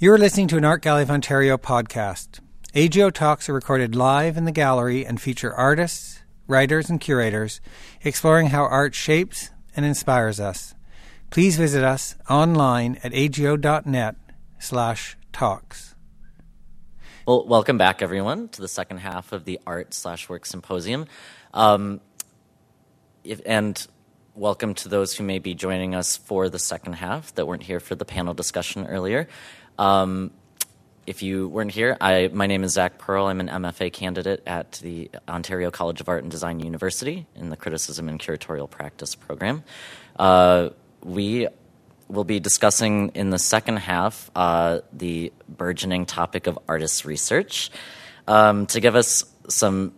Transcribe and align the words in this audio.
You're 0.00 0.18
listening 0.18 0.48
to 0.48 0.56
an 0.56 0.64
Art 0.64 0.82
Gallery 0.82 1.04
of 1.04 1.10
Ontario 1.10 1.56
podcast. 1.56 2.40
AGO 2.74 3.10
Talks 3.10 3.48
are 3.48 3.52
recorded 3.52 3.94
live 3.94 4.36
in 4.36 4.44
the 4.44 4.50
gallery 4.50 5.06
and 5.06 5.20
feature 5.20 5.54
artists, 5.54 6.20
writers, 6.48 6.90
and 6.90 7.00
curators 7.00 7.60
exploring 8.02 8.48
how 8.48 8.64
art 8.64 8.96
shapes 8.96 9.50
and 9.76 9.86
inspires 9.86 10.40
us. 10.40 10.74
Please 11.30 11.56
visit 11.56 11.84
us 11.84 12.16
online 12.28 12.98
at 13.04 13.14
ago.net 13.14 14.16
slash 14.58 15.16
talks. 15.32 15.94
Well, 17.24 17.46
welcome 17.46 17.78
back, 17.78 18.02
everyone, 18.02 18.48
to 18.48 18.62
the 18.62 18.68
second 18.68 18.98
half 18.98 19.30
of 19.30 19.44
the 19.44 19.60
Art 19.64 19.94
slash 19.94 20.28
Work 20.28 20.44
Symposium. 20.44 21.06
Um, 21.54 22.00
if, 23.22 23.40
and 23.46 23.86
welcome 24.34 24.74
to 24.74 24.88
those 24.88 25.16
who 25.16 25.22
may 25.22 25.38
be 25.38 25.54
joining 25.54 25.94
us 25.94 26.16
for 26.16 26.48
the 26.48 26.58
second 26.58 26.94
half 26.94 27.32
that 27.36 27.46
weren't 27.46 27.62
here 27.62 27.78
for 27.78 27.94
the 27.94 28.04
panel 28.04 28.34
discussion 28.34 28.84
earlier. 28.86 29.28
Um, 29.78 30.30
if 31.06 31.22
you 31.22 31.48
weren't 31.48 31.70
here, 31.70 31.96
I, 32.00 32.30
my 32.32 32.46
name 32.46 32.64
is 32.64 32.72
Zach 32.72 32.98
Pearl. 32.98 33.26
I'm 33.26 33.40
an 33.40 33.48
MFA 33.48 33.92
candidate 33.92 34.42
at 34.46 34.72
the 34.82 35.10
Ontario 35.28 35.70
College 35.70 36.00
of 36.00 36.08
Art 36.08 36.22
and 36.22 36.30
Design 36.30 36.60
University 36.60 37.26
in 37.34 37.50
the 37.50 37.56
Criticism 37.56 38.08
and 38.08 38.18
Curatorial 38.18 38.70
Practice 38.70 39.14
program. 39.14 39.64
Uh, 40.18 40.70
we 41.02 41.48
will 42.08 42.24
be 42.24 42.40
discussing 42.40 43.10
in 43.10 43.30
the 43.30 43.38
second 43.38 43.78
half 43.78 44.30
uh, 44.34 44.80
the 44.92 45.32
burgeoning 45.48 46.06
topic 46.06 46.46
of 46.46 46.58
artist 46.68 47.04
research. 47.04 47.70
Um, 48.26 48.66
to 48.66 48.80
give 48.80 48.96
us 48.96 49.24
some 49.48 49.92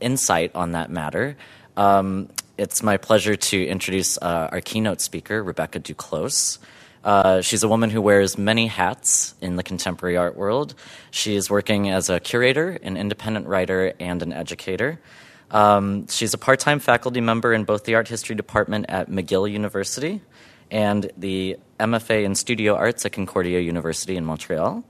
insight 0.00 0.54
on 0.54 0.72
that 0.72 0.90
matter, 0.90 1.36
um, 1.76 2.28
it's 2.56 2.82
my 2.84 2.96
pleasure 2.98 3.34
to 3.34 3.66
introduce 3.66 4.16
uh, 4.18 4.48
our 4.52 4.60
keynote 4.60 5.00
speaker, 5.00 5.42
Rebecca 5.42 5.80
Duclos. 5.80 6.58
Uh, 7.04 7.42
she's 7.42 7.62
a 7.62 7.68
woman 7.68 7.90
who 7.90 8.00
wears 8.00 8.38
many 8.38 8.66
hats 8.66 9.34
in 9.42 9.56
the 9.56 9.62
contemporary 9.62 10.16
art 10.16 10.36
world. 10.36 10.74
She 11.10 11.36
is 11.36 11.50
working 11.50 11.90
as 11.90 12.08
a 12.08 12.18
curator, 12.18 12.78
an 12.82 12.96
independent 12.96 13.46
writer, 13.46 13.92
and 14.00 14.22
an 14.22 14.32
educator. 14.32 14.98
Um, 15.50 16.08
she's 16.08 16.32
a 16.32 16.38
part 16.38 16.60
time 16.60 16.80
faculty 16.80 17.20
member 17.20 17.52
in 17.52 17.64
both 17.64 17.84
the 17.84 17.94
art 17.94 18.08
history 18.08 18.34
department 18.34 18.86
at 18.88 19.10
McGill 19.10 19.50
University 19.50 20.22
and 20.70 21.10
the 21.18 21.58
MFA 21.78 22.24
in 22.24 22.34
Studio 22.34 22.74
Arts 22.74 23.04
at 23.04 23.12
Concordia 23.12 23.60
University 23.60 24.16
in 24.16 24.24
Montreal. 24.24 24.82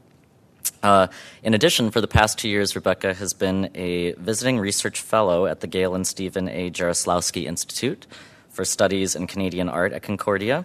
Uh, 0.83 1.09
in 1.43 1.53
addition, 1.53 1.91
for 1.91 2.01
the 2.01 2.09
past 2.09 2.39
two 2.39 2.49
years, 2.49 2.77
Rebecca 2.77 3.13
has 3.13 3.35
been 3.35 3.71
a 3.75 4.13
visiting 4.13 4.59
research 4.59 5.01
fellow 5.01 5.47
at 5.47 5.61
the 5.61 5.67
Gail 5.67 5.95
and 5.95 6.07
Stephen 6.07 6.49
A. 6.49 6.71
Jarislowsky 6.71 7.45
Institute 7.45 8.07
for 8.51 8.65
Studies 8.65 9.17
in 9.17 9.27
Canadian 9.27 9.69
Art 9.69 9.93
at 9.93 10.03
Concordia 10.03 10.65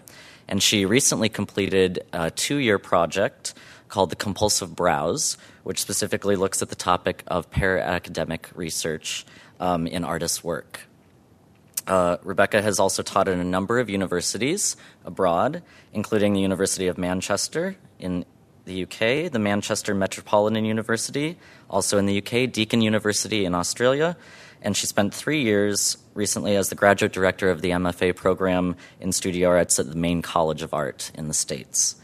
and 0.50 0.62
she 0.62 0.84
recently 0.84 1.30
completed 1.30 2.04
a 2.12 2.32
two 2.32 2.58
year 2.58 2.80
project 2.80 3.54
called 3.88 4.10
The 4.10 4.16
Compulsive 4.16 4.76
Browse, 4.76 5.38
which 5.64 5.80
specifically 5.80 6.36
looks 6.36 6.62
at 6.62 6.70
the 6.70 6.76
topic 6.76 7.24
of 7.28 7.50
para 7.52 7.82
academic 7.82 8.50
research 8.56 9.26
um, 9.60 9.88
in 9.88 10.04
artists' 10.04 10.44
work. 10.44 10.82
Uh, 11.88 12.18
Rebecca 12.24 12.62
has 12.62 12.80
also 12.80 13.02
taught 13.04 13.28
at 13.28 13.38
a 13.38 13.44
number 13.44 13.80
of 13.80 13.90
universities 13.90 14.76
abroad, 15.06 15.64
including 15.94 16.34
the 16.34 16.42
University 16.42 16.88
of 16.88 16.98
Manchester 16.98 17.76
in 18.00 18.26
the 18.66 18.84
UK, 18.84 19.32
the 19.32 19.40
Manchester 19.40 19.96
Metropolitan 19.96 20.66
University, 20.66 21.38
also 21.70 21.98
in 21.98 22.06
the 22.06 22.20
UK, 22.20 22.52
Deakin 22.52 22.82
University 22.82 23.46
in 23.46 23.56
Australia, 23.56 24.18
and 24.62 24.76
she 24.76 24.88
spent 24.88 25.14
three 25.14 25.42
years 25.42 25.98
recently 26.14 26.56
as 26.56 26.70
the 26.70 26.76
graduate 26.76 27.14
director 27.14 27.50
of 27.50 27.62
the 27.62 27.72
MFA 27.72 28.16
program 28.16 28.76
in 29.00 29.12
studio 29.12 29.50
arts 29.50 29.80
at 29.80 29.90
the 29.90 29.96
Maine 29.96 30.22
College 30.22 30.62
of 30.62 30.74
Art 30.74 31.12
in 31.16 31.28
the 31.28 31.34
States. 31.34 31.96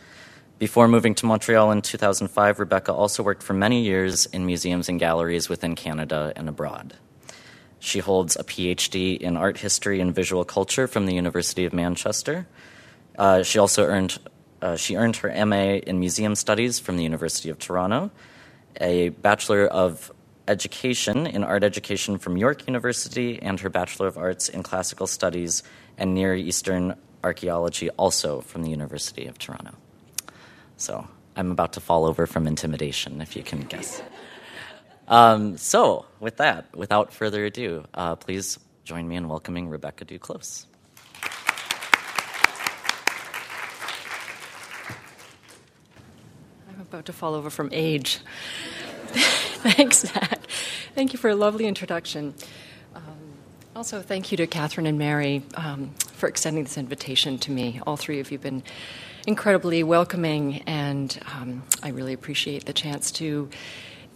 Before 0.58 0.88
moving 0.88 1.16
to 1.16 1.26
Montreal 1.26 1.72
in 1.72 1.82
2005, 1.82 2.60
Rebecca 2.60 2.94
also 2.94 3.22
worked 3.22 3.44
for 3.44 3.54
many 3.54 3.84
years 3.84 4.26
in 4.28 4.46
museums 4.46 4.88
and 4.88 5.00
galleries 5.00 5.50
within 5.50 5.76
Canada 5.76 6.32
and 6.36 6.48
abroad. 6.48 6.94
She 7.80 8.00
holds 8.00 8.38
a 8.38 8.44
PhD 8.44 9.18
in 9.18 9.36
art 9.36 9.58
history 9.58 10.00
and 10.00 10.16
visual 10.16 10.46
culture 10.46 10.88
from 10.88 11.06
the 11.06 11.14
University 11.14 11.66
of 11.66 11.74
Manchester. 11.74 12.48
Uh, 13.18 13.44
she 13.44 13.60
also 13.60 13.84
earned 13.84 14.18
uh, 14.62 14.76
she 14.76 14.96
earned 14.96 15.18
her 15.18 15.46
MA 15.46 15.76
in 15.86 16.00
museum 16.00 16.34
studies 16.34 16.80
from 16.80 16.98
the 16.98 17.04
University 17.04 17.50
of 17.50 17.60
Toronto, 17.60 18.10
a 18.80 19.10
Bachelor 19.10 19.68
of 19.68 20.12
education 20.48 21.28
in 21.28 21.44
art 21.44 21.64
education 21.64 22.18
from 22.18 22.38
York 22.38 22.68
University 22.68 23.42
and 23.42 23.60
her 23.60 23.70
Bachelor 23.70 24.08
of 24.08 24.18
Arts 24.18 24.50
in 24.50 24.64
Classical 24.64 25.08
Studies 25.08 25.64
and 25.98 26.14
Near 26.14 26.36
Eastern 26.36 26.96
Archaeology, 27.24 27.90
also 27.92 28.42
from 28.42 28.64
the 28.64 28.70
University 28.70 29.26
of 29.26 29.38
Toronto. 29.38 29.76
So 30.78 31.08
I'm 31.36 31.52
about 31.52 31.74
to 31.74 31.80
fall 31.80 32.06
over 32.06 32.26
from 32.28 32.48
intimidation, 32.48 33.22
if 33.22 33.36
you 33.36 33.44
can 33.44 33.62
guess. 33.62 34.02
Um, 35.08 35.58
so, 35.58 36.06
with 36.20 36.38
that, 36.38 36.76
without 36.76 37.14
further 37.14 37.46
ado, 37.46 37.86
uh, 37.94 38.16
please 38.16 38.60
join 38.84 39.08
me 39.08 39.16
in 39.16 39.28
welcoming 39.28 39.70
Rebecca 39.70 40.06
Duclos. 40.06 40.66
I'm 46.70 46.82
about 46.82 47.06
to 47.06 47.14
fall 47.14 47.36
over 47.36 47.50
from 47.50 47.70
age. 47.72 48.20
Thanks, 49.64 50.00
Zach. 50.00 50.42
Thank 50.94 51.14
you 51.14 51.20
for 51.20 51.30
a 51.30 51.36
lovely 51.36 51.68
introduction. 51.68 52.34
Um, 52.94 53.04
also, 53.76 54.02
thank 54.02 54.30
you 54.32 54.38
to 54.38 54.48
Catherine 54.48 54.88
and 54.88 55.00
Mary 55.00 55.42
um, 55.56 55.92
for 56.14 56.28
extending 56.28 56.66
this 56.66 56.78
invitation 56.78 57.38
to 57.40 57.52
me. 57.52 57.80
All 57.88 57.96
three 57.96 58.20
of 58.20 58.30
you 58.30 58.38
have 58.38 58.44
been 58.44 58.62
incredibly 59.26 59.84
welcoming, 59.84 60.64
and 60.64 61.18
um, 61.34 61.64
I 61.82 61.90
really 61.90 62.12
appreciate 62.12 62.66
the 62.66 62.74
chance 62.74 63.10
to 63.14 63.50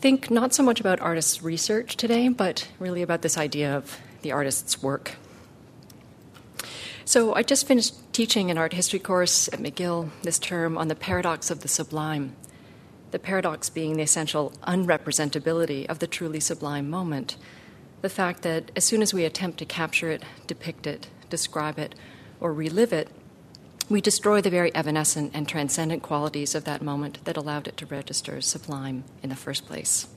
think 0.01 0.29
not 0.29 0.53
so 0.53 0.63
much 0.63 0.81
about 0.81 0.99
artists' 0.99 1.41
research 1.41 1.95
today, 1.95 2.27
but 2.27 2.67
really 2.77 3.01
about 3.01 3.21
this 3.21 3.37
idea 3.37 3.75
of 3.77 3.97
the 4.21 4.33
artist's 4.33 4.83
work. 4.83 5.16
So, 7.05 7.33
I 7.33 7.43
just 7.43 7.66
finished 7.66 7.95
teaching 8.11 8.51
an 8.51 8.57
art 8.57 8.73
history 8.73 8.99
course 8.99 9.47
at 9.47 9.59
McGill 9.59 10.09
this 10.23 10.39
term 10.39 10.77
on 10.77 10.89
the 10.89 10.95
paradox 10.95 11.49
of 11.49 11.61
the 11.61 11.69
sublime 11.69 12.35
the 13.12 13.20
paradox 13.20 13.70
being 13.70 13.97
the 13.97 14.03
essential 14.03 14.53
unrepresentability 14.64 15.86
of 15.88 16.00
the 16.00 16.08
truly 16.08 16.40
sublime 16.40 16.90
moment. 16.90 17.38
The 18.02 18.09
fact 18.09 18.44
that 18.44 18.72
as 18.75 18.86
soon 18.86 19.02
as 19.02 19.14
we 19.14 19.25
attempt 19.25 19.58
to 19.59 19.66
capture 19.66 20.09
it, 20.09 20.24
depict 20.47 20.88
it, 20.88 21.09
describe 21.30 21.78
it, 21.80 21.96
or 22.40 22.53
relive 22.53 22.94
it, 22.94 23.09
we 23.90 24.02
destroy 24.02 24.40
the 24.40 24.52
very 24.52 24.74
evanescent 24.75 25.31
and 25.34 25.47
transcendent 25.47 26.03
qualities 26.03 26.53
of 26.53 26.64
that 26.66 26.81
moment 26.81 27.25
that 27.25 27.38
allowed 27.38 27.68
it 27.68 27.75
to 27.78 27.88
register 27.88 28.38
as 28.38 28.46
sublime 28.46 29.03
in 29.24 29.30
the 29.30 29.36
first 29.36 29.66
place. 29.66 30.08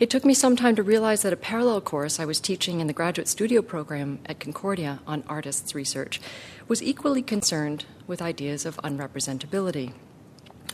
It 0.00 0.10
took 0.10 0.24
me 0.24 0.34
some 0.34 0.56
time 0.56 0.74
to 0.74 0.82
realize 0.82 1.22
that 1.22 1.32
a 1.32 1.36
parallel 1.36 1.80
course 1.80 2.18
I 2.18 2.24
was 2.24 2.40
teaching 2.40 2.80
in 2.80 2.88
the 2.88 2.92
graduate 2.92 3.28
studio 3.28 3.62
program 3.62 4.18
at 4.26 4.40
Concordia 4.40 4.98
on 5.06 5.22
artists' 5.28 5.76
research 5.76 6.20
was 6.66 6.82
equally 6.82 7.22
concerned 7.22 7.84
with 8.08 8.20
ideas 8.20 8.66
of 8.66 8.78
unrepresentability. 8.78 9.92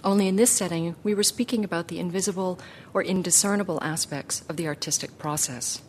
Only 0.04 0.28
in 0.28 0.37
this 0.37 0.50
setting, 0.50 0.94
we 1.03 1.15
were 1.15 1.22
speaking 1.22 1.65
about 1.65 1.88
the 1.88 1.99
invisible 1.99 2.59
or 2.94 3.03
indiscernible 3.03 3.78
aspects 3.82 4.43
of 4.49 4.56
the 4.56 4.66
artistic 4.66 5.19
process. 5.19 5.82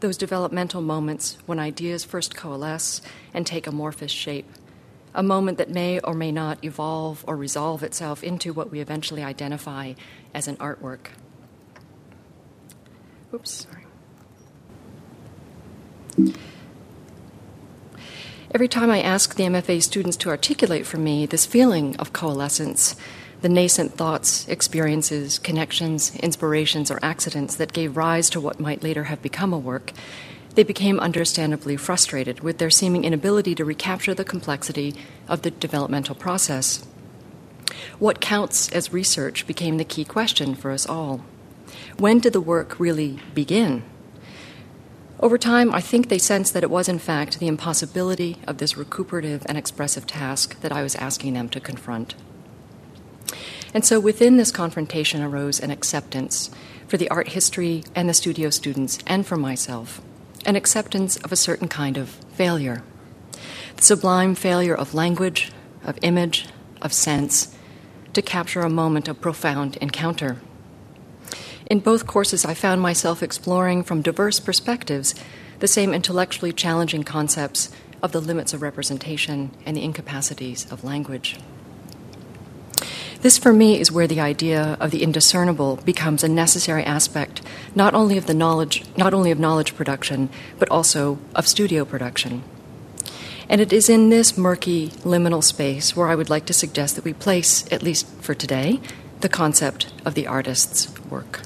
Those 0.00 0.16
developmental 0.16 0.80
moments 0.80 1.36
when 1.46 1.58
ideas 1.58 2.04
first 2.04 2.36
coalesce 2.36 3.02
and 3.34 3.46
take 3.46 3.66
amorphous 3.66 4.12
shape. 4.12 4.48
A 5.14 5.22
moment 5.22 5.58
that 5.58 5.68
may 5.68 5.98
or 6.00 6.14
may 6.14 6.30
not 6.30 6.64
evolve 6.64 7.24
or 7.26 7.36
resolve 7.36 7.82
itself 7.82 8.22
into 8.22 8.52
what 8.52 8.70
we 8.70 8.80
eventually 8.80 9.24
identify 9.24 9.94
as 10.32 10.46
an 10.46 10.56
artwork. 10.56 11.08
Oops, 13.34 13.50
sorry. 13.50 13.84
Every 18.52 18.68
time 18.68 18.90
I 18.90 19.00
ask 19.00 19.36
the 19.36 19.44
MFA 19.44 19.82
students 19.82 20.16
to 20.18 20.28
articulate 20.28 20.84
for 20.84 20.98
me 20.98 21.26
this 21.26 21.46
feeling 21.46 21.96
of 21.96 22.12
coalescence, 22.12 22.96
the 23.40 23.48
nascent 23.48 23.94
thoughts, 23.94 24.46
experiences, 24.48 25.38
connections, 25.38 26.14
inspirations, 26.16 26.90
or 26.90 26.98
accidents 27.02 27.56
that 27.56 27.72
gave 27.72 27.96
rise 27.96 28.28
to 28.30 28.40
what 28.40 28.60
might 28.60 28.82
later 28.82 29.04
have 29.04 29.22
become 29.22 29.52
a 29.52 29.58
work, 29.58 29.92
they 30.54 30.62
became 30.62 31.00
understandably 31.00 31.76
frustrated 31.76 32.40
with 32.40 32.58
their 32.58 32.70
seeming 32.70 33.04
inability 33.04 33.54
to 33.54 33.64
recapture 33.64 34.14
the 34.14 34.24
complexity 34.24 34.94
of 35.28 35.42
the 35.42 35.50
developmental 35.50 36.14
process. 36.14 36.86
What 37.98 38.20
counts 38.20 38.68
as 38.72 38.92
research 38.92 39.46
became 39.46 39.78
the 39.78 39.84
key 39.84 40.04
question 40.04 40.54
for 40.54 40.70
us 40.70 40.86
all. 40.86 41.24
When 41.98 42.18
did 42.18 42.32
the 42.32 42.40
work 42.40 42.78
really 42.80 43.20
begin? 43.34 43.84
Over 45.20 45.38
time, 45.38 45.72
I 45.72 45.80
think 45.80 46.08
they 46.08 46.18
sensed 46.18 46.54
that 46.54 46.62
it 46.62 46.70
was, 46.70 46.88
in 46.88 46.98
fact, 46.98 47.38
the 47.38 47.46
impossibility 47.46 48.38
of 48.46 48.58
this 48.58 48.76
recuperative 48.76 49.42
and 49.46 49.56
expressive 49.56 50.06
task 50.06 50.60
that 50.62 50.72
I 50.72 50.82
was 50.82 50.96
asking 50.96 51.34
them 51.34 51.48
to 51.50 51.60
confront. 51.60 52.14
And 53.72 53.84
so 53.84 54.00
within 54.00 54.36
this 54.36 54.50
confrontation 54.50 55.22
arose 55.22 55.60
an 55.60 55.70
acceptance 55.70 56.50
for 56.88 56.96
the 56.96 57.08
art 57.10 57.28
history 57.28 57.84
and 57.94 58.08
the 58.08 58.14
studio 58.14 58.50
students 58.50 58.98
and 59.06 59.24
for 59.24 59.36
myself, 59.36 60.00
an 60.44 60.56
acceptance 60.56 61.16
of 61.18 61.30
a 61.30 61.36
certain 61.36 61.68
kind 61.68 61.96
of 61.96 62.08
failure. 62.32 62.82
The 63.76 63.82
sublime 63.82 64.34
failure 64.34 64.74
of 64.74 64.94
language, 64.94 65.52
of 65.84 65.98
image, 66.02 66.48
of 66.82 66.92
sense, 66.92 67.56
to 68.12 68.22
capture 68.22 68.62
a 68.62 68.70
moment 68.70 69.06
of 69.06 69.20
profound 69.20 69.76
encounter. 69.76 70.38
In 71.66 71.78
both 71.78 72.06
courses, 72.06 72.44
I 72.44 72.54
found 72.54 72.80
myself 72.80 73.22
exploring 73.22 73.84
from 73.84 74.02
diverse 74.02 74.40
perspectives 74.40 75.14
the 75.60 75.68
same 75.68 75.94
intellectually 75.94 76.52
challenging 76.52 77.04
concepts 77.04 77.70
of 78.02 78.10
the 78.10 78.20
limits 78.20 78.52
of 78.52 78.62
representation 78.62 79.52
and 79.64 79.76
the 79.76 79.84
incapacities 79.84 80.70
of 80.72 80.82
language. 80.82 81.38
This, 83.22 83.36
for 83.36 83.52
me, 83.52 83.78
is 83.78 83.92
where 83.92 84.06
the 84.06 84.20
idea 84.20 84.78
of 84.80 84.90
the 84.90 85.02
indiscernible 85.02 85.76
becomes 85.84 86.24
a 86.24 86.28
necessary 86.28 86.82
aspect 86.82 87.42
not 87.74 87.92
only 87.94 88.16
of 88.16 88.26
the 88.26 88.32
knowledge, 88.32 88.82
not 88.96 89.12
only 89.12 89.30
of 89.30 89.38
knowledge 89.38 89.76
production, 89.76 90.30
but 90.58 90.70
also 90.70 91.18
of 91.34 91.46
studio 91.46 91.84
production. 91.84 92.42
And 93.46 93.60
it 93.60 93.74
is 93.74 93.90
in 93.90 94.08
this 94.08 94.38
murky 94.38 94.88
liminal 95.04 95.44
space 95.44 95.94
where 95.94 96.08
I 96.08 96.14
would 96.14 96.30
like 96.30 96.46
to 96.46 96.54
suggest 96.54 96.96
that 96.96 97.04
we 97.04 97.12
place, 97.12 97.70
at 97.70 97.82
least 97.82 98.06
for 98.22 98.32
today, 98.32 98.80
the 99.20 99.28
concept 99.28 99.92
of 100.06 100.14
the 100.14 100.26
artist's 100.26 100.88
work. 101.10 101.42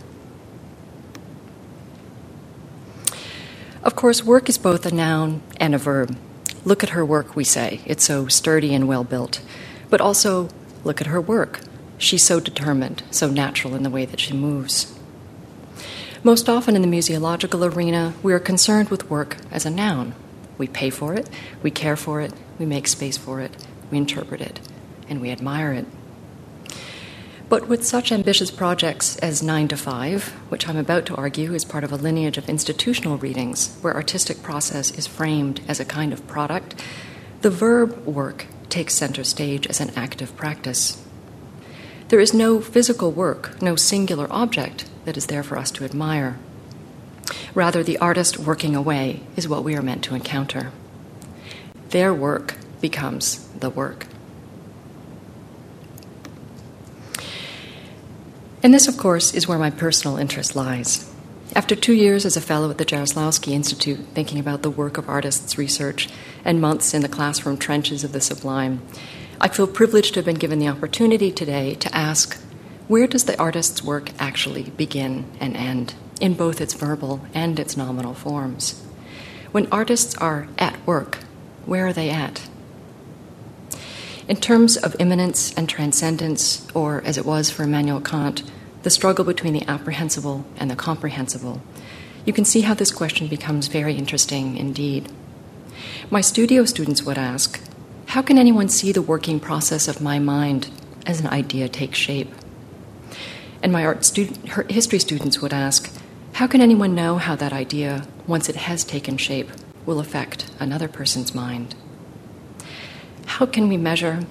Of 3.82 3.96
course, 3.96 4.22
work 4.22 4.48
is 4.48 4.58
both 4.58 4.86
a 4.86 4.94
noun 4.94 5.42
and 5.58 5.74
a 5.74 5.78
verb. 5.78 6.16
Look 6.64 6.84
at 6.84 6.90
her 6.90 7.04
work, 7.04 7.34
we 7.34 7.42
say. 7.44 7.80
It's 7.84 8.04
so 8.04 8.28
sturdy 8.28 8.74
and 8.74 8.86
well 8.86 9.02
built. 9.02 9.42
But 9.90 10.00
also, 10.00 10.48
Look 10.84 11.00
at 11.00 11.08
her 11.08 11.20
work. 11.20 11.60
She's 11.98 12.24
so 12.24 12.38
determined, 12.38 13.02
so 13.10 13.30
natural 13.30 13.74
in 13.74 13.82
the 13.82 13.90
way 13.90 14.04
that 14.04 14.20
she 14.20 14.34
moves. 14.34 14.96
Most 16.22 16.48
often 16.48 16.76
in 16.76 16.82
the 16.82 16.88
museological 16.88 17.74
arena, 17.74 18.14
we 18.22 18.32
are 18.32 18.38
concerned 18.38 18.90
with 18.90 19.10
work 19.10 19.36
as 19.50 19.66
a 19.66 19.70
noun. 19.70 20.14
We 20.56 20.68
pay 20.68 20.90
for 20.90 21.14
it, 21.14 21.28
we 21.62 21.70
care 21.70 21.96
for 21.96 22.20
it, 22.20 22.32
we 22.58 22.66
make 22.66 22.86
space 22.86 23.16
for 23.16 23.40
it, 23.40 23.56
we 23.90 23.98
interpret 23.98 24.40
it, 24.40 24.60
and 25.08 25.20
we 25.20 25.30
admire 25.30 25.72
it. 25.72 25.86
But 27.48 27.68
with 27.68 27.84
such 27.84 28.10
ambitious 28.10 28.50
projects 28.50 29.16
as 29.18 29.42
9 29.42 29.68
to 29.68 29.76
5, 29.76 30.28
which 30.48 30.66
I'm 30.66 30.76
about 30.76 31.06
to 31.06 31.16
argue 31.16 31.52
is 31.52 31.64
part 31.64 31.84
of 31.84 31.92
a 31.92 31.96
lineage 31.96 32.38
of 32.38 32.48
institutional 32.48 33.18
readings 33.18 33.76
where 33.82 33.94
artistic 33.94 34.42
process 34.42 34.90
is 34.92 35.06
framed 35.06 35.60
as 35.68 35.78
a 35.78 35.84
kind 35.84 36.12
of 36.12 36.26
product, 36.26 36.82
the 37.42 37.50
verb 37.50 38.06
work 38.06 38.46
takes 38.68 38.94
center 38.94 39.24
stage 39.24 39.66
as 39.66 39.80
an 39.80 39.92
active 39.96 40.36
practice. 40.36 41.02
There 42.08 42.20
is 42.20 42.34
no 42.34 42.60
physical 42.60 43.12
work, 43.12 43.60
no 43.62 43.76
singular 43.76 44.26
object 44.30 44.88
that 45.04 45.16
is 45.16 45.26
there 45.26 45.42
for 45.42 45.58
us 45.58 45.70
to 45.72 45.84
admire. 45.84 46.38
Rather, 47.54 47.82
the 47.82 47.98
artist 47.98 48.38
working 48.38 48.76
away 48.76 49.20
is 49.36 49.48
what 49.48 49.64
we 49.64 49.76
are 49.76 49.82
meant 49.82 50.04
to 50.04 50.14
encounter. 50.14 50.72
Their 51.90 52.12
work 52.12 52.56
becomes 52.80 53.46
the 53.48 53.70
work. 53.70 54.06
And 58.62 58.72
this, 58.72 58.88
of 58.88 58.96
course, 58.96 59.34
is 59.34 59.46
where 59.46 59.58
my 59.58 59.70
personal 59.70 60.16
interest 60.16 60.56
lies. 60.56 61.13
After 61.56 61.76
two 61.76 61.92
years 61.92 62.26
as 62.26 62.36
a 62.36 62.40
fellow 62.40 62.68
at 62.70 62.78
the 62.78 62.84
Jarislowsky 62.84 63.52
Institute, 63.52 64.00
thinking 64.12 64.40
about 64.40 64.62
the 64.62 64.70
work 64.70 64.98
of 64.98 65.08
artists' 65.08 65.56
research, 65.56 66.08
and 66.44 66.60
months 66.60 66.92
in 66.92 67.02
the 67.02 67.08
classroom 67.08 67.58
trenches 67.58 68.02
of 68.02 68.10
the 68.10 68.20
sublime, 68.20 68.82
I 69.40 69.46
feel 69.46 69.68
privileged 69.68 70.14
to 70.14 70.18
have 70.18 70.24
been 70.24 70.34
given 70.34 70.58
the 70.58 70.66
opportunity 70.66 71.30
today 71.30 71.76
to 71.76 71.94
ask 71.94 72.36
where 72.88 73.06
does 73.06 73.26
the 73.26 73.38
artist's 73.38 73.84
work 73.84 74.10
actually 74.18 74.70
begin 74.70 75.26
and 75.38 75.56
end, 75.56 75.94
in 76.20 76.34
both 76.34 76.60
its 76.60 76.74
verbal 76.74 77.24
and 77.32 77.60
its 77.60 77.76
nominal 77.76 78.14
forms? 78.14 78.84
When 79.52 79.68
artists 79.70 80.16
are 80.16 80.48
at 80.58 80.84
work, 80.84 81.18
where 81.66 81.86
are 81.86 81.92
they 81.92 82.10
at? 82.10 82.48
In 84.26 84.38
terms 84.38 84.76
of 84.76 84.96
immanence 84.98 85.54
and 85.54 85.68
transcendence, 85.68 86.66
or 86.74 87.00
as 87.04 87.16
it 87.16 87.24
was 87.24 87.48
for 87.48 87.62
Immanuel 87.62 88.00
Kant, 88.00 88.42
the 88.84 88.90
struggle 88.90 89.24
between 89.24 89.54
the 89.54 89.66
apprehensible 89.66 90.44
and 90.58 90.70
the 90.70 90.76
comprehensible, 90.76 91.62
you 92.26 92.32
can 92.32 92.44
see 92.44 92.60
how 92.60 92.74
this 92.74 92.92
question 92.92 93.26
becomes 93.26 93.68
very 93.68 93.94
interesting 93.94 94.56
indeed. 94.58 95.10
My 96.10 96.20
studio 96.20 96.66
students 96.66 97.02
would 97.02 97.16
ask, 97.16 97.60
How 98.08 98.20
can 98.20 98.36
anyone 98.38 98.68
see 98.68 98.92
the 98.92 99.02
working 99.02 99.40
process 99.40 99.88
of 99.88 100.02
my 100.02 100.18
mind 100.18 100.68
as 101.06 101.18
an 101.18 101.26
idea 101.26 101.68
takes 101.68 101.98
shape? 101.98 102.30
And 103.62 103.72
my 103.72 103.86
art 103.86 104.06
history 104.68 104.98
students 104.98 105.40
would 105.40 105.54
ask, 105.54 105.90
How 106.34 106.46
can 106.46 106.60
anyone 106.60 106.94
know 106.94 107.16
how 107.16 107.36
that 107.36 107.54
idea, 107.54 108.06
once 108.26 108.50
it 108.50 108.56
has 108.56 108.84
taken 108.84 109.16
shape, 109.16 109.50
will 109.86 109.98
affect 109.98 110.50
another 110.60 110.88
person's 110.88 111.34
mind? 111.34 111.74
How 113.24 113.46
can 113.46 113.68
we 113.68 113.78
measure, 113.78 114.26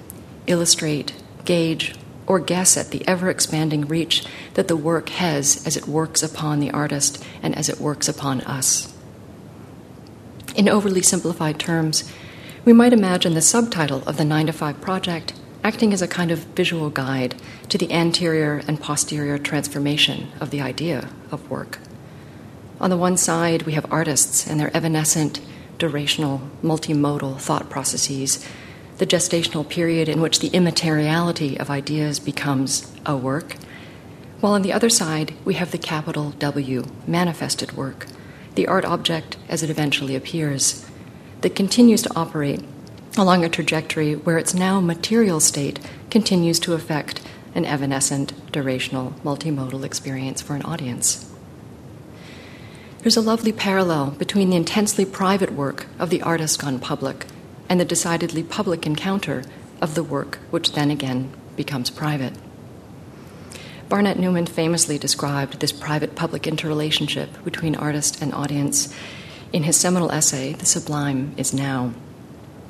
illustrate, 0.46 1.12
gauge, 1.44 1.94
or 2.26 2.40
guess 2.40 2.76
at 2.76 2.90
the 2.90 3.06
ever 3.06 3.28
expanding 3.28 3.82
reach 3.82 4.24
that 4.54 4.68
the 4.68 4.76
work 4.76 5.08
has 5.10 5.66
as 5.66 5.76
it 5.76 5.86
works 5.86 6.22
upon 6.22 6.60
the 6.60 6.70
artist 6.70 7.22
and 7.42 7.54
as 7.56 7.68
it 7.68 7.80
works 7.80 8.08
upon 8.08 8.40
us. 8.42 8.94
In 10.56 10.68
overly 10.68 11.02
simplified 11.02 11.58
terms, 11.58 12.10
we 12.64 12.72
might 12.72 12.92
imagine 12.92 13.34
the 13.34 13.42
subtitle 13.42 14.02
of 14.06 14.16
the 14.16 14.24
9 14.24 14.46
to 14.46 14.52
5 14.52 14.80
project 14.80 15.34
acting 15.64 15.92
as 15.92 16.02
a 16.02 16.08
kind 16.08 16.30
of 16.30 16.38
visual 16.38 16.90
guide 16.90 17.34
to 17.70 17.78
the 17.78 17.90
anterior 17.90 18.62
and 18.68 18.80
posterior 18.80 19.38
transformation 19.38 20.28
of 20.38 20.50
the 20.50 20.60
idea 20.60 21.08
of 21.30 21.50
work. 21.50 21.78
On 22.80 22.90
the 22.90 22.96
one 22.96 23.16
side, 23.16 23.62
we 23.62 23.72
have 23.72 23.90
artists 23.90 24.46
and 24.46 24.60
their 24.60 24.74
evanescent, 24.76 25.40
durational, 25.78 26.48
multimodal 26.62 27.38
thought 27.38 27.70
processes 27.70 28.46
the 28.98 29.06
gestational 29.06 29.68
period 29.68 30.08
in 30.08 30.20
which 30.20 30.38
the 30.38 30.48
immateriality 30.48 31.58
of 31.58 31.70
ideas 31.70 32.20
becomes 32.20 32.92
a 33.04 33.16
work, 33.16 33.56
while 34.40 34.52
on 34.52 34.62
the 34.62 34.72
other 34.72 34.88
side 34.88 35.34
we 35.44 35.54
have 35.54 35.72
the 35.72 35.78
capital 35.78 36.30
W, 36.32 36.84
manifested 37.06 37.72
work, 37.72 38.06
the 38.54 38.68
art 38.68 38.84
object 38.84 39.36
as 39.48 39.62
it 39.62 39.70
eventually 39.70 40.14
appears, 40.14 40.86
that 41.40 41.56
continues 41.56 42.02
to 42.02 42.16
operate 42.16 42.62
along 43.16 43.44
a 43.44 43.48
trajectory 43.48 44.14
where 44.14 44.38
its 44.38 44.54
now 44.54 44.80
material 44.80 45.40
state 45.40 45.80
continues 46.10 46.58
to 46.60 46.74
affect 46.74 47.20
an 47.54 47.64
evanescent, 47.64 48.32
durational, 48.52 49.12
multimodal 49.20 49.84
experience 49.84 50.42
for 50.42 50.54
an 50.54 50.62
audience. 50.62 51.30
There's 53.00 53.16
a 53.16 53.20
lovely 53.20 53.52
parallel 53.52 54.12
between 54.12 54.50
the 54.50 54.56
intensely 54.56 55.04
private 55.04 55.52
work 55.52 55.86
of 55.98 56.10
the 56.10 56.22
artist 56.22 56.60
gone 56.60 56.78
public 56.78 57.26
and 57.74 57.80
the 57.80 57.84
decidedly 57.84 58.44
public 58.44 58.86
encounter 58.86 59.42
of 59.80 59.96
the 59.96 60.04
work, 60.04 60.38
which 60.52 60.74
then 60.74 60.92
again 60.92 61.28
becomes 61.56 61.90
private. 61.90 62.32
Barnett 63.88 64.16
Newman 64.16 64.46
famously 64.46 64.96
described 64.96 65.58
this 65.58 65.72
private 65.72 66.14
public 66.14 66.46
interrelationship 66.46 67.30
between 67.42 67.74
artist 67.74 68.22
and 68.22 68.32
audience 68.32 68.94
in 69.52 69.64
his 69.64 69.76
seminal 69.76 70.12
essay, 70.12 70.52
The 70.52 70.66
Sublime 70.66 71.34
is 71.36 71.52
Now. 71.52 71.92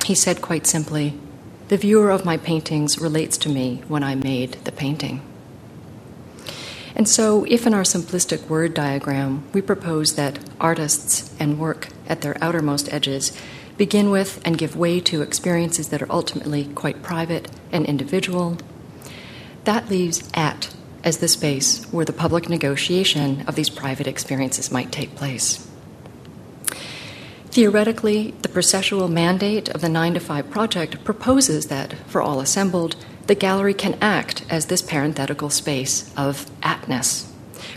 He 0.06 0.14
said 0.14 0.40
quite 0.40 0.66
simply, 0.66 1.20
The 1.68 1.76
viewer 1.76 2.11
of 2.11 2.25
my 2.25 2.38
paintings 2.38 2.99
relates 2.99 3.37
to 3.37 3.50
me 3.50 3.82
when 3.87 4.02
I 4.02 4.14
made 4.14 4.52
the 4.64 4.73
painting. 4.73 5.20
And 6.96 7.06
so, 7.06 7.44
if 7.44 7.66
in 7.66 7.75
our 7.75 7.82
simplistic 7.82 8.49
word 8.49 8.73
diagram 8.73 9.44
we 9.52 9.61
propose 9.61 10.14
that 10.14 10.38
artists 10.58 11.30
and 11.38 11.58
work 11.58 11.88
at 12.08 12.23
their 12.23 12.42
outermost 12.42 12.90
edges 12.90 13.38
begin 13.76 14.11
with 14.11 14.40
and 14.45 14.59
give 14.59 14.76
way 14.76 15.00
to 15.00 15.23
experiences 15.23 15.88
that 15.88 16.02
are 16.02 16.12
ultimately 16.12 16.64
quite 16.75 17.02
private 17.02 17.50
and 17.73 17.85
individual. 17.87 18.57
That 19.64 19.88
leaves 19.88 20.28
at 20.35 20.75
as 21.02 21.19
the 21.19 21.28
space 21.28 21.85
where 21.93 22.04
the 22.04 22.12
public 22.12 22.49
negotiation 22.49 23.45
of 23.47 23.57
these 23.57 23.71
private 23.71 24.07
experiences 24.07 24.71
might 24.71 24.93
take 24.93 25.16
place. 25.16 25.69
Theoretically, 27.50 28.35
the 28.43 28.49
processual 28.49 29.11
mandate 29.11 29.69
of 29.69 29.81
the 29.81 29.88
9 29.88 30.14
to 30.14 30.21
5 30.21 30.50
project 30.50 31.04
proposes 31.04 31.69
that, 31.69 31.95
for 32.09 32.21
all 32.21 32.40
assembled, 32.40 32.97
the 33.26 33.35
gallery 33.35 33.75
can 33.75 33.97
act 34.00 34.45
as 34.50 34.66
this 34.66 34.83
parenthetical 34.83 35.50
space 35.50 36.12
of 36.16 36.50
atness 36.62 37.33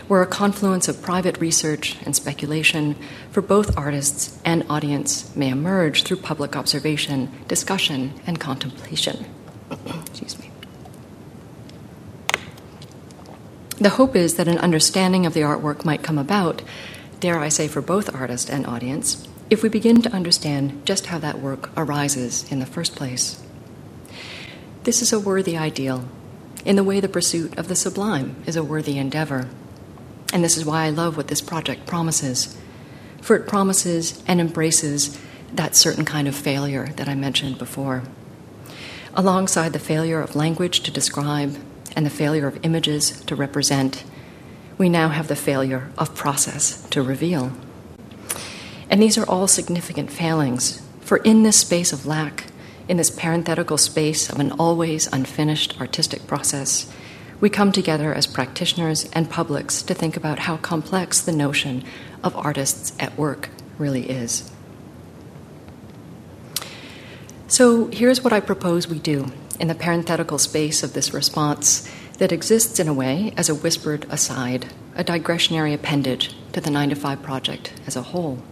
where 0.08 0.22
a 0.22 0.26
confluence 0.26 0.88
of 0.88 1.02
private 1.02 1.38
research 1.38 1.96
and 2.04 2.16
speculation 2.16 2.96
for 3.30 3.42
both 3.42 3.76
artists 3.76 4.40
and 4.44 4.64
audience 4.68 5.34
may 5.36 5.50
emerge 5.50 6.02
through 6.02 6.16
public 6.16 6.56
observation, 6.56 7.30
discussion, 7.46 8.12
and 8.26 8.40
contemplation. 8.40 9.26
Excuse 10.06 10.38
me. 10.38 10.50
The 13.76 13.90
hope 13.90 14.16
is 14.16 14.34
that 14.36 14.48
an 14.48 14.58
understanding 14.58 15.26
of 15.26 15.34
the 15.34 15.42
artwork 15.42 15.84
might 15.84 16.02
come 16.02 16.18
about, 16.18 16.62
dare 17.20 17.38
I 17.38 17.48
say, 17.48 17.68
for 17.68 17.82
both 17.82 18.12
artist 18.14 18.50
and 18.50 18.66
audience, 18.66 19.28
if 19.50 19.62
we 19.62 19.68
begin 19.68 20.02
to 20.02 20.12
understand 20.12 20.84
just 20.84 21.06
how 21.06 21.18
that 21.18 21.40
work 21.40 21.70
arises 21.76 22.50
in 22.50 22.58
the 22.58 22.66
first 22.66 22.96
place. 22.96 23.40
This 24.84 25.02
is 25.02 25.12
a 25.12 25.20
worthy 25.20 25.56
ideal, 25.56 26.08
in 26.64 26.76
the 26.76 26.84
way 26.84 26.98
the 26.98 27.08
pursuit 27.08 27.56
of 27.58 27.68
the 27.68 27.76
sublime 27.76 28.36
is 28.46 28.56
a 28.56 28.64
worthy 28.64 28.98
endeavor. 28.98 29.48
And 30.32 30.44
this 30.44 30.56
is 30.56 30.64
why 30.64 30.84
I 30.84 30.90
love 30.90 31.16
what 31.16 31.28
this 31.28 31.40
project 31.40 31.86
promises. 31.86 32.56
For 33.22 33.36
it 33.36 33.48
promises 33.48 34.22
and 34.26 34.40
embraces 34.40 35.18
that 35.52 35.74
certain 35.74 36.04
kind 36.04 36.28
of 36.28 36.34
failure 36.34 36.88
that 36.96 37.08
I 37.08 37.14
mentioned 37.14 37.58
before. 37.58 38.02
Alongside 39.14 39.72
the 39.72 39.78
failure 39.78 40.20
of 40.20 40.36
language 40.36 40.80
to 40.80 40.90
describe 40.90 41.56
and 41.96 42.04
the 42.04 42.10
failure 42.10 42.46
of 42.46 42.64
images 42.64 43.20
to 43.22 43.34
represent, 43.34 44.04
we 44.76 44.88
now 44.88 45.08
have 45.08 45.28
the 45.28 45.36
failure 45.36 45.90
of 45.98 46.14
process 46.14 46.82
to 46.90 47.02
reveal. 47.02 47.52
And 48.90 49.02
these 49.02 49.18
are 49.18 49.28
all 49.28 49.48
significant 49.48 50.12
failings, 50.12 50.82
for 51.00 51.16
in 51.18 51.42
this 51.42 51.58
space 51.58 51.92
of 51.92 52.06
lack, 52.06 52.44
in 52.86 52.96
this 52.96 53.10
parenthetical 53.10 53.76
space 53.76 54.30
of 54.30 54.38
an 54.38 54.52
always 54.52 55.12
unfinished 55.12 55.78
artistic 55.80 56.26
process, 56.26 56.90
we 57.40 57.48
come 57.48 57.72
together 57.72 58.12
as 58.12 58.26
practitioners 58.26 59.08
and 59.12 59.30
publics 59.30 59.82
to 59.82 59.94
think 59.94 60.16
about 60.16 60.40
how 60.40 60.56
complex 60.56 61.20
the 61.20 61.32
notion 61.32 61.84
of 62.24 62.36
artists 62.36 62.92
at 62.98 63.16
work 63.16 63.50
really 63.78 64.10
is. 64.10 64.50
So 67.46 67.86
here's 67.86 68.22
what 68.22 68.32
I 68.32 68.40
propose 68.40 68.88
we 68.88 68.98
do 68.98 69.32
in 69.58 69.68
the 69.68 69.74
parenthetical 69.74 70.38
space 70.38 70.82
of 70.82 70.92
this 70.92 71.14
response 71.14 71.88
that 72.18 72.32
exists 72.32 72.78
in 72.78 72.88
a 72.88 72.94
way 72.94 73.32
as 73.36 73.48
a 73.48 73.54
whispered 73.54 74.06
aside, 74.10 74.66
a 74.96 75.04
digressionary 75.04 75.72
appendage 75.72 76.34
to 76.52 76.60
the 76.60 76.70
9 76.70 76.90
to 76.90 76.96
5 76.96 77.22
project 77.22 77.72
as 77.86 77.96
a 77.96 78.02
whole. 78.02 78.42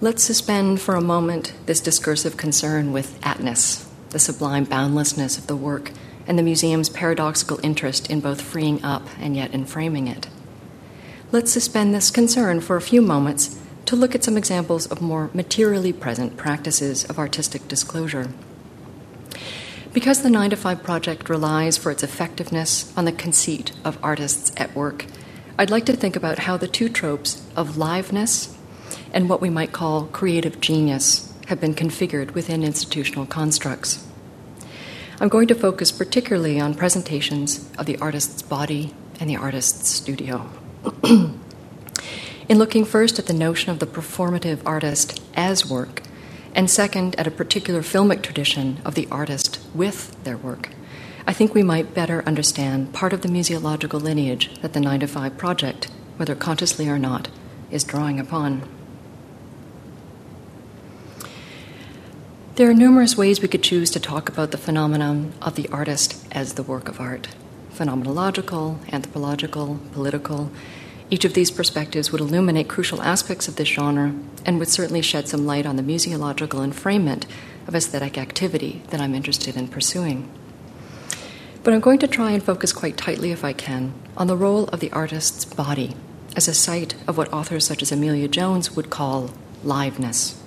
Let's 0.00 0.22
suspend 0.22 0.80
for 0.80 0.94
a 0.94 1.00
moment 1.00 1.52
this 1.66 1.80
discursive 1.80 2.36
concern 2.36 2.92
with 2.92 3.18
atness, 3.24 3.88
the 4.10 4.18
sublime 4.18 4.64
boundlessness 4.64 5.38
of 5.38 5.46
the 5.46 5.56
work 5.56 5.92
and 6.26 6.38
the 6.38 6.42
museum's 6.42 6.88
paradoxical 6.88 7.60
interest 7.62 8.10
in 8.10 8.20
both 8.20 8.40
freeing 8.40 8.82
up 8.84 9.06
and 9.18 9.36
yet 9.36 9.52
in 9.52 9.64
framing 9.64 10.06
it. 10.06 10.28
Let's 11.32 11.52
suspend 11.52 11.94
this 11.94 12.10
concern 12.10 12.60
for 12.60 12.76
a 12.76 12.80
few 12.80 13.02
moments 13.02 13.58
to 13.86 13.96
look 13.96 14.14
at 14.14 14.24
some 14.24 14.36
examples 14.36 14.86
of 14.86 15.02
more 15.02 15.30
materially 15.34 15.92
present 15.92 16.36
practices 16.36 17.04
of 17.04 17.18
artistic 17.18 17.68
disclosure. 17.68 18.30
Because 19.92 20.22
the 20.22 20.30
9 20.30 20.50
to 20.50 20.56
5 20.56 20.82
project 20.82 21.28
relies 21.28 21.76
for 21.76 21.90
its 21.90 22.02
effectiveness 22.02 22.92
on 22.96 23.04
the 23.04 23.12
conceit 23.12 23.72
of 23.84 23.98
artists 24.02 24.52
at 24.56 24.74
work, 24.74 25.06
I'd 25.58 25.70
like 25.70 25.86
to 25.86 25.92
think 25.92 26.16
about 26.16 26.40
how 26.40 26.56
the 26.56 26.66
two 26.66 26.88
tropes 26.88 27.46
of 27.54 27.76
liveness 27.76 28.52
and 29.12 29.28
what 29.28 29.40
we 29.40 29.50
might 29.50 29.72
call 29.72 30.06
creative 30.06 30.60
genius 30.60 31.32
have 31.46 31.60
been 31.60 31.74
configured 31.74 32.32
within 32.32 32.64
institutional 32.64 33.26
constructs. 33.26 34.04
I'm 35.20 35.28
going 35.28 35.46
to 35.48 35.54
focus 35.54 35.92
particularly 35.92 36.58
on 36.58 36.74
presentations 36.74 37.70
of 37.78 37.86
the 37.86 37.96
artist's 37.98 38.42
body 38.42 38.92
and 39.20 39.30
the 39.30 39.36
artist's 39.36 39.88
studio. 39.88 40.50
In 41.04 42.58
looking 42.58 42.84
first 42.84 43.18
at 43.20 43.26
the 43.26 43.32
notion 43.32 43.70
of 43.70 43.78
the 43.78 43.86
performative 43.86 44.60
artist 44.66 45.22
as 45.34 45.70
work, 45.70 46.02
and 46.52 46.68
second, 46.68 47.14
at 47.18 47.28
a 47.28 47.30
particular 47.30 47.80
filmic 47.80 48.22
tradition 48.22 48.80
of 48.84 48.96
the 48.96 49.06
artist 49.10 49.60
with 49.72 50.22
their 50.24 50.36
work, 50.36 50.70
I 51.26 51.32
think 51.32 51.54
we 51.54 51.62
might 51.62 51.94
better 51.94 52.22
understand 52.26 52.92
part 52.92 53.12
of 53.12 53.22
the 53.22 53.28
museological 53.28 54.02
lineage 54.02 54.60
that 54.62 54.72
the 54.72 54.80
9 54.80 55.00
to 55.00 55.06
5 55.06 55.38
project, 55.38 55.90
whether 56.16 56.34
consciously 56.34 56.88
or 56.88 56.98
not, 56.98 57.28
is 57.70 57.84
drawing 57.84 58.18
upon. 58.18 58.68
There 62.56 62.70
are 62.70 62.74
numerous 62.74 63.16
ways 63.16 63.42
we 63.42 63.48
could 63.48 63.64
choose 63.64 63.90
to 63.90 63.98
talk 63.98 64.28
about 64.28 64.52
the 64.52 64.58
phenomenon 64.58 65.32
of 65.42 65.56
the 65.56 65.68
artist 65.70 66.24
as 66.30 66.54
the 66.54 66.62
work 66.62 66.88
of 66.88 67.00
art 67.00 67.26
phenomenological, 67.72 68.78
anthropological, 68.92 69.80
political. 69.90 70.52
Each 71.10 71.24
of 71.24 71.34
these 71.34 71.50
perspectives 71.50 72.12
would 72.12 72.20
illuminate 72.20 72.68
crucial 72.68 73.02
aspects 73.02 73.48
of 73.48 73.56
this 73.56 73.66
genre 73.66 74.14
and 74.46 74.60
would 74.60 74.68
certainly 74.68 75.02
shed 75.02 75.26
some 75.26 75.44
light 75.44 75.66
on 75.66 75.74
the 75.74 75.82
museological 75.82 76.64
enframement 76.64 77.24
of 77.66 77.74
aesthetic 77.74 78.16
activity 78.16 78.82
that 78.90 79.00
I'm 79.00 79.16
interested 79.16 79.56
in 79.56 79.66
pursuing. 79.66 80.30
But 81.64 81.74
I'm 81.74 81.80
going 81.80 81.98
to 81.98 82.06
try 82.06 82.30
and 82.30 82.40
focus 82.40 82.72
quite 82.72 82.96
tightly, 82.96 83.32
if 83.32 83.42
I 83.42 83.52
can, 83.52 83.94
on 84.16 84.28
the 84.28 84.36
role 84.36 84.68
of 84.68 84.78
the 84.78 84.92
artist's 84.92 85.44
body 85.44 85.96
as 86.36 86.46
a 86.46 86.54
site 86.54 86.94
of 87.08 87.18
what 87.18 87.32
authors 87.32 87.66
such 87.66 87.82
as 87.82 87.90
Amelia 87.90 88.28
Jones 88.28 88.76
would 88.76 88.90
call 88.90 89.30
liveness. 89.64 90.40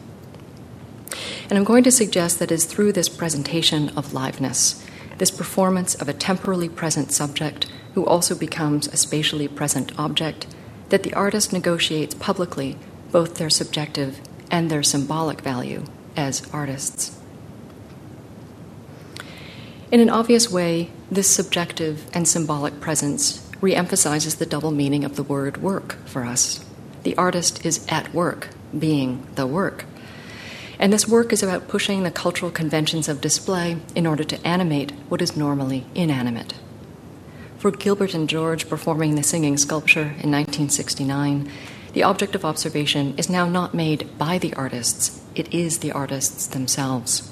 And 1.50 1.58
I'm 1.58 1.64
going 1.64 1.84
to 1.84 1.92
suggest 1.92 2.40
that 2.40 2.52
it 2.52 2.56
is 2.56 2.66
through 2.66 2.94
this 2.94 3.10
presentation 3.10 3.90
of 3.98 4.14
liveness, 4.14 4.84
this 5.18 5.32
performance 5.32 5.96
of 5.96 6.10
a 6.10 6.14
temporally 6.14 6.70
present 6.70 7.12
subject 7.12 7.68
who 7.94 8.06
also 8.06 8.36
becomes 8.36 8.88
a 8.88 8.98
spatially 8.98 9.48
present 9.48 9.98
object, 9.98 10.48
that 10.90 11.04
the 11.04 11.14
artist 11.14 11.52
negotiates 11.52 12.16
publicly 12.16 12.78
both 13.12 13.36
their 13.36 13.50
subjective 13.50 14.22
and 14.52 14.70
their 14.70 14.84
symbolic 14.84 15.42
value 15.42 15.84
as 16.16 16.48
artists. 16.54 17.20
In 19.92 20.00
an 20.02 20.10
obvious 20.10 20.52
way, 20.52 20.92
this 21.10 21.30
subjective 21.30 22.10
and 22.14 22.28
symbolic 22.28 22.82
presence 22.82 23.40
reemphasizes 23.62 24.38
the 24.38 24.46
double 24.46 24.72
meaning 24.72 25.06
of 25.06 25.16
the 25.16 25.24
word 25.24 25.58
work 25.58 25.96
for 26.06 26.26
us. 26.26 26.64
The 27.04 27.16
artist 27.16 27.66
is 27.66 27.86
at 27.88 28.14
work, 28.14 28.50
being 28.78 29.26
the 29.36 29.48
work. 29.48 29.86
And 30.80 30.94
this 30.94 31.08
work 31.08 31.34
is 31.34 31.42
about 31.42 31.68
pushing 31.68 32.04
the 32.04 32.12
cultural 32.12 32.52
conventions 32.52 33.10
of 33.10 33.22
display 33.22 33.78
in 33.96 34.06
order 34.06 34.24
to 34.24 34.48
animate 34.48 34.92
what 35.10 35.22
is 35.22 35.36
normally 35.36 35.86
inanimate. 35.96 36.54
For 37.58 37.72
Gilbert 37.72 38.14
and 38.14 38.30
George 38.30 38.70
performing 38.70 39.16
the 39.16 39.24
singing 39.24 39.58
sculpture 39.58 40.02
in 40.02 40.32
1969, 40.32 41.52
the 41.94 42.04
object 42.04 42.36
of 42.36 42.46
observation 42.46 43.18
is 43.18 43.30
now 43.30 43.50
not 43.50 43.74
made 43.74 44.16
by 44.20 44.38
the 44.38 44.54
artists, 44.54 45.20
it 45.34 45.52
is 45.52 45.80
the 45.80 45.92
artists 45.92 46.46
themselves. 46.46 47.32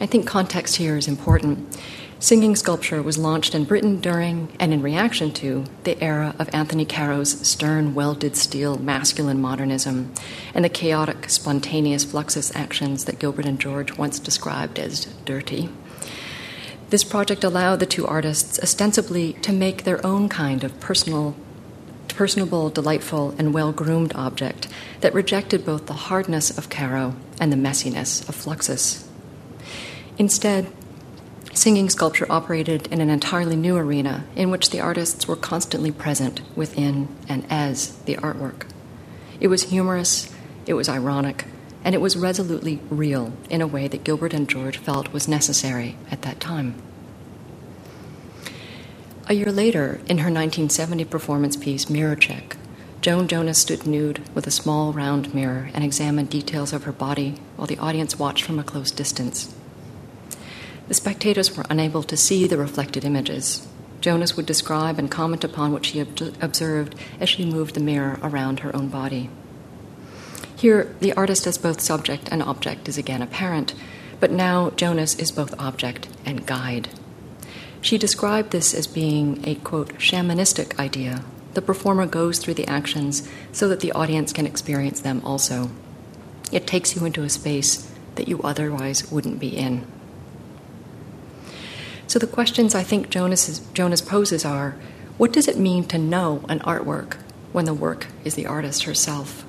I 0.00 0.06
think 0.06 0.26
context 0.26 0.76
here 0.76 0.96
is 0.96 1.08
important. 1.08 1.78
Singing 2.26 2.56
sculpture 2.56 3.00
was 3.00 3.18
launched 3.18 3.54
in 3.54 3.62
Britain 3.62 4.00
during 4.00 4.48
and 4.58 4.72
in 4.72 4.82
reaction 4.82 5.30
to 5.34 5.64
the 5.84 5.96
era 6.02 6.34
of 6.40 6.52
Anthony 6.52 6.84
Caro's 6.84 7.30
stern, 7.46 7.94
welded 7.94 8.34
steel 8.34 8.78
masculine 8.78 9.40
modernism 9.40 10.12
and 10.52 10.64
the 10.64 10.68
chaotic, 10.68 11.30
spontaneous 11.30 12.04
fluxus 12.04 12.50
actions 12.56 13.04
that 13.04 13.20
Gilbert 13.20 13.46
and 13.46 13.60
George 13.60 13.96
once 13.96 14.18
described 14.18 14.80
as 14.80 15.04
dirty. 15.24 15.68
This 16.90 17.04
project 17.04 17.44
allowed 17.44 17.78
the 17.78 17.86
two 17.86 18.04
artists 18.04 18.58
ostensibly 18.58 19.34
to 19.34 19.52
make 19.52 19.84
their 19.84 20.04
own 20.04 20.28
kind 20.28 20.64
of 20.64 20.80
personal, 20.80 21.36
personable, 22.08 22.70
delightful, 22.70 23.36
and 23.38 23.54
well 23.54 23.70
groomed 23.70 24.12
object 24.16 24.66
that 25.00 25.14
rejected 25.14 25.64
both 25.64 25.86
the 25.86 25.92
hardness 25.92 26.58
of 26.58 26.70
Caro 26.70 27.14
and 27.40 27.52
the 27.52 27.56
messiness 27.56 28.28
of 28.28 28.34
Fluxus. 28.34 29.06
Instead, 30.18 30.72
Singing 31.56 31.88
sculpture 31.88 32.26
operated 32.28 32.86
in 32.88 33.00
an 33.00 33.08
entirely 33.08 33.56
new 33.56 33.78
arena 33.78 34.26
in 34.36 34.50
which 34.50 34.68
the 34.68 34.80
artists 34.80 35.26
were 35.26 35.36
constantly 35.36 35.90
present 35.90 36.42
within 36.54 37.08
and 37.30 37.46
as 37.48 37.96
the 38.04 38.16
artwork. 38.16 38.68
It 39.40 39.48
was 39.48 39.70
humorous, 39.70 40.30
it 40.66 40.74
was 40.74 40.86
ironic, 40.86 41.46
and 41.82 41.94
it 41.94 42.02
was 42.02 42.14
resolutely 42.14 42.80
real 42.90 43.32
in 43.48 43.62
a 43.62 43.66
way 43.66 43.88
that 43.88 44.04
Gilbert 44.04 44.34
and 44.34 44.46
George 44.46 44.76
felt 44.76 45.14
was 45.14 45.28
necessary 45.28 45.96
at 46.10 46.20
that 46.22 46.40
time. 46.40 46.74
A 49.26 49.32
year 49.32 49.50
later, 49.50 50.02
in 50.06 50.18
her 50.18 50.30
1970 50.30 51.06
performance 51.06 51.56
piece 51.56 51.88
Mirror 51.88 52.16
Check, 52.16 52.58
Joan 53.00 53.28
Jonas 53.28 53.58
stood 53.58 53.86
nude 53.86 54.20
with 54.34 54.46
a 54.46 54.50
small 54.50 54.92
round 54.92 55.34
mirror 55.34 55.70
and 55.72 55.82
examined 55.82 56.28
details 56.28 56.74
of 56.74 56.84
her 56.84 56.92
body 56.92 57.36
while 57.56 57.66
the 57.66 57.78
audience 57.78 58.18
watched 58.18 58.44
from 58.44 58.58
a 58.58 58.62
close 58.62 58.90
distance. 58.90 59.54
The 60.88 60.94
spectators 60.94 61.56
were 61.56 61.64
unable 61.68 62.02
to 62.04 62.16
see 62.16 62.46
the 62.46 62.56
reflected 62.56 63.04
images. 63.04 63.66
Jonas 64.00 64.36
would 64.36 64.46
describe 64.46 64.98
and 64.98 65.10
comment 65.10 65.42
upon 65.42 65.72
what 65.72 65.84
she 65.84 65.98
observed 66.00 66.94
as 67.18 67.28
she 67.28 67.44
moved 67.44 67.74
the 67.74 67.80
mirror 67.80 68.20
around 68.22 68.60
her 68.60 68.74
own 68.74 68.88
body. 68.88 69.28
Here, 70.54 70.94
the 71.00 71.12
artist 71.14 71.46
as 71.46 71.58
both 71.58 71.80
subject 71.80 72.28
and 72.30 72.42
object 72.42 72.88
is 72.88 72.96
again 72.96 73.20
apparent, 73.20 73.74
but 74.20 74.30
now 74.30 74.70
Jonas 74.70 75.14
is 75.16 75.32
both 75.32 75.58
object 75.58 76.08
and 76.24 76.46
guide. 76.46 76.88
She 77.80 77.98
described 77.98 78.52
this 78.52 78.72
as 78.72 78.86
being 78.86 79.42
a, 79.46 79.56
quote, 79.56 79.94
shamanistic 79.94 80.78
idea. 80.78 81.24
The 81.54 81.62
performer 81.62 82.06
goes 82.06 82.38
through 82.38 82.54
the 82.54 82.66
actions 82.68 83.28
so 83.52 83.68
that 83.68 83.80
the 83.80 83.92
audience 83.92 84.32
can 84.32 84.46
experience 84.46 85.00
them 85.00 85.20
also. 85.24 85.70
It 86.52 86.66
takes 86.66 86.94
you 86.94 87.04
into 87.04 87.22
a 87.22 87.28
space 87.28 87.90
that 88.14 88.28
you 88.28 88.40
otherwise 88.42 89.10
wouldn't 89.10 89.40
be 89.40 89.56
in. 89.56 89.86
So 92.06 92.18
the 92.18 92.26
questions 92.26 92.74
I 92.74 92.82
think 92.82 93.10
Jonas, 93.10 93.60
Jonas 93.74 94.00
poses 94.00 94.44
are 94.44 94.76
what 95.18 95.32
does 95.32 95.48
it 95.48 95.58
mean 95.58 95.84
to 95.84 95.98
know 95.98 96.44
an 96.48 96.60
artwork 96.60 97.14
when 97.52 97.64
the 97.64 97.74
work 97.74 98.06
is 98.24 98.34
the 98.34 98.46
artist 98.46 98.84
herself? 98.84 99.44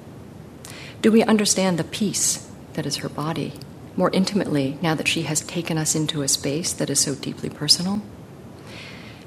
Do 1.02 1.12
we 1.12 1.24
understand 1.24 1.78
the 1.78 1.84
piece 1.84 2.50
that 2.74 2.86
is 2.86 2.98
her 2.98 3.10
body 3.10 3.54
more 3.96 4.10
intimately 4.12 4.78
now 4.82 4.96
that 4.96 5.08
she 5.08 5.24
has 5.24 5.42
taken 5.42 5.78
us 5.78 5.96
into 5.96 6.22
a 6.22 6.28
space 6.28 6.72
that 6.74 6.90
is 6.90 7.00
so 7.00 7.16
deeply 7.16 7.50
personal? 7.50 8.02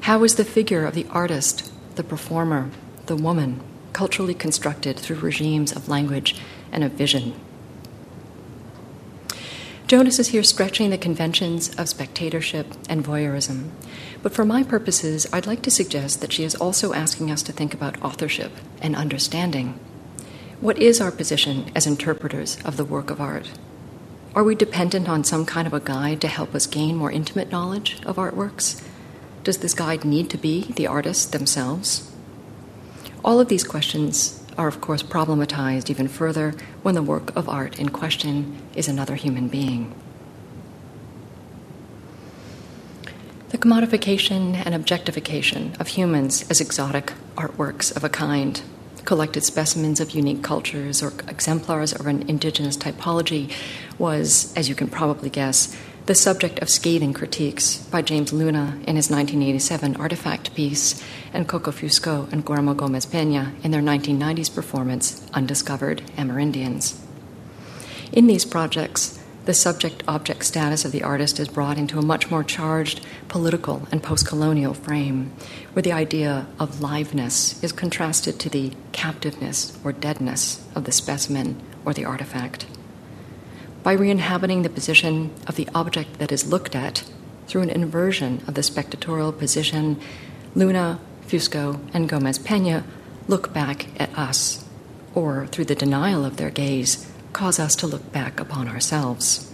How 0.02 0.25
is 0.25 0.37
the 0.37 0.44
figure 0.44 0.87
of 0.87 0.94
the 0.94 1.06
artist, 1.10 1.70
the 1.96 2.04
performer, 2.04 2.70
the 3.06 3.16
woman 3.16 3.60
culturally 3.92 4.34
constructed 4.34 4.99
through 4.99 5.16
regimes 5.16 5.72
of 5.72 5.88
language 5.88 6.37
and 6.72 6.82
of 6.82 6.92
vision? 6.92 7.34
Jonas 9.90 10.20
is 10.20 10.28
here 10.28 10.44
stretching 10.44 10.90
the 10.90 10.97
conventions 10.97 11.75
of 11.75 11.88
spectatorship 11.88 12.75
and 12.88 13.04
voyeurism. 13.04 13.70
But 14.23 14.32
for 14.32 14.44
my 14.44 14.62
purposes, 14.62 15.26
I'd 15.32 15.49
like 15.49 15.62
to 15.62 15.70
suggest 15.73 16.20
that 16.20 16.32
she 16.32 16.44
is 16.44 16.54
also 16.54 16.92
asking 16.92 17.28
us 17.32 17.42
to 17.42 17.52
think 17.52 17.75
about 17.75 18.00
authorship 18.00 18.52
and 18.80 18.94
understanding. 18.94 19.80
What 20.61 20.78
is 20.78 21.00
our 21.00 21.11
position 21.11 21.73
as 21.75 21.88
interpreters 21.88 22.56
of 22.64 22.76
the 22.76 22.85
work 22.85 23.11
of 23.11 23.20
art? 23.20 23.50
Are 24.32 24.44
we 24.44 24.54
dependent 24.54 25.09
on 25.09 25.25
some 25.25 25.44
kind 25.44 25.66
of 25.66 25.75
a 25.75 25.80
guide 25.80 26.20
to 26.20 26.28
help 26.28 26.54
us 26.54 26.68
gain 26.68 26.94
more 26.94 27.11
intimate 27.11 27.50
knowledge 27.50 28.00
of 28.06 28.14
artworks? 28.14 28.80
Does 29.42 29.59
this 29.59 29.75
guide 29.75 30.04
need 30.04 30.30
to 30.30 30.38
be 30.38 30.70
the 30.76 30.87
artists 30.87 31.26
themselves? 31.26 32.09
All 33.25 33.40
of 33.40 33.49
these 33.49 33.64
questions 33.64 34.39
are, 34.57 34.69
of 34.69 34.80
course, 34.80 35.02
problematized 35.02 35.90
even 35.90 36.09
further 36.09 36.54
when 36.83 36.95
the 36.95 37.02
work 37.02 37.35
of 37.37 37.49
art 37.49 37.78
in 37.78 37.88
question 37.88 38.61
is 38.75 38.88
another 38.88 39.14
human 39.14 39.49
being. 39.49 39.95
The 43.50 43.59
commodification 43.59 44.54
and 44.64 44.75
objectification 44.75 45.75
of 45.80 45.88
humans 45.88 46.49
as 46.49 46.61
exotic 46.61 47.12
artworks 47.37 47.95
of 47.95 48.04
a 48.04 48.09
kind, 48.09 48.62
collected 49.04 49.42
specimens 49.42 49.99
of 49.99 50.12
unique 50.12 50.42
cultures 50.42 51.02
or 51.02 51.12
exemplars 51.26 51.92
of 51.92 52.07
an 52.07 52.28
indigenous 52.28 52.76
typology, 52.76 53.52
was, 53.99 54.52
as 54.54 54.69
you 54.69 54.75
can 54.75 54.87
probably 54.88 55.30
guess, 55.30 55.76
the 56.07 56.14
subject 56.14 56.59
of 56.61 56.69
scathing 56.69 57.12
critiques 57.12 57.78
by 57.87 58.02
James 58.02 58.33
Luna 58.33 58.78
in 58.87 58.97
his 58.97 59.11
1987 59.11 59.97
Artifact 59.97 60.54
piece 60.54 61.02
and 61.33 61.47
Coco 61.47 61.71
Fusco 61.71 62.30
and 62.33 62.45
Guillermo 62.45 62.75
Gomez 62.75 63.07
Pena 63.07 63.52
in 63.62 63.71
their 63.71 63.83
1990s 63.83 64.52
performance 64.52 65.28
Undiscovered 65.35 66.02
Amerindians. 66.16 66.99
In 68.12 68.26
these 68.26 68.45
projects, 68.45 69.21
the 69.45 69.54
subject 69.54 70.02
object 70.07 70.45
status 70.45 70.85
of 70.85 70.92
the 70.92 71.02
artist 71.02 71.40
is 71.40 71.49
brought 71.49 71.78
into 71.78 71.99
a 71.99 72.02
much 72.02 72.30
more 72.30 72.45
charged 72.45 73.04
political 73.28 73.87
and 73.90 74.02
post 74.02 74.26
colonial 74.26 74.75
frame, 74.75 75.33
where 75.73 75.83
the 75.83 75.92
idea 75.92 76.47
of 76.59 76.80
liveness 76.80 77.62
is 77.62 77.73
contrasted 77.73 78.38
to 78.40 78.50
the 78.50 78.73
captiveness 78.92 79.78
or 79.83 79.92
deadness 79.92 80.66
of 80.75 80.85
the 80.85 80.92
specimen 80.92 81.61
or 81.85 81.95
the 81.95 82.04
artifact. 82.04 82.66
By 83.82 83.92
re 83.92 84.10
inhabiting 84.10 84.62
the 84.62 84.68
position 84.68 85.32
of 85.46 85.56
the 85.56 85.68
object 85.75 86.18
that 86.18 86.32
is 86.32 86.50
looked 86.50 86.76
at 86.76 87.04
through 87.46 87.62
an 87.62 87.70
inversion 87.70 88.42
of 88.46 88.54
the 88.54 88.60
spectatorial 88.60 89.37
position, 89.37 89.99
Luna, 90.54 91.00
Fusco, 91.26 91.80
and 91.94 92.08
Gomez 92.08 92.38
Pena 92.38 92.84
look 93.26 93.54
back 93.54 93.87
at 93.99 94.16
us, 94.18 94.64
or 95.14 95.46
through 95.46 95.64
the 95.64 95.75
denial 95.75 96.25
of 96.25 96.37
their 96.37 96.50
gaze, 96.50 97.10
cause 97.32 97.58
us 97.58 97.75
to 97.76 97.87
look 97.87 98.12
back 98.12 98.38
upon 98.38 98.68
ourselves. 98.68 99.50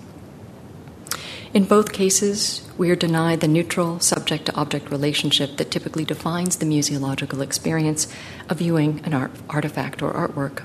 In 1.54 1.64
both 1.64 1.92
cases, 1.92 2.68
we 2.76 2.90
are 2.90 2.96
denied 2.96 3.40
the 3.40 3.48
neutral 3.48 4.00
subject 4.00 4.46
to 4.46 4.56
object 4.56 4.90
relationship 4.90 5.56
that 5.56 5.70
typically 5.70 6.04
defines 6.04 6.56
the 6.56 6.66
museological 6.66 7.42
experience 7.42 8.12
of 8.48 8.58
viewing 8.58 9.00
an 9.04 9.14
art, 9.14 9.30
artifact 9.48 10.02
or 10.02 10.12
artwork. 10.12 10.62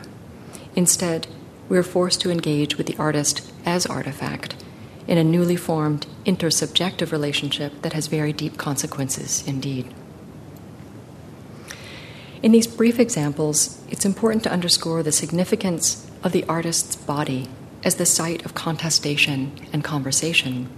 Instead, 0.75 1.27
we 1.69 1.77
are 1.77 1.83
forced 1.83 2.19
to 2.21 2.31
engage 2.31 2.77
with 2.77 2.87
the 2.87 2.97
artist 2.97 3.50
as 3.65 3.85
artifact 3.85 4.55
in 5.07 5.17
a 5.17 5.23
newly 5.23 5.55
formed 5.55 6.07
intersubjective 6.25 7.11
relationship 7.11 7.81
that 7.81 7.93
has 7.93 8.07
very 8.07 8.31
deep 8.31 8.57
consequences 8.57 9.45
indeed. 9.47 9.93
In 12.41 12.51
these 12.51 12.67
brief 12.67 12.99
examples, 12.99 13.83
it's 13.89 14.05
important 14.05 14.43
to 14.43 14.51
underscore 14.51 15.03
the 15.03 15.11
significance 15.11 16.09
of 16.23 16.31
the 16.31 16.43
artist's 16.45 16.95
body 16.95 17.47
as 17.83 17.95
the 17.95 18.05
site 18.05 18.45
of 18.45 18.55
contestation 18.55 19.51
and 19.73 19.83
conversation. 19.83 20.69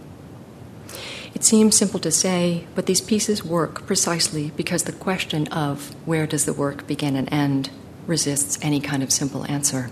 It 1.33 1.43
seems 1.43 1.75
simple 1.75 1.99
to 2.01 2.11
say, 2.11 2.67
but 2.75 2.85
these 2.85 3.01
pieces 3.01 3.43
work 3.43 3.85
precisely 3.85 4.51
because 4.55 4.83
the 4.83 4.91
question 4.91 5.47
of 5.47 5.95
where 6.05 6.27
does 6.27 6.45
the 6.45 6.53
work 6.53 6.85
begin 6.85 7.15
and 7.15 7.31
end 7.31 7.69
resists 8.07 8.59
any 8.61 8.79
kind 8.79 9.01
of 9.01 9.11
simple 9.11 9.45
answer. 9.45 9.89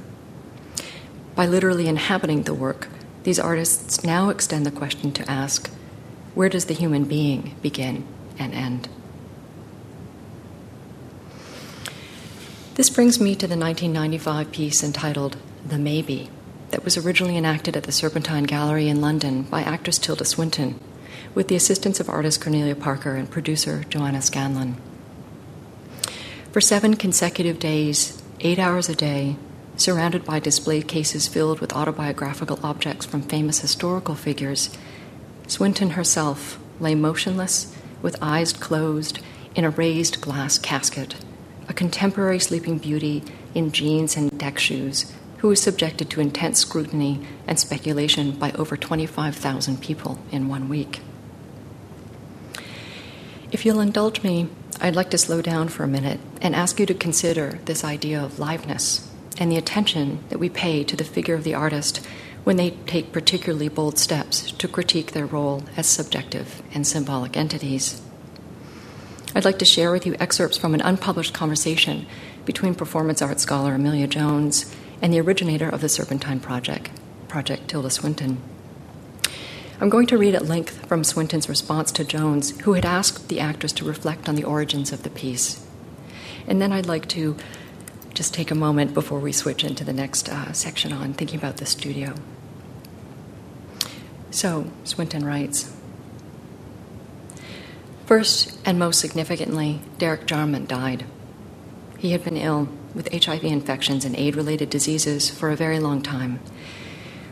By 1.41 1.47
literally 1.47 1.87
inhabiting 1.87 2.43
the 2.43 2.53
work, 2.53 2.87
these 3.23 3.39
artists 3.39 4.03
now 4.03 4.29
extend 4.29 4.63
the 4.63 4.69
question 4.69 5.11
to 5.13 5.27
ask 5.27 5.71
where 6.35 6.49
does 6.49 6.65
the 6.65 6.75
human 6.75 7.05
being 7.05 7.55
begin 7.63 8.05
and 8.37 8.53
end? 8.53 8.87
This 12.75 12.91
brings 12.91 13.19
me 13.19 13.33
to 13.33 13.47
the 13.47 13.57
1995 13.57 14.51
piece 14.51 14.83
entitled 14.83 15.35
The 15.65 15.79
Maybe, 15.79 16.29
that 16.69 16.83
was 16.83 16.95
originally 16.95 17.37
enacted 17.37 17.75
at 17.75 17.85
the 17.85 17.91
Serpentine 17.91 18.43
Gallery 18.43 18.87
in 18.87 19.01
London 19.01 19.41
by 19.41 19.63
actress 19.63 19.97
Tilda 19.97 20.25
Swinton, 20.25 20.79
with 21.33 21.47
the 21.47 21.55
assistance 21.55 21.99
of 21.99 22.07
artist 22.07 22.39
Cornelia 22.39 22.75
Parker 22.75 23.15
and 23.15 23.27
producer 23.27 23.83
Joanna 23.89 24.21
Scanlan. 24.21 24.79
For 26.51 26.61
seven 26.61 26.97
consecutive 26.97 27.57
days, 27.57 28.21
eight 28.41 28.59
hours 28.59 28.89
a 28.89 28.95
day, 28.95 29.37
surrounded 29.77 30.25
by 30.25 30.39
display 30.39 30.81
cases 30.81 31.27
filled 31.27 31.59
with 31.59 31.73
autobiographical 31.73 32.59
objects 32.63 33.05
from 33.05 33.21
famous 33.21 33.59
historical 33.59 34.15
figures, 34.15 34.75
Swinton 35.47 35.91
herself 35.91 36.59
lay 36.79 36.95
motionless, 36.95 37.75
with 38.01 38.17
eyes 38.21 38.53
closed, 38.53 39.19
in 39.55 39.63
a 39.63 39.69
raised 39.69 40.21
glass 40.21 40.57
casket 40.57 41.15
a 41.71 41.73
contemporary 41.73 42.37
sleeping 42.37 42.77
beauty 42.77 43.23
in 43.55 43.71
jeans 43.71 44.17
and 44.17 44.37
deck 44.37 44.59
shoes 44.59 45.13
who 45.37 45.47
was 45.47 45.61
subjected 45.61 46.09
to 46.09 46.19
intense 46.19 46.59
scrutiny 46.59 47.25
and 47.47 47.57
speculation 47.57 48.31
by 48.31 48.51
over 48.51 48.75
25,000 48.75 49.81
people 49.81 50.19
in 50.31 50.49
one 50.49 50.67
week. 50.67 50.99
If 53.53 53.65
you'll 53.65 53.79
indulge 53.79 54.21
me, 54.21 54.49
I'd 54.81 54.97
like 54.97 55.09
to 55.11 55.17
slow 55.17 55.41
down 55.41 55.69
for 55.69 55.85
a 55.85 55.87
minute 55.87 56.19
and 56.41 56.53
ask 56.53 56.77
you 56.77 56.85
to 56.87 56.93
consider 56.93 57.59
this 57.63 57.85
idea 57.85 58.21
of 58.21 58.33
liveness 58.33 59.07
and 59.37 59.51
the 59.51 59.57
attention 59.57 60.23
that 60.29 60.39
we 60.39 60.49
pay 60.49 60.83
to 60.83 60.95
the 60.95 61.03
figure 61.03 61.35
of 61.35 61.43
the 61.43 61.53
artist 61.53 62.05
when 62.43 62.57
they 62.57 62.71
take 62.87 63.11
particularly 63.11 63.69
bold 63.69 63.97
steps 63.97 64.51
to 64.51 64.67
critique 64.67 65.11
their 65.11 65.25
role 65.25 65.63
as 65.77 65.87
subjective 65.87 66.61
and 66.73 66.85
symbolic 66.85 67.37
entities. 67.37 68.01
I'd 69.33 69.45
like 69.45 69.59
to 69.59 69.65
share 69.65 69.91
with 69.91 70.05
you 70.05 70.15
excerpts 70.19 70.57
from 70.57 70.73
an 70.73 70.81
unpublished 70.81 71.33
conversation 71.33 72.05
between 72.45 72.75
performance 72.75 73.21
art 73.21 73.39
scholar 73.39 73.75
Amelia 73.75 74.07
Jones 74.07 74.75
and 75.01 75.13
the 75.13 75.21
originator 75.21 75.69
of 75.69 75.81
the 75.81 75.89
Serpentine 75.89 76.39
Project, 76.39 76.89
Project 77.27 77.67
Tilda 77.67 77.89
Swinton. 77.89 78.41
I'm 79.79 79.89
going 79.89 80.05
to 80.07 80.17
read 80.17 80.35
at 80.35 80.45
length 80.45 80.85
from 80.85 81.03
Swinton's 81.03 81.49
response 81.49 81.91
to 81.93 82.03
Jones, 82.03 82.59
who 82.61 82.73
had 82.73 82.85
asked 82.85 83.29
the 83.29 83.39
actress 83.39 83.71
to 83.73 83.85
reflect 83.85 84.29
on 84.29 84.35
the 84.35 84.43
origins 84.43 84.91
of 84.91 85.03
the 85.03 85.09
piece. 85.09 85.65
And 86.45 86.61
then 86.61 86.71
I'd 86.71 86.85
like 86.85 87.07
to 87.09 87.37
just 88.13 88.33
take 88.33 88.51
a 88.51 88.55
moment 88.55 88.93
before 88.93 89.19
we 89.19 89.31
switch 89.31 89.63
into 89.63 89.83
the 89.83 89.93
next 89.93 90.29
uh, 90.29 90.51
section 90.53 90.91
on 90.91 91.13
thinking 91.13 91.39
about 91.39 91.57
the 91.57 91.65
studio. 91.65 92.13
So, 94.31 94.71
Swinton 94.83 95.25
writes 95.25 95.73
First 98.05 98.57
and 98.65 98.77
most 98.77 98.99
significantly, 98.99 99.81
Derek 99.97 100.25
Jarman 100.25 100.65
died. 100.65 101.05
He 101.97 102.11
had 102.11 102.23
been 102.23 102.37
ill 102.37 102.67
with 102.93 103.11
HIV 103.13 103.43
infections 103.43 104.03
and 104.03 104.15
AIDS 104.15 104.35
related 104.35 104.69
diseases 104.69 105.29
for 105.29 105.49
a 105.49 105.55
very 105.55 105.79
long 105.79 106.01
time. 106.01 106.39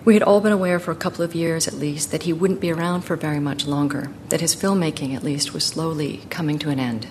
We 0.06 0.14
had 0.14 0.24
all 0.24 0.40
been 0.40 0.54
aware 0.54 0.80
for 0.80 0.92
a 0.92 0.96
couple 0.96 1.24
of 1.26 1.36
years 1.36 1.68
at 1.68 1.74
least 1.74 2.12
that 2.12 2.24
he 2.24 2.34
wouldn't 2.34 2.62
be 2.62 2.72
around 2.72 3.02
for 3.02 3.16
very 3.16 3.40
much 3.40 3.66
longer, 3.66 4.12
that 4.30 4.42
his 4.42 4.56
filmmaking 4.56 5.14
at 5.14 5.24
least 5.24 5.54
was 5.54 5.66
slowly 5.66 6.22
coming 6.30 6.58
to 6.60 6.70
an 6.70 6.80
end. 6.80 7.08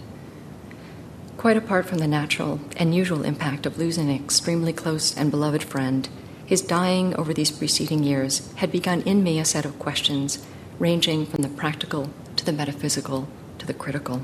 Quite 1.38 1.56
apart 1.56 1.86
from 1.86 1.98
the 1.98 2.08
natural 2.08 2.58
and 2.78 2.92
usual 2.92 3.22
impact 3.22 3.64
of 3.64 3.78
losing 3.78 4.10
an 4.10 4.16
extremely 4.16 4.72
close 4.72 5.16
and 5.16 5.30
beloved 5.30 5.62
friend, 5.62 6.08
his 6.44 6.60
dying 6.60 7.14
over 7.14 7.32
these 7.32 7.52
preceding 7.52 8.02
years 8.02 8.52
had 8.56 8.72
begun 8.72 9.02
in 9.02 9.22
me 9.22 9.38
a 9.38 9.44
set 9.44 9.64
of 9.64 9.78
questions 9.78 10.44
ranging 10.80 11.24
from 11.24 11.42
the 11.42 11.48
practical 11.48 12.10
to 12.34 12.44
the 12.44 12.52
metaphysical 12.52 13.28
to 13.58 13.66
the 13.66 13.72
critical. 13.72 14.22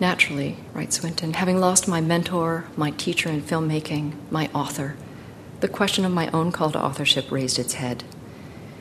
Naturally, 0.00 0.56
writes 0.72 0.96
Swinton, 0.96 1.34
having 1.34 1.60
lost 1.60 1.86
my 1.86 2.00
mentor, 2.00 2.64
my 2.74 2.92
teacher 2.92 3.28
in 3.28 3.42
filmmaking, 3.42 4.14
my 4.30 4.48
author, 4.54 4.96
the 5.60 5.68
question 5.68 6.06
of 6.06 6.12
my 6.12 6.30
own 6.30 6.50
call 6.50 6.70
to 6.70 6.82
authorship 6.82 7.30
raised 7.30 7.58
its 7.58 7.74
head. 7.74 8.04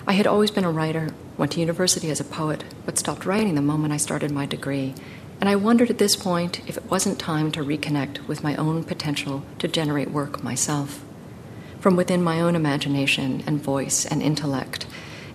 I 0.08 0.14
had 0.14 0.26
always 0.26 0.52
been 0.52 0.64
a 0.64 0.72
writer, 0.72 1.10
went 1.38 1.52
to 1.52 1.60
university 1.60 2.10
as 2.10 2.22
a 2.22 2.24
poet, 2.24 2.64
but 2.86 2.98
stopped 2.98 3.26
writing 3.26 3.56
the 3.56 3.62
moment 3.62 3.94
I 3.94 3.98
started 3.98 4.32
my 4.32 4.46
degree, 4.46 4.96
and 5.42 5.50
I 5.50 5.56
wondered 5.56 5.90
at 5.90 5.98
this 5.98 6.16
point 6.16 6.62
if 6.70 6.78
it 6.78 6.90
wasn't 6.90 7.18
time 7.20 7.52
to 7.54 7.64
reconnect 7.64 8.28
with 8.28 8.44
my 8.44 8.56
own 8.58 8.84
potential 8.84 9.44
to 9.58 9.68
generate 9.68 10.12
work 10.12 10.44
myself, 10.44 11.04
from 11.80 11.96
within 11.96 12.22
my 12.22 12.40
own 12.40 12.56
imagination 12.56 13.44
and 13.48 13.60
voice 13.60 14.06
and 14.06 14.22
intellect, 14.22 14.86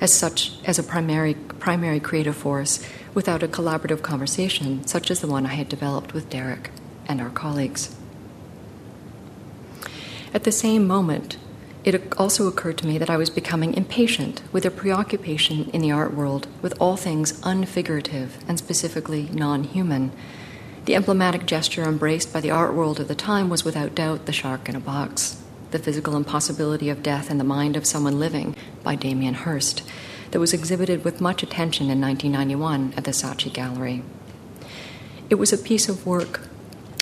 as 0.01 0.15
such 0.15 0.53
as 0.65 0.79
a 0.79 0.85
primary, 0.85 1.35
primary 1.35 1.99
creative 1.99 2.37
force 2.37 2.87
without 3.15 3.43
a 3.43 3.49
collaborative 3.49 4.01
conversation 4.03 4.87
such 4.87 5.11
as 5.11 5.21
the 5.21 5.27
one 5.27 5.45
I 5.45 5.55
had 5.55 5.69
developed 5.69 6.15
with 6.15 6.31
Derek 6.31 6.71
and 7.07 7.21
our 7.21 7.31
colleagues. 7.31 7.97
At 10.33 10.45
the 10.45 10.53
same 10.53 10.87
moment, 10.87 11.37
it 11.87 12.13
also 12.19 12.49
occurred 12.49 12.77
to 12.79 12.87
me 12.87 12.99
that 12.99 13.09
I 13.09 13.17
was 13.17 13.31
becoming 13.31 13.73
impatient 13.75 14.43
with 14.51 14.67
a 14.67 14.73
preoccupation 14.73 15.71
in 15.71 15.81
the 15.81 15.93
art 15.93 16.13
world 16.13 16.49
with 16.61 16.75
all 16.81 16.97
things 16.97 17.41
unfigurative 17.45 18.39
and 18.49 18.59
specifically 18.59 19.29
non 19.33 19.63
human. 19.63 20.11
The 20.87 20.97
emblematic 20.97 21.47
gesture 21.47 21.85
embraced 21.85 22.33
by 22.33 22.41
the 22.41 22.51
art 22.51 22.75
world 22.75 22.99
of 22.99 23.07
the 23.07 23.15
time 23.15 23.49
was 23.49 23.65
without 23.65 23.95
doubt 23.95 24.27
the 24.27 24.33
shark 24.33 24.69
in 24.69 24.75
a 24.75 24.81
box, 24.81 25.41
the 25.71 25.79
physical 25.79 26.17
impossibility 26.17 26.91
of 26.91 27.05
death 27.05 27.31
in 27.31 27.39
the 27.39 27.45
mind 27.45 27.77
of 27.77 27.87
someone 27.87 28.19
living 28.19 28.57
by 28.83 28.97
Damien 28.97 29.35
Hirst, 29.35 29.89
that 30.33 30.41
was 30.41 30.53
exhibited 30.53 31.05
with 31.05 31.21
much 31.21 31.45
attention 31.45 31.89
in 31.89 32.01
1991 32.01 32.95
at 32.97 33.05
the 33.05 33.13
Saatchi 33.13 33.53
Gallery. 33.53 34.03
It 35.31 35.37
was 35.37 35.53
a 35.53 35.59
piece 35.59 35.89
of 35.89 36.05
work 36.05 36.41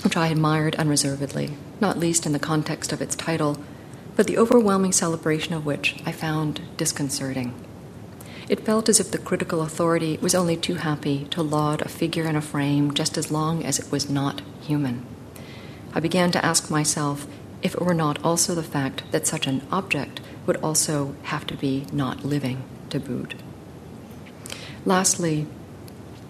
which 0.02 0.16
I 0.16 0.28
admired 0.28 0.74
unreservedly, 0.74 1.56
not 1.80 1.98
least 1.98 2.26
in 2.26 2.32
the 2.32 2.38
context 2.38 2.92
of 2.92 3.00
its 3.00 3.16
title, 3.16 3.58
but 4.16 4.26
the 4.26 4.38
overwhelming 4.38 4.92
celebration 4.92 5.54
of 5.54 5.66
which 5.66 5.96
I 6.06 6.12
found 6.12 6.60
disconcerting. 6.76 7.54
It 8.48 8.60
felt 8.60 8.88
as 8.88 9.00
if 9.00 9.10
the 9.10 9.18
critical 9.18 9.62
authority 9.62 10.18
was 10.20 10.34
only 10.34 10.56
too 10.56 10.74
happy 10.74 11.24
to 11.30 11.42
laud 11.42 11.80
a 11.80 11.88
figure 11.88 12.24
in 12.24 12.36
a 12.36 12.42
frame 12.42 12.92
just 12.92 13.16
as 13.16 13.30
long 13.30 13.64
as 13.64 13.78
it 13.78 13.90
was 13.90 14.10
not 14.10 14.42
human. 14.60 15.04
I 15.94 16.00
began 16.00 16.30
to 16.32 16.44
ask 16.44 16.70
myself 16.70 17.26
if 17.62 17.74
it 17.74 17.80
were 17.80 17.94
not 17.94 18.22
also 18.22 18.54
the 18.54 18.62
fact 18.62 19.04
that 19.12 19.26
such 19.26 19.46
an 19.46 19.62
object 19.72 20.20
would 20.46 20.56
also 20.58 21.16
have 21.22 21.46
to 21.46 21.54
be 21.54 21.86
not 21.92 22.24
living 22.24 22.62
to 22.90 23.00
boot. 23.00 23.34
Lastly, 24.84 25.46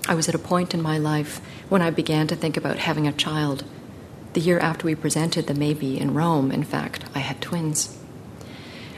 I 0.06 0.14
was 0.14 0.28
at 0.28 0.34
a 0.34 0.38
point 0.38 0.74
in 0.74 0.82
my 0.82 0.98
life 0.98 1.40
when 1.68 1.82
I 1.82 1.90
began 1.90 2.28
to 2.28 2.36
think 2.36 2.56
about 2.56 2.78
having 2.78 3.08
a 3.08 3.12
child. 3.12 3.64
The 4.34 4.40
year 4.40 4.58
after 4.58 4.86
we 4.86 4.96
presented 4.96 5.46
the 5.46 5.54
Maybe 5.54 5.96
in 5.96 6.12
Rome, 6.12 6.50
in 6.50 6.64
fact, 6.64 7.04
I 7.14 7.20
had 7.20 7.40
twins. 7.40 7.96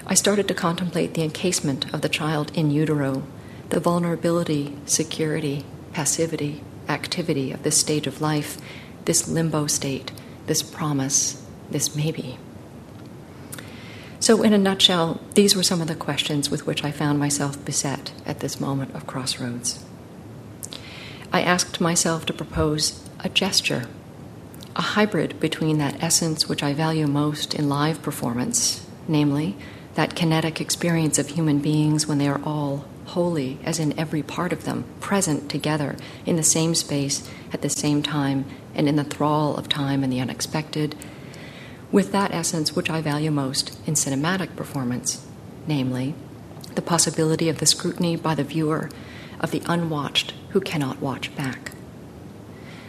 I 0.07 0.15
started 0.15 0.49
to 0.49 0.55
contemplate 0.55 1.13
the 1.13 1.23
encasement 1.23 1.93
of 1.93 2.01
the 2.01 2.09
child 2.09 2.51
in 2.55 2.71
utero, 2.71 3.23
the 3.69 3.79
vulnerability, 3.79 4.75
security, 4.87 5.67
passivity, 5.93 6.65
activity 6.89 7.53
of 7.53 7.65
this 7.65 7.77
stage 7.77 8.07
of 8.07 8.23
life, 8.23 8.57
this 9.05 9.29
limbo 9.29 9.67
state, 9.67 10.11
this 10.47 10.63
promise, 10.63 11.45
this 11.71 11.95
maybe. 11.95 12.39
So, 14.21 14.43
in 14.43 14.55
a 14.55 14.59
nutshell, 14.59 15.21
these 15.35 15.55
were 15.55 15.63
some 15.63 15.83
of 15.83 15.89
the 15.89 15.95
questions 15.95 16.51
with 16.51 16.67
which 16.67 16.83
I 16.83 16.91
found 16.91 17.19
myself 17.19 17.63
beset 17.63 18.11
at 18.25 18.41
this 18.41 18.59
moment 18.59 18.95
of 18.95 19.07
crossroads. 19.07 19.85
I 21.31 21.43
asked 21.43 21.79
myself 21.79 22.25
to 22.27 22.33
propose 22.33 23.07
a 23.21 23.29
gesture, 23.29 23.87
a 24.77 24.83
hybrid 24.83 25.41
between 25.41 25.79
that 25.79 26.03
essence 26.03 26.51
which 26.51 26.63
I 26.63 26.75
value 26.75 27.07
most 27.07 27.55
in 27.55 27.67
live 27.67 28.03
performance, 28.03 28.87
namely, 29.09 29.57
that 29.95 30.15
kinetic 30.15 30.61
experience 30.61 31.19
of 31.19 31.29
human 31.29 31.61
beings 31.61 32.07
when 32.07 32.19
they 32.19 32.29
are 32.29 32.43
all 32.45 32.85
wholly, 33.07 33.59
as 33.65 33.79
in 33.79 33.99
every 33.99 34.23
part 34.23 34.53
of 34.53 34.65
them, 34.65 34.85
present 35.01 35.51
together 35.51 35.97
in 36.27 36.37
the 36.37 36.43
same 36.43 36.75
space 36.75 37.27
at 37.55 37.63
the 37.63 37.71
same 37.71 38.03
time 38.03 38.45
and 38.75 38.87
in 38.87 38.97
the 38.97 39.05
thrall 39.05 39.57
of 39.57 39.67
time 39.67 40.05
and 40.05 40.13
the 40.13 40.21
unexpected, 40.21 40.95
with 41.91 42.13
that 42.13 42.33
essence 42.33 42.77
which 42.77 42.91
I 42.91 43.01
value 43.01 43.31
most 43.31 43.79
in 43.87 43.95
cinematic 43.95 44.57
performance, 44.57 45.27
namely, 45.67 46.15
the 46.75 46.83
possibility 46.83 47.49
of 47.49 47.61
the 47.61 47.67
scrutiny 47.67 48.15
by 48.17 48.35
the 48.35 48.45
viewer 48.45 48.91
of 49.41 49.53
the 49.53 49.63
unwatched 49.67 50.35
who 50.51 50.61
cannot 50.61 51.01
watch 51.01 51.35
back. 51.35 51.73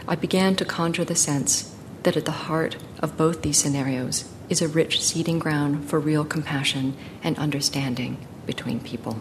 I 0.05 0.15
began 0.15 0.57
to 0.57 0.65
conjure 0.65 1.05
the 1.05 1.15
sense 1.15 1.73
that 2.03 2.17
at 2.17 2.25
the 2.25 2.31
heart 2.31 2.77
of 2.99 3.17
both 3.17 3.41
these 3.41 3.57
scenarios 3.57 4.29
is 4.49 4.61
a 4.61 4.67
rich 4.67 5.01
seeding 5.01 5.39
ground 5.39 5.89
for 5.89 5.99
real 5.99 6.23
compassion 6.23 6.95
and 7.23 7.37
understanding 7.37 8.17
between 8.45 8.79
people. 8.79 9.19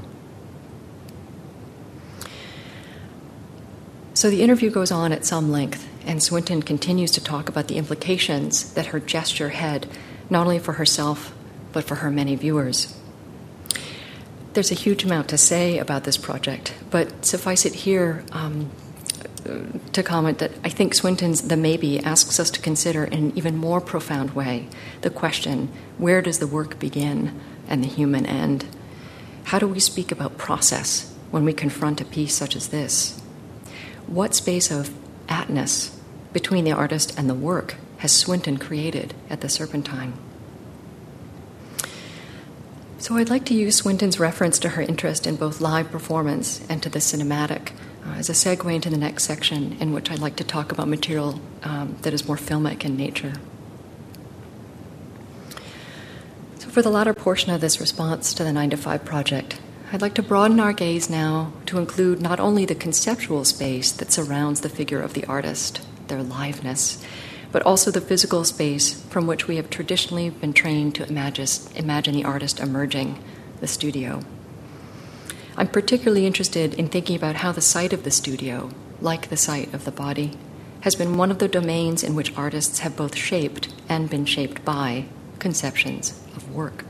So 4.14 4.30
the 4.30 4.42
interview 4.42 4.70
goes 4.70 4.90
on 4.90 5.12
at 5.12 5.26
some 5.26 5.52
length, 5.52 5.86
and 6.06 6.22
Swinton 6.22 6.62
continues 6.62 7.10
to 7.12 7.20
talk 7.22 7.50
about 7.50 7.68
the 7.68 7.76
implications 7.76 8.72
that 8.72 8.86
her 8.86 9.00
gesture 9.00 9.50
had, 9.50 9.86
not 10.30 10.46
only 10.46 10.58
for 10.58 10.74
herself, 10.74 11.34
but 11.72 11.84
for 11.84 11.96
her 11.96 12.10
many 12.10 12.34
viewers. 12.34 12.96
There's 14.54 14.70
a 14.70 14.74
huge 14.74 15.04
amount 15.04 15.28
to 15.28 15.36
say 15.36 15.76
about 15.76 16.04
this 16.04 16.16
project, 16.16 16.72
but 16.90 17.26
suffice 17.26 17.66
it 17.66 17.74
here 17.74 18.24
um, 18.32 18.70
to 19.92 20.02
comment 20.02 20.38
that 20.38 20.52
I 20.64 20.68
think 20.68 20.94
Swinton's 20.94 21.48
The 21.48 21.56
Maybe 21.56 21.98
asks 22.00 22.38
us 22.38 22.50
to 22.50 22.60
consider 22.60 23.04
in 23.04 23.12
an 23.12 23.32
even 23.36 23.56
more 23.56 23.80
profound 23.80 24.30
way 24.30 24.68
the 25.00 25.10
question 25.10 25.68
where 25.98 26.22
does 26.22 26.38
the 26.38 26.46
work 26.46 26.78
begin 26.78 27.38
and 27.68 27.82
the 27.82 27.88
human 27.88 28.26
end? 28.26 28.66
How 29.44 29.58
do 29.58 29.66
we 29.66 29.80
speak 29.80 30.10
about 30.10 30.38
process 30.38 31.14
when 31.30 31.44
we 31.44 31.52
confront 31.52 32.00
a 32.00 32.04
piece 32.04 32.34
such 32.34 32.56
as 32.56 32.68
this? 32.68 33.20
What 34.06 34.34
space 34.34 34.70
of 34.70 34.94
atness 35.28 35.98
between 36.32 36.64
the 36.64 36.72
artist 36.72 37.18
and 37.18 37.28
the 37.28 37.34
work 37.34 37.76
has 37.98 38.12
Swinton 38.12 38.58
created 38.58 39.14
at 39.30 39.40
the 39.40 39.48
Serpentine? 39.48 40.14
So 42.98 43.16
I'd 43.16 43.30
like 43.30 43.44
to 43.46 43.54
use 43.54 43.76
Swinton's 43.76 44.18
reference 44.18 44.58
to 44.58 44.70
her 44.70 44.82
interest 44.82 45.26
in 45.26 45.36
both 45.36 45.60
live 45.60 45.90
performance 45.90 46.66
and 46.68 46.82
to 46.82 46.88
the 46.88 46.98
cinematic 46.98 47.72
uh, 48.06 48.14
as 48.14 48.28
a 48.28 48.32
segue 48.32 48.72
into 48.72 48.90
the 48.90 48.96
next 48.96 49.24
section, 49.24 49.76
in 49.80 49.92
which 49.92 50.10
I'd 50.10 50.18
like 50.18 50.36
to 50.36 50.44
talk 50.44 50.72
about 50.72 50.88
material 50.88 51.40
um, 51.62 51.96
that 52.02 52.12
is 52.12 52.26
more 52.26 52.36
filmic 52.36 52.84
in 52.84 52.96
nature. 52.96 53.32
So, 56.58 56.68
for 56.68 56.82
the 56.82 56.90
latter 56.90 57.14
portion 57.14 57.52
of 57.52 57.60
this 57.60 57.80
response 57.80 58.32
to 58.34 58.44
the 58.44 58.52
9 58.52 58.70
to 58.70 58.76
5 58.76 59.04
project, 59.04 59.60
I'd 59.92 60.02
like 60.02 60.14
to 60.14 60.22
broaden 60.22 60.60
our 60.60 60.72
gaze 60.72 61.08
now 61.08 61.52
to 61.66 61.78
include 61.78 62.20
not 62.20 62.40
only 62.40 62.64
the 62.64 62.74
conceptual 62.74 63.44
space 63.44 63.92
that 63.92 64.12
surrounds 64.12 64.60
the 64.60 64.68
figure 64.68 65.00
of 65.00 65.14
the 65.14 65.24
artist, 65.26 65.80
their 66.08 66.22
liveness, 66.22 67.02
but 67.52 67.62
also 67.62 67.90
the 67.90 68.00
physical 68.00 68.44
space 68.44 69.00
from 69.04 69.26
which 69.26 69.46
we 69.46 69.56
have 69.56 69.70
traditionally 69.70 70.30
been 70.30 70.52
trained 70.52 70.94
to 70.96 71.08
imagine, 71.08 71.46
imagine 71.74 72.14
the 72.14 72.24
artist 72.24 72.60
emerging, 72.60 73.22
the 73.60 73.66
studio. 73.66 74.22
I'm 75.58 75.68
particularly 75.68 76.26
interested 76.26 76.74
in 76.74 76.88
thinking 76.88 77.16
about 77.16 77.36
how 77.36 77.50
the 77.50 77.62
site 77.62 77.94
of 77.94 78.02
the 78.02 78.10
studio, 78.10 78.70
like 79.00 79.28
the 79.28 79.38
site 79.38 79.72
of 79.72 79.86
the 79.86 79.90
body, 79.90 80.36
has 80.82 80.94
been 80.94 81.16
one 81.16 81.30
of 81.30 81.38
the 81.38 81.48
domains 81.48 82.04
in 82.04 82.14
which 82.14 82.36
artists 82.36 82.80
have 82.80 82.94
both 82.94 83.16
shaped 83.16 83.72
and 83.88 84.10
been 84.10 84.26
shaped 84.26 84.66
by 84.66 85.06
conceptions 85.38 86.20
of 86.36 86.54
work. 86.54 86.84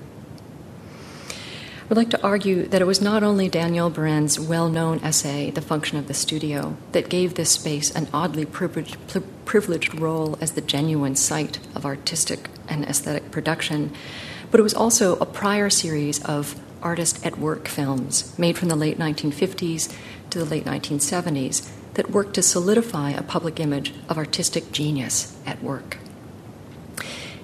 I 1.31 1.88
would 1.88 1.96
like 1.96 2.11
to 2.11 2.22
argue 2.24 2.66
that 2.66 2.83
it 2.83 2.87
was 2.87 3.00
not 3.00 3.22
only 3.22 3.48
Daniel 3.48 3.88
Buren's 3.88 4.40
well 4.40 4.68
known 4.68 4.98
essay, 4.98 5.52
The 5.52 5.62
Function 5.62 5.96
of 5.96 6.09
the 6.09 6.14
Studio, 6.14 6.76
that 6.90 7.09
gave 7.09 7.35
this 7.35 7.52
space 7.52 7.94
an 7.94 8.09
oddly 8.12 8.44
privileged 8.44 10.00
role 10.00 10.37
as 10.40 10.52
the 10.52 10.61
genuine 10.61 11.14
site 11.14 11.61
of 11.76 11.87
artistic 11.87 12.48
and 12.68 12.85
aesthetic 12.85 13.31
production, 13.31 13.92
but 14.50 14.59
it 14.59 14.64
was 14.64 14.74
also 14.74 15.14
a 15.18 15.26
prior 15.26 15.70
series 15.70 16.24
of 16.24 16.61
artist 16.87 17.27
at 17.27 17.37
work 17.37 17.66
films 17.66 18.38
made 18.38 18.57
from 18.57 18.68
the 18.68 18.77
late 18.77 18.96
1950s 18.96 19.92
to 20.31 20.38
the 20.38 20.44
late 20.44 20.64
1970s 20.64 21.68
that 21.94 22.12
worked 22.12 22.35
to 22.35 22.42
solidify 22.42 23.11
a 23.11 23.25
public 23.35 23.59
image 23.59 23.92
of 24.09 24.16
artistic 24.16 24.70
genius 24.70 25.37
at 25.44 25.61
work. 25.61 25.99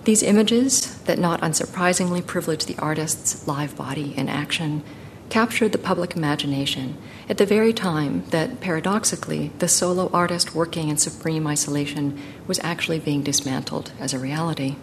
These 0.05 0.23
images, 0.23 0.97
that 1.07 1.19
not 1.19 1.41
unsurprisingly 1.41 2.25
privilege 2.25 2.67
the 2.67 2.79
artist's 2.79 3.49
live 3.49 3.77
body 3.77 4.15
in 4.17 4.29
action, 4.29 4.85
captured 5.29 5.73
the 5.73 5.89
public 5.91 6.15
imagination 6.15 6.97
at 7.29 7.39
the 7.39 7.47
very 7.47 7.73
time 7.73 8.25
that, 8.31 8.61
paradoxically, 8.61 9.51
the 9.59 9.69
solo 9.69 10.09
artist 10.13 10.55
working 10.55 10.89
in 10.89 10.97
supreme 10.99 11.47
isolation 11.47 12.17
was 12.47 12.61
actually 12.63 13.01
being 13.01 13.23
dismantled 13.23 13.91
as 13.99 14.13
a 14.13 14.19
reality. 14.19 14.77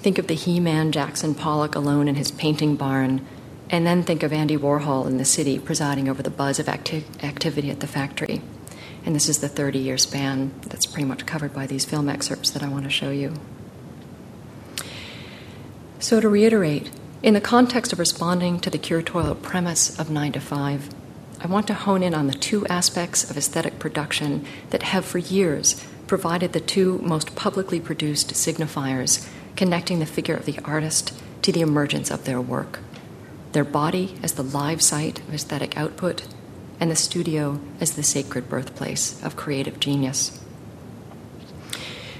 Think 0.00 0.18
of 0.18 0.28
the 0.28 0.34
He 0.34 0.60
Man 0.60 0.92
Jackson 0.92 1.34
Pollock 1.34 1.74
alone 1.74 2.06
in 2.06 2.14
his 2.14 2.30
painting 2.30 2.76
barn, 2.76 3.26
and 3.68 3.86
then 3.86 4.02
think 4.02 4.22
of 4.22 4.32
Andy 4.32 4.56
Warhol 4.56 5.06
in 5.06 5.18
the 5.18 5.24
city 5.24 5.58
presiding 5.58 6.08
over 6.08 6.22
the 6.22 6.30
buzz 6.30 6.58
of 6.58 6.68
acti- 6.68 7.04
activity 7.22 7.70
at 7.70 7.80
the 7.80 7.86
factory. 7.86 8.40
And 9.04 9.14
this 9.14 9.28
is 9.28 9.38
the 9.38 9.48
30 9.48 9.78
year 9.78 9.98
span 9.98 10.52
that's 10.62 10.86
pretty 10.86 11.04
much 11.04 11.26
covered 11.26 11.52
by 11.52 11.66
these 11.66 11.84
film 11.84 12.08
excerpts 12.08 12.50
that 12.50 12.62
I 12.62 12.68
want 12.68 12.84
to 12.84 12.90
show 12.90 13.10
you. 13.10 13.34
So, 15.98 16.20
to 16.20 16.28
reiterate, 16.28 16.90
in 17.22 17.34
the 17.34 17.40
context 17.40 17.92
of 17.92 17.98
responding 17.98 18.60
to 18.60 18.70
the 18.70 18.78
curatorial 18.78 19.40
premise 19.42 19.98
of 19.98 20.10
9 20.10 20.32
to 20.32 20.40
5, 20.40 20.90
I 21.40 21.46
want 21.48 21.66
to 21.66 21.74
hone 21.74 22.04
in 22.04 22.14
on 22.14 22.28
the 22.28 22.34
two 22.34 22.64
aspects 22.68 23.28
of 23.28 23.36
aesthetic 23.36 23.80
production 23.80 24.46
that 24.70 24.84
have 24.84 25.04
for 25.04 25.18
years 25.18 25.84
provided 26.06 26.52
the 26.52 26.60
two 26.60 26.98
most 26.98 27.34
publicly 27.34 27.80
produced 27.80 28.30
signifiers 28.34 29.28
connecting 29.58 29.98
the 29.98 30.06
figure 30.06 30.36
of 30.36 30.46
the 30.46 30.58
artist 30.64 31.12
to 31.42 31.52
the 31.52 31.60
emergence 31.60 32.10
of 32.10 32.24
their 32.24 32.40
work 32.40 32.78
their 33.52 33.64
body 33.64 34.14
as 34.22 34.34
the 34.34 34.42
live 34.42 34.82
site 34.82 35.20
of 35.20 35.34
aesthetic 35.34 35.76
output, 35.76 36.22
and 36.78 36.90
the 36.90 36.96
studio 36.96 37.58
as 37.80 37.96
the 37.96 38.02
sacred 38.02 38.48
birthplace 38.48 39.20
of 39.24 39.36
creative 39.36 39.80
genius. 39.80 40.38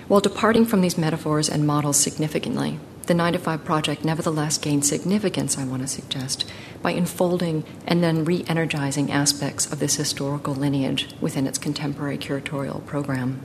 While 0.09 0.21
departing 0.21 0.65
from 0.65 0.81
these 0.81 0.99
metaphors 0.99 1.49
and 1.49 1.67
models 1.67 1.99
significantly, 1.99 2.81
the 3.07 3.15
9 3.15 3.35
to 3.35 3.39
5 3.39 3.65
project 3.65 4.05
nevertheless 4.05 4.59
gained 4.59 4.85
significance, 4.85 5.57
I 5.57 5.65
want 5.65 5.83
to 5.83 5.89
suggest, 5.89 6.45
by 6.83 6.93
enfolding 6.93 7.65
and 7.87 8.03
then 8.03 8.25
re 8.25 8.45
energizing 8.49 9.13
aspects 9.13 9.71
of 9.71 9.79
this 9.79 9.97
historical 9.97 10.55
lineage 10.55 11.09
within 11.21 11.47
its 11.47 11.59
contemporary 11.59 12.19
curatorial 12.19 12.85
program. 12.85 13.41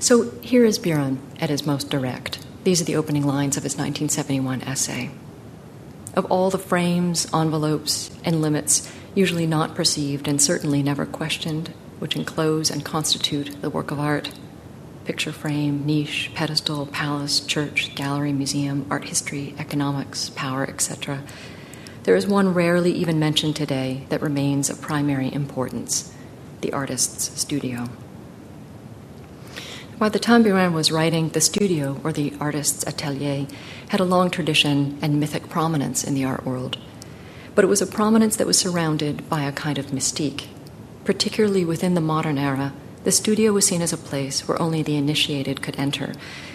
So 0.00 0.30
here 0.40 0.64
is 0.64 0.78
Buren 0.78 1.20
at 1.40 1.50
his 1.50 1.66
most 1.66 1.90
direct. 1.90 2.38
These 2.64 2.80
are 2.80 2.84
the 2.84 2.96
opening 2.96 3.26
lines 3.26 3.58
of 3.58 3.64
his 3.64 3.74
1971 3.74 4.62
essay. 4.62 5.10
Of 6.16 6.24
all 6.32 6.48
the 6.48 6.56
frames, 6.56 7.28
envelopes, 7.34 8.10
and 8.24 8.40
limits 8.40 8.90
usually 9.14 9.46
not 9.46 9.74
perceived 9.74 10.26
and 10.26 10.40
certainly 10.40 10.82
never 10.82 11.04
questioned, 11.04 11.74
which 11.98 12.16
enclose 12.16 12.70
and 12.70 12.82
constitute 12.82 13.60
the 13.60 13.68
work 13.68 13.90
of 13.90 14.00
art, 14.00 14.32
picture 15.04 15.32
frame, 15.32 15.84
niche, 15.84 16.30
pedestal, 16.34 16.86
palace, 16.86 17.40
church, 17.40 17.94
gallery, 17.94 18.32
museum, 18.32 18.86
art 18.88 19.04
history, 19.04 19.54
economics, 19.58 20.30
power, 20.30 20.64
etc. 20.64 21.22
There 22.04 22.16
is 22.16 22.26
one 22.26 22.54
rarely 22.54 22.92
even 22.92 23.18
mentioned 23.18 23.54
today 23.54 24.06
that 24.08 24.22
remains 24.22 24.70
of 24.70 24.80
primary 24.80 25.30
importance 25.30 26.14
the 26.62 26.72
artist's 26.72 27.38
studio. 27.38 27.86
By 30.00 30.08
the 30.08 30.18
time 30.18 30.42
Buren 30.42 30.72
was 30.72 30.90
writing, 30.90 31.28
the 31.28 31.42
studio, 31.42 32.00
or 32.02 32.10
the 32.10 32.32
artist's 32.40 32.86
atelier, 32.86 33.46
had 33.90 34.00
a 34.00 34.04
long 34.04 34.30
tradition 34.30 34.98
and 35.02 35.20
mythic 35.20 35.50
prominence 35.50 36.04
in 36.04 36.14
the 36.14 36.24
art 36.24 36.46
world. 36.46 36.78
But 37.54 37.66
it 37.66 37.68
was 37.68 37.82
a 37.82 37.86
prominence 37.86 38.34
that 38.36 38.46
was 38.46 38.58
surrounded 38.58 39.28
by 39.28 39.42
a 39.42 39.52
kind 39.52 39.76
of 39.76 39.88
mystique, 39.88 40.46
particularly 41.04 41.66
within 41.66 41.92
the 41.92 42.00
modern 42.00 42.38
era 42.38 42.72
the 43.04 43.12
studio 43.12 43.52
was 43.52 43.66
seen 43.66 43.82
as 43.82 43.92
a 43.92 43.98
place 43.98 44.48
where 44.48 44.60
only 44.60 44.82
the 44.82 44.96
initiated 44.96 45.60
could 45.60 45.78
enter 45.78 46.12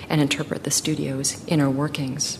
and 0.10 0.21
interpret 0.21 0.63
the 0.63 0.71
studio's 0.71 1.43
inner 1.47 1.69
workings. 1.69 2.39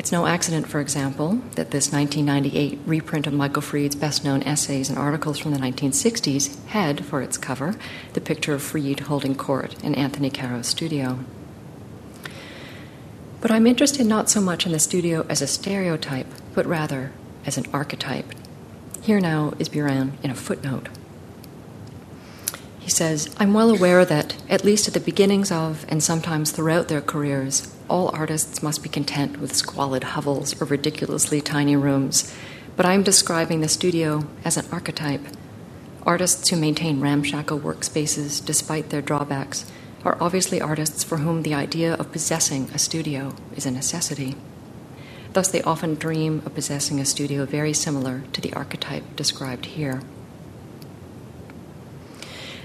It's 0.00 0.10
no 0.10 0.24
accident, 0.24 0.66
for 0.66 0.80
example, 0.80 1.42
that 1.56 1.72
this 1.72 1.92
1998 1.92 2.78
reprint 2.86 3.26
of 3.26 3.34
Michael 3.34 3.60
Fried's 3.60 3.94
best 3.94 4.24
known 4.24 4.42
essays 4.44 4.88
and 4.88 4.96
articles 4.96 5.38
from 5.38 5.52
the 5.52 5.58
1960s 5.58 6.64
had, 6.68 7.04
for 7.04 7.20
its 7.20 7.36
cover, 7.36 7.76
the 8.14 8.20
picture 8.22 8.54
of 8.54 8.62
Fried 8.62 9.00
holding 9.00 9.34
court 9.34 9.76
in 9.84 9.94
Anthony 9.94 10.30
Caro's 10.30 10.68
studio. 10.68 11.18
But 13.42 13.50
I'm 13.50 13.66
interested 13.66 14.06
not 14.06 14.30
so 14.30 14.40
much 14.40 14.64
in 14.64 14.72
the 14.72 14.78
studio 14.78 15.26
as 15.28 15.42
a 15.42 15.46
stereotype, 15.46 16.28
but 16.54 16.64
rather 16.64 17.12
as 17.44 17.58
an 17.58 17.66
archetype. 17.70 18.32
Here 19.02 19.20
now 19.20 19.52
is 19.58 19.68
Buren 19.68 20.16
in 20.22 20.30
a 20.30 20.34
footnote. 20.34 20.88
He 22.78 22.88
says, 22.88 23.36
I'm 23.38 23.52
well 23.52 23.68
aware 23.68 24.06
that, 24.06 24.42
at 24.48 24.64
least 24.64 24.88
at 24.88 24.94
the 24.94 25.00
beginnings 25.00 25.52
of, 25.52 25.84
and 25.90 26.02
sometimes 26.02 26.52
throughout 26.52 26.88
their 26.88 27.02
careers, 27.02 27.70
all 27.90 28.14
artists 28.14 28.62
must 28.62 28.82
be 28.82 28.88
content 28.88 29.40
with 29.40 29.54
squalid 29.54 30.04
hovels 30.04 30.58
or 30.62 30.64
ridiculously 30.64 31.40
tiny 31.40 31.74
rooms. 31.74 32.32
But 32.76 32.86
I'm 32.86 33.02
describing 33.02 33.60
the 33.60 33.68
studio 33.68 34.26
as 34.44 34.56
an 34.56 34.64
archetype. 34.70 35.26
Artists 36.06 36.48
who 36.48 36.56
maintain 36.56 37.00
ramshackle 37.00 37.60
workspaces 37.60 38.42
despite 38.42 38.88
their 38.90 39.02
drawbacks 39.02 39.70
are 40.04 40.16
obviously 40.20 40.60
artists 40.60 41.04
for 41.04 41.18
whom 41.18 41.42
the 41.42 41.52
idea 41.52 41.94
of 41.94 42.12
possessing 42.12 42.70
a 42.72 42.78
studio 42.78 43.34
is 43.54 43.66
a 43.66 43.70
necessity. 43.70 44.36
Thus, 45.32 45.48
they 45.48 45.62
often 45.62 45.94
dream 45.94 46.42
of 46.46 46.54
possessing 46.54 47.00
a 47.00 47.04
studio 47.04 47.44
very 47.44 47.72
similar 47.72 48.22
to 48.32 48.40
the 48.40 48.52
archetype 48.54 49.04
described 49.16 49.66
here. 49.66 50.00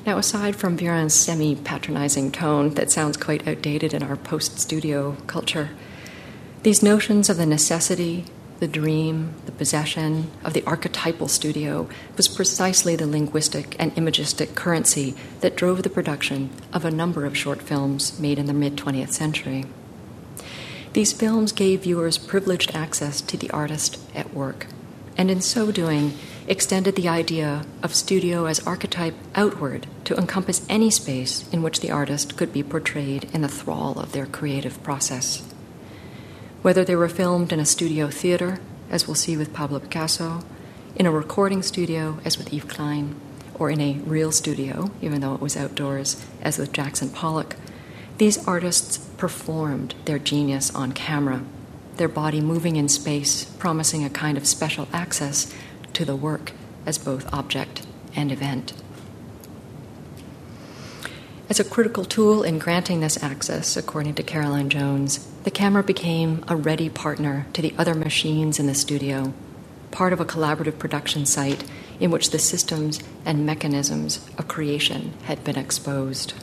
Now, 0.06 0.20
aside 0.20 0.56
from 0.56 0.76
Buren's 0.76 1.16
semi 1.16 1.56
patronizing 1.56 2.32
tone 2.32 2.76
that 2.76 2.92
sounds 2.92 3.18
quite 3.18 3.48
outdated 3.48 3.92
in 3.92 4.04
our 4.04 4.16
post 4.16 4.60
studio 4.60 5.18
culture, 5.26 5.72
these 6.62 6.84
notions 6.84 7.28
of 7.28 7.38
the 7.38 7.46
necessity, 7.48 8.26
the 8.60 8.68
dream, 8.68 9.34
the 9.48 9.52
possession 9.52 10.30
of 10.44 10.54
the 10.54 10.64
archetypal 10.66 11.28
studio 11.28 11.90
was 12.18 12.28
precisely 12.28 12.96
the 12.96 13.08
linguistic 13.08 13.76
and 13.80 13.98
imagistic 13.98 14.54
currency 14.54 15.16
that 15.42 15.56
drove 15.56 15.82
the 15.82 15.90
production 15.90 16.52
of 16.72 16.86
a 16.86 16.92
number 16.92 17.26
of 17.26 17.36
short 17.36 17.62
films 17.62 18.20
made 18.20 18.38
in 18.38 18.46
the 18.46 18.54
mid 18.54 18.76
20th 18.76 19.12
century. 19.12 19.66
These 20.94 21.14
films 21.14 21.52
gave 21.52 21.82
viewers 21.82 22.20
privileged 22.20 22.76
access 22.76 23.22
to 23.22 23.38
the 23.38 23.50
artist 23.50 24.00
at 24.14 24.36
work, 24.36 24.68
and 25.18 25.32
in 25.32 25.42
so 25.42 25.72
doing, 25.72 26.14
extended 26.48 26.96
the 26.96 27.08
idea 27.08 27.66
of 27.82 27.96
studio 27.96 28.46
as 28.46 28.66
archetype 28.68 29.16
outward 29.34 29.88
to 30.04 30.16
encompass 30.16 30.66
any 30.70 30.92
space 30.92 31.48
in 31.52 31.64
which 31.64 31.80
the 31.80 31.92
artist 31.92 32.38
could 32.38 32.54
be 32.54 32.62
portrayed 32.62 33.28
in 33.34 33.42
the 33.42 33.48
thrall 33.48 34.00
of 34.00 34.12
their 34.12 34.26
creative 34.26 34.82
process. 34.84 35.42
Whether 36.62 36.86
they 36.86 36.96
were 36.96 37.10
filmed 37.10 37.52
in 37.52 37.60
a 37.60 37.66
studio 37.66 38.10
theater, 38.10 38.60
as 38.90 39.08
we'll 39.08 39.16
see 39.16 39.36
with 39.36 39.54
Pablo 39.54 39.80
Picasso, 39.80 40.44
in 40.96 41.06
a 41.06 41.12
recording 41.12 41.62
studio, 41.62 42.20
as 42.24 42.38
with 42.38 42.54
Yves 42.54 42.66
Klein, 42.66 43.16
or 43.56 43.70
in 43.70 43.82
a 43.82 43.94
real 44.06 44.32
studio, 44.32 44.92
even 45.02 45.22
though 45.22 45.34
it 45.34 45.42
was 45.42 45.58
outdoors, 45.58 46.24
as 46.42 46.58
with 46.58 46.72
Jackson 46.72 47.10
Pollock, 47.10 47.56
these 48.18 48.46
artists 48.48 48.98
performed 48.98 49.96
their 50.06 50.20
genius 50.20 50.74
on 50.74 50.92
camera, 50.92 51.44
their 51.98 52.08
body 52.08 52.42
moving 52.42 52.76
in 52.76 52.88
space, 52.88 53.46
promising 53.46 54.04
a 54.04 54.10
kind 54.10 54.38
of 54.38 54.48
special 54.48 54.88
access 54.94 55.54
to 55.96 56.06
the 56.06 56.16
work 56.16 56.52
as 56.86 56.98
both 56.98 57.32
object 57.34 57.86
and 58.16 58.32
event. 58.32 58.74
As 61.48 61.60
a 61.60 61.64
critical 61.64 62.06
tool 62.06 62.42
in 62.42 62.58
granting 62.58 63.02
this 63.02 63.22
access, 63.22 63.78
according 63.78 64.16
to 64.16 64.24
Caroline 64.24 64.70
Jones, 64.70 65.28
the 65.44 65.52
camera 65.52 65.84
became 65.84 66.44
a 66.48 66.56
ready 66.56 66.90
partner 66.90 67.46
to 67.54 67.62
the 67.62 67.74
other 67.78 67.94
machines 67.94 68.60
in 68.60 68.66
the 68.66 68.74
studio, 68.74 69.32
part 69.92 70.12
of 70.12 70.20
a 70.20 70.26
collaborative 70.26 70.80
production 70.80 71.26
site 71.26 71.64
in 72.00 72.10
which 72.10 72.32
the 72.32 72.40
systems 72.40 73.00
and 73.26 73.46
mechanisms 73.46 74.28
of 74.38 74.48
creation 74.48 75.14
had 75.26 75.44
been 75.44 75.58
exposed. 75.58 76.34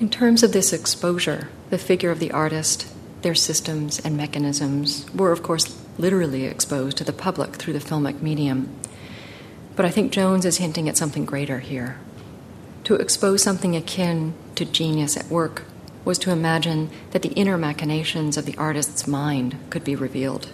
In 0.00 0.10
terms 0.10 0.42
of 0.42 0.52
this 0.52 0.72
exposure, 0.72 1.48
the 1.70 1.78
figure 1.78 2.10
of 2.10 2.18
the 2.18 2.32
artist, 2.32 2.92
their 3.22 3.36
systems 3.36 4.00
and 4.00 4.16
mechanisms 4.16 5.06
were, 5.14 5.30
of 5.30 5.44
course, 5.44 5.80
literally 5.98 6.44
exposed 6.44 6.96
to 6.96 7.04
the 7.04 7.12
public 7.12 7.56
through 7.56 7.72
the 7.72 7.78
filmic 7.78 8.22
medium. 8.22 8.74
But 9.76 9.86
I 9.86 9.90
think 9.90 10.12
Jones 10.12 10.44
is 10.44 10.58
hinting 10.58 10.88
at 10.88 10.96
something 10.96 11.24
greater 11.24 11.60
here. 11.60 11.98
To 12.84 12.94
expose 12.94 13.42
something 13.42 13.76
akin 13.76 14.34
to 14.56 14.64
genius 14.64 15.16
at 15.16 15.26
work 15.26 15.64
was 16.04 16.18
to 16.18 16.30
imagine 16.30 16.90
that 17.12 17.22
the 17.22 17.32
inner 17.32 17.56
machinations 17.56 18.36
of 18.36 18.44
the 18.44 18.56
artist's 18.56 19.06
mind 19.06 19.56
could 19.70 19.84
be 19.84 19.94
revealed, 19.94 20.48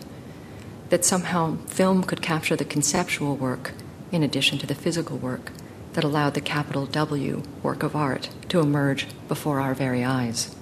that 0.90 1.04
somehow 1.04 1.56
film 1.66 2.02
could 2.02 2.20
capture 2.20 2.56
the 2.56 2.64
conceptual 2.64 3.34
work 3.34 3.72
in 4.12 4.22
addition 4.22 4.58
to 4.58 4.66
the 4.66 4.74
physical 4.74 5.16
work 5.16 5.52
that 5.94 6.04
allowed 6.04 6.34
the 6.34 6.40
capital 6.40 6.86
W 6.86 7.42
work 7.62 7.82
of 7.82 7.96
art 7.96 8.28
to 8.48 8.60
emerge 8.60 9.06
before 9.26 9.60
our 9.60 9.74
very 9.74 10.04
eyes. 10.04 10.54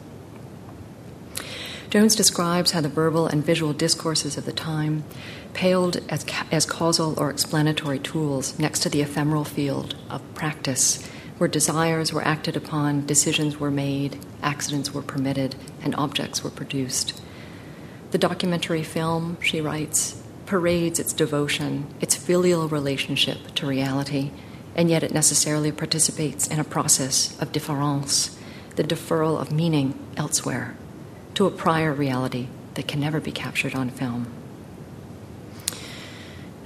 Jones 1.97 2.15
describes 2.15 2.73
how 2.73 2.83
the 2.83 2.91
verbal 2.91 3.27
and 3.27 3.43
visual 3.43 3.73
discourses 3.73 4.37
of 4.37 4.45
the 4.45 4.53
time 4.53 5.03
paled 5.55 6.05
as, 6.11 6.25
ca- 6.25 6.47
as 6.53 6.67
causal 6.67 7.19
or 7.19 7.31
explanatory 7.31 7.99
tools 7.99 8.59
next 8.59 8.81
to 8.81 8.91
the 8.91 9.01
ephemeral 9.01 9.45
field 9.45 9.97
of 10.11 10.21
practice, 10.35 11.03
where 11.39 11.49
desires 11.49 12.13
were 12.13 12.23
acted 12.23 12.55
upon, 12.55 13.07
decisions 13.07 13.59
were 13.59 13.71
made, 13.71 14.19
accidents 14.43 14.93
were 14.93 15.01
permitted, 15.01 15.57
and 15.81 15.95
objects 15.95 16.45
were 16.45 16.51
produced. 16.51 17.19
The 18.11 18.19
documentary 18.19 18.83
film, 18.83 19.39
she 19.41 19.63
writes, 19.63 20.23
parades 20.45 21.01
its 21.01 21.15
devotion, 21.15 21.87
its 22.03 22.15
filial 22.15 22.69
relationship 22.69 23.55
to 23.55 23.67
reality, 23.67 24.33
and 24.75 24.91
yet 24.91 25.03
it 25.03 25.15
necessarily 25.15 25.73
participates 25.73 26.47
in 26.47 26.61
a 26.61 26.65
process 26.65 27.41
of 27.41 27.53
difference, 27.53 28.39
the 28.75 28.85
deferral 28.85 29.41
of 29.41 29.51
meaning 29.51 29.99
elsewhere 30.19 30.77
to 31.37 31.47
a 31.47 31.51
prior 31.51 31.93
reality 31.93 32.49
that 32.75 32.89
can 32.89 32.99
never 32.99 33.21
be 33.21 33.31
captured 33.31 33.75
on 33.75 33.91
film. 33.91 34.27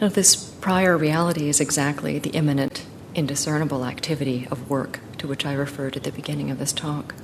Now, 0.00 0.08
this 0.08 0.36
prior 0.36 0.96
reality 0.96 1.48
is 1.48 1.60
exactly 1.60 2.18
the 2.18 2.30
immanent, 2.30 2.86
indiscernible 3.14 3.84
activity 3.84 4.46
of 4.50 4.70
work 4.70 5.00
to 5.18 5.26
which 5.26 5.44
I 5.44 5.52
referred 5.52 5.96
at 5.96 6.04
the 6.04 6.12
beginning 6.12 6.50
of 6.50 6.58
this 6.58 6.72
talk. 6.72 7.14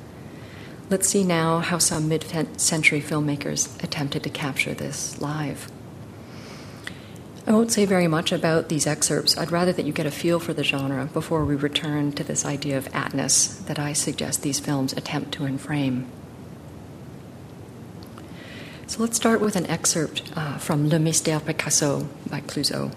Let's 0.91 1.09
see 1.09 1.25
now 1.25 1.61
how 1.61 1.79
some 1.79 2.09
mid 2.09 2.25
century 2.61 3.01
filmmakers 3.01 3.83
attempted 3.83 4.25
to 4.25 4.31
capture 4.31 4.75
this 4.75 5.21
live. 5.21 5.71
I 7.47 7.53
won't 7.53 7.71
say 7.71 7.85
very 7.87 8.09
much 8.09 8.33
about 8.33 8.69
these 8.69 8.89
excerpts. 8.89 9.39
I'd 9.39 9.53
rather 9.53 9.73
that 9.73 9.87
you 9.87 9.93
get 9.93 10.05
a 10.05 10.11
feel 10.11 10.41
for 10.41 10.53
the 10.53 10.65
genre 10.65 11.07
before 11.07 11.45
we 11.45 11.55
return 11.55 12.11
to 12.13 12.25
this 12.25 12.45
idea 12.45 12.77
of 12.77 12.89
atness 12.93 13.47
that 13.67 13.79
I 13.79 13.93
suggest 13.93 14.43
these 14.43 14.59
films 14.59 14.93
attempt 14.93 15.31
to 15.35 15.45
enframe. 15.45 16.07
So 18.89 19.03
let's 19.03 19.17
start 19.17 19.41
with 19.41 19.57
an 19.57 19.67
excerpt 19.67 20.23
uh, 20.37 20.59
from 20.59 20.89
Le 20.89 20.99
Mystère 20.99 21.41
Picasso 21.45 22.07
by 22.31 22.41
Clouzot. 22.41 22.91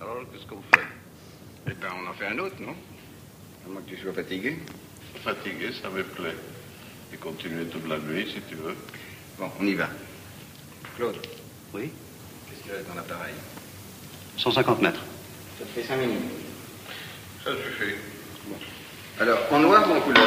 Alors, 0.00 0.22
qu'est-ce 0.32 0.46
que 0.46 0.54
Eh 1.68 1.74
ben, 1.74 1.88
on 2.00 2.08
en 2.08 2.12
fait 2.14 2.26
un 2.26 2.38
autre, 2.38 2.56
non? 2.60 2.74
À 3.66 3.68
moins 3.68 3.82
que 3.82 3.90
tu 3.94 4.00
sois 4.00 4.12
fatigué. 4.12 4.58
Fatigué, 5.24 5.70
ça 5.82 5.90
me 5.90 6.02
plaît. 6.04 6.36
Et 7.12 7.16
continuer 7.16 7.64
toute 7.66 7.88
la 7.88 7.98
nuit, 7.98 8.26
si 8.32 8.40
tu 8.48 8.54
veux. 8.54 8.76
Bon, 9.38 9.50
on 9.60 9.66
y 9.66 9.74
va. 9.74 9.88
Claude, 10.96 11.16
Oui? 11.74 11.90
Qu'est-ce 12.48 12.62
qu'il 12.62 12.72
y 12.72 12.74
a 12.76 12.82
dans 12.82 12.94
l'appareil? 12.94 13.34
150 14.36 14.80
mètres. 14.80 15.02
Ça 15.58 15.64
te 15.64 15.70
fait 15.70 15.82
5 15.82 15.96
minutes. 15.96 16.22
Ça 17.44 17.50
suffit. 17.50 17.94
Alors, 19.20 19.38
en 19.50 19.58
noir 19.58 19.86
ou 19.86 19.96
en 19.96 20.00
couleur 20.00 20.26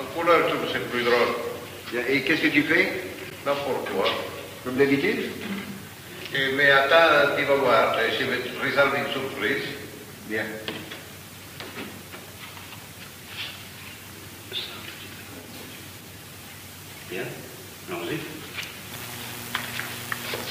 En 0.00 0.20
couleur, 0.20 0.48
tout, 0.48 0.56
c'est 0.72 0.90
plus 0.90 1.04
drôle. 1.04 1.28
Bien, 1.92 2.02
Et 2.08 2.22
qu'est-ce 2.22 2.42
que 2.42 2.48
tu 2.48 2.62
fais 2.64 3.04
N'importe 3.46 3.88
quoi. 3.94 4.06
Comme 4.64 4.74
d'habitude 4.74 5.30
Et, 6.34 6.52
mais 6.56 6.68
attends, 6.72 7.36
tu 7.38 7.44
vas 7.44 7.54
voir. 7.54 7.96
Je 8.18 8.24
vais 8.24 8.38
te 8.38 8.60
réserver 8.60 8.98
une 8.98 9.12
surprise. 9.12 9.62
Bien. 10.28 10.42
Bien. 17.10 17.22
Allons-y. 17.90 18.18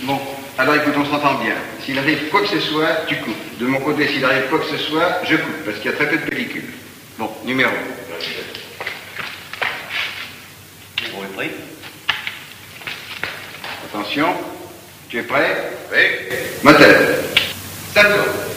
Bon, 0.06 0.20
alors 0.58 0.76
écoute, 0.76 0.94
on 0.96 1.06
s'entend 1.06 1.36
bien. 1.44 1.56
S'il 1.84 2.00
arrive 2.00 2.30
quoi 2.30 2.42
que 2.42 2.48
ce 2.48 2.60
soit, 2.62 3.06
tu 3.08 3.18
coupes. 3.18 3.58
De 3.60 3.66
mon 3.66 3.82
côté, 3.82 4.08
s'il 4.08 4.24
arrive 4.24 4.48
quoi 4.50 4.60
que 4.60 4.78
ce 4.78 4.78
soit, 4.78 5.24
je 5.26 5.36
coupe, 5.36 5.66
parce 5.66 5.78
qu'il 5.80 5.92
y 5.92 5.94
a 5.94 5.98
très 5.98 6.10
peu 6.10 6.18
de 6.18 6.30
pellicule. 6.30 6.72
Bon, 7.22 7.30
numéro. 7.46 7.70
Numéro 11.04 11.24
est 11.24 11.36
pris. 11.36 11.52
Attention, 13.86 14.34
tu 15.08 15.20
es 15.20 15.22
prêt? 15.22 15.72
Oui 15.92 16.36
Moteur. 16.64 17.00
Salto. 17.94 18.51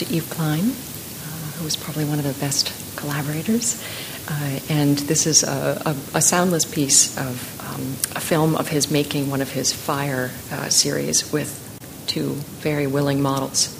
To 0.00 0.16
Yves 0.16 0.30
Klein, 0.30 0.60
uh, 0.60 1.50
who 1.58 1.64
was 1.64 1.76
probably 1.76 2.06
one 2.06 2.18
of 2.18 2.24
the 2.24 2.32
best 2.40 2.72
collaborators. 2.96 3.84
Uh, 4.26 4.58
and 4.70 4.96
this 4.96 5.26
is 5.26 5.42
a, 5.42 5.82
a, 5.84 6.16
a 6.16 6.22
soundless 6.22 6.64
piece 6.64 7.18
of 7.18 7.60
um, 7.60 7.82
a 8.16 8.20
film 8.20 8.56
of 8.56 8.68
his 8.68 8.90
making 8.90 9.28
one 9.28 9.42
of 9.42 9.52
his 9.52 9.74
fire 9.74 10.30
uh, 10.52 10.70
series 10.70 11.30
with 11.30 11.50
two 12.06 12.30
very 12.62 12.86
willing 12.86 13.20
models. 13.20 13.76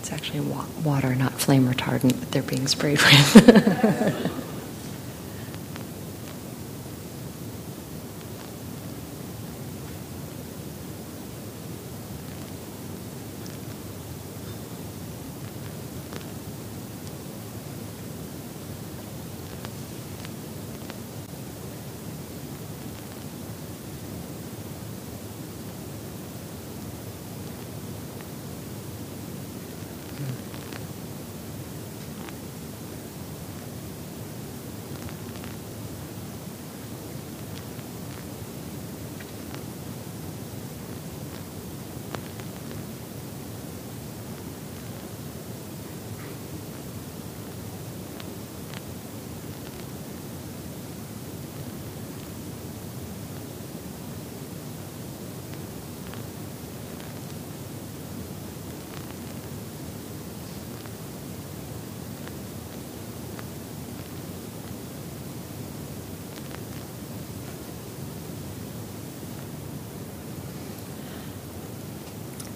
It's 0.00 0.14
actually 0.14 0.40
wa- 0.40 0.64
water, 0.82 1.14
not 1.14 1.37
flame 1.48 1.66
retardant, 1.66 2.12
that 2.20 2.30
they're 2.30 2.42
being 2.42 2.68
sprayed 2.68 3.00
with. 3.00 4.44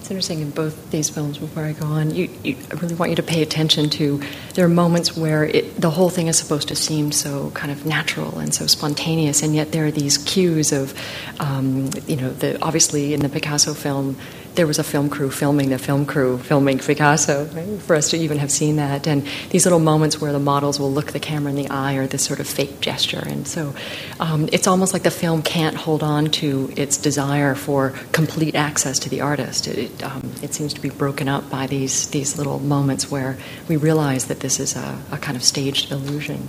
It's 0.03 0.11
interesting 0.11 0.41
in 0.41 0.49
both 0.49 0.91
these 0.91 1.09
films. 1.09 1.37
Before 1.37 1.63
I 1.63 1.71
go 1.71 1.85
on, 1.85 2.13
you, 2.13 2.29
you, 2.43 2.57
I 2.69 2.73
really 2.73 2.93
want 2.93 3.11
you 3.11 3.15
to 3.15 3.23
pay 3.23 3.41
attention 3.41 3.89
to. 3.91 4.21
There 4.53 4.65
are 4.65 4.69
moments 4.69 5.15
where 5.15 5.45
it, 5.45 5.79
the 5.79 5.89
whole 5.89 6.09
thing 6.09 6.27
is 6.27 6.37
supposed 6.37 6.67
to 6.67 6.75
seem 6.75 7.13
so 7.13 7.51
kind 7.51 7.71
of 7.71 7.85
natural 7.85 8.37
and 8.37 8.53
so 8.53 8.67
spontaneous, 8.67 9.41
and 9.43 9.55
yet 9.55 9.71
there 9.71 9.85
are 9.85 9.91
these 9.91 10.17
cues 10.17 10.73
of, 10.73 10.93
um, 11.39 11.89
you 12.05 12.17
know, 12.17 12.31
the 12.31 12.61
obviously 12.61 13.13
in 13.13 13.21
the 13.21 13.29
Picasso 13.29 13.73
film, 13.73 14.17
there 14.55 14.67
was 14.67 14.79
a 14.79 14.83
film 14.83 15.09
crew 15.09 15.31
filming 15.31 15.69
the 15.69 15.77
film 15.77 16.05
crew 16.05 16.37
filming 16.37 16.79
Picasso. 16.79 17.45
Right? 17.45 17.81
For 17.81 17.95
us 17.95 18.09
to 18.11 18.17
even 18.17 18.37
have 18.37 18.51
seen 18.51 18.77
that, 18.77 19.07
and 19.07 19.27
these 19.49 19.65
little 19.65 19.79
moments 19.79 20.19
where 20.21 20.31
the 20.31 20.39
models 20.39 20.79
will 20.79 20.91
look 20.91 21.11
the 21.11 21.19
camera 21.19 21.49
in 21.49 21.55
the 21.55 21.69
eye, 21.69 21.95
or 21.95 22.07
this 22.07 22.23
sort 22.23 22.39
of 22.39 22.47
fake 22.47 22.79
gesture, 22.79 23.23
and 23.25 23.47
so 23.47 23.73
um, 24.19 24.49
it's 24.51 24.67
almost 24.67 24.93
like 24.93 25.03
the 25.03 25.11
film 25.11 25.41
can't 25.41 25.75
hold 25.75 26.03
on 26.03 26.29
to 26.31 26.71
its 26.75 26.97
desire 26.97 27.55
for 27.55 27.93
complete 28.11 28.55
access 28.55 28.99
to 28.99 29.09
the 29.09 29.21
artist. 29.21 29.67
It, 29.67 29.77
it, 29.77 30.03
um, 30.03 30.31
it 30.41 30.53
seems 30.53 30.73
to 30.73 30.81
be 30.81 30.89
broken 30.89 31.27
up 31.27 31.49
by 31.49 31.67
these 31.67 32.09
these 32.09 32.37
little 32.37 32.59
moments 32.59 33.09
where 33.09 33.37
we 33.67 33.77
realize 33.77 34.25
that 34.25 34.39
this 34.39 34.59
is 34.59 34.75
a, 34.75 34.97
a 35.11 35.17
kind 35.17 35.35
of 35.35 35.43
staged 35.43 35.91
illusion. 35.91 36.47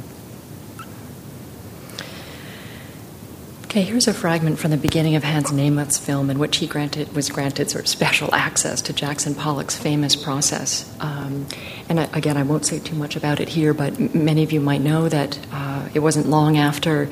Okay, 3.75 3.83
here's 3.83 4.07
a 4.07 4.15
fragment 4.15 4.61
from 4.61 4.71
the 4.71 4.77
beginning 4.77 5.17
of 5.17 5.25
Hans 5.25 5.51
Namuth's 5.51 5.99
film 5.99 6.31
in 6.31 6.39
which 6.39 6.59
he 6.59 6.69
granted, 6.69 7.13
was 7.13 7.29
granted 7.29 7.73
sort 7.73 7.83
of 7.83 7.89
special 7.89 8.33
access 8.33 8.81
to 8.83 8.93
Jackson 8.93 9.35
Pollock's 9.35 9.77
famous 9.77 10.15
process. 10.15 10.89
Um, 11.01 11.49
and 11.89 11.99
I, 11.99 12.05
again, 12.13 12.37
I 12.37 12.45
won't 12.45 12.65
say 12.65 12.79
too 12.79 12.95
much 12.95 13.17
about 13.17 13.41
it 13.41 13.49
here, 13.49 13.75
but 13.75 13.99
m- 14.01 14.11
many 14.25 14.45
of 14.45 14.53
you 14.53 14.61
might 14.61 14.81
know 14.81 15.09
that 15.09 15.41
uh, 15.51 15.89
it 15.93 15.99
wasn't 15.99 16.29
long 16.29 16.57
after 16.57 17.07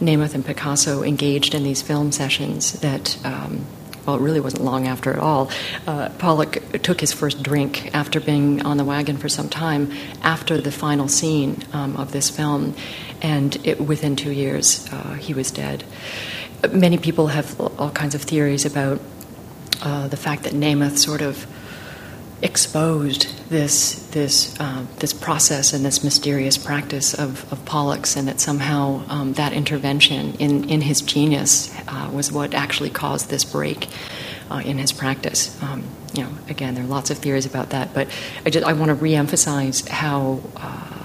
Namath 0.00 0.34
and 0.34 0.44
Picasso 0.44 1.04
engaged 1.04 1.54
in 1.54 1.62
these 1.62 1.80
film 1.80 2.10
sessions 2.10 2.72
that, 2.80 3.16
um, 3.24 3.64
well, 4.10 4.18
it 4.18 4.24
really 4.24 4.40
wasn't 4.40 4.64
long 4.64 4.88
after 4.88 5.12
at 5.12 5.20
all. 5.20 5.48
Uh, 5.86 6.08
Pollock 6.18 6.82
took 6.82 7.00
his 7.00 7.12
first 7.12 7.44
drink 7.44 7.94
after 7.94 8.18
being 8.18 8.60
on 8.62 8.76
the 8.76 8.84
wagon 8.84 9.16
for 9.16 9.28
some 9.28 9.48
time 9.48 9.92
after 10.22 10.60
the 10.60 10.72
final 10.72 11.06
scene 11.06 11.62
um, 11.72 11.96
of 11.96 12.10
this 12.10 12.28
film, 12.28 12.74
and 13.22 13.56
it, 13.64 13.80
within 13.80 14.16
two 14.16 14.32
years, 14.32 14.92
uh, 14.92 15.14
he 15.14 15.32
was 15.32 15.52
dead. 15.52 15.84
Many 16.72 16.98
people 16.98 17.28
have 17.28 17.60
all 17.60 17.90
kinds 17.90 18.16
of 18.16 18.22
theories 18.22 18.66
about 18.66 19.00
uh, 19.80 20.08
the 20.08 20.16
fact 20.16 20.42
that 20.42 20.54
Namuth 20.54 20.98
sort 20.98 21.22
of 21.22 21.46
exposed 22.42 23.26
this 23.50 24.06
this 24.12 24.58
uh, 24.58 24.84
this 24.98 25.12
process 25.12 25.72
and 25.72 25.84
this 25.84 26.02
mysterious 26.02 26.56
practice 26.56 27.14
of, 27.14 27.50
of 27.52 27.64
Pollock's, 27.64 28.16
and 28.16 28.28
that 28.28 28.40
somehow 28.40 29.02
um, 29.08 29.34
that 29.34 29.52
intervention 29.52 30.34
in 30.34 30.68
in 30.68 30.80
his 30.80 31.00
genius 31.00 31.74
uh, 31.88 32.10
was 32.12 32.32
what 32.32 32.54
actually 32.54 32.90
caused 32.90 33.30
this 33.30 33.44
break 33.44 33.88
uh, 34.50 34.62
in 34.64 34.78
his 34.78 34.92
practice. 34.92 35.60
Um, 35.62 35.84
you 36.14 36.22
know, 36.24 36.30
again, 36.48 36.74
there 36.74 36.84
are 36.84 36.88
lots 36.88 37.10
of 37.10 37.18
theories 37.18 37.46
about 37.46 37.70
that, 37.70 37.92
but 37.94 38.08
I 38.44 38.50
just 38.50 38.66
I 38.66 38.72
want 38.72 38.90
to 38.90 38.96
reemphasize 38.96 39.88
how. 39.88 40.40
Uh, 40.56 40.96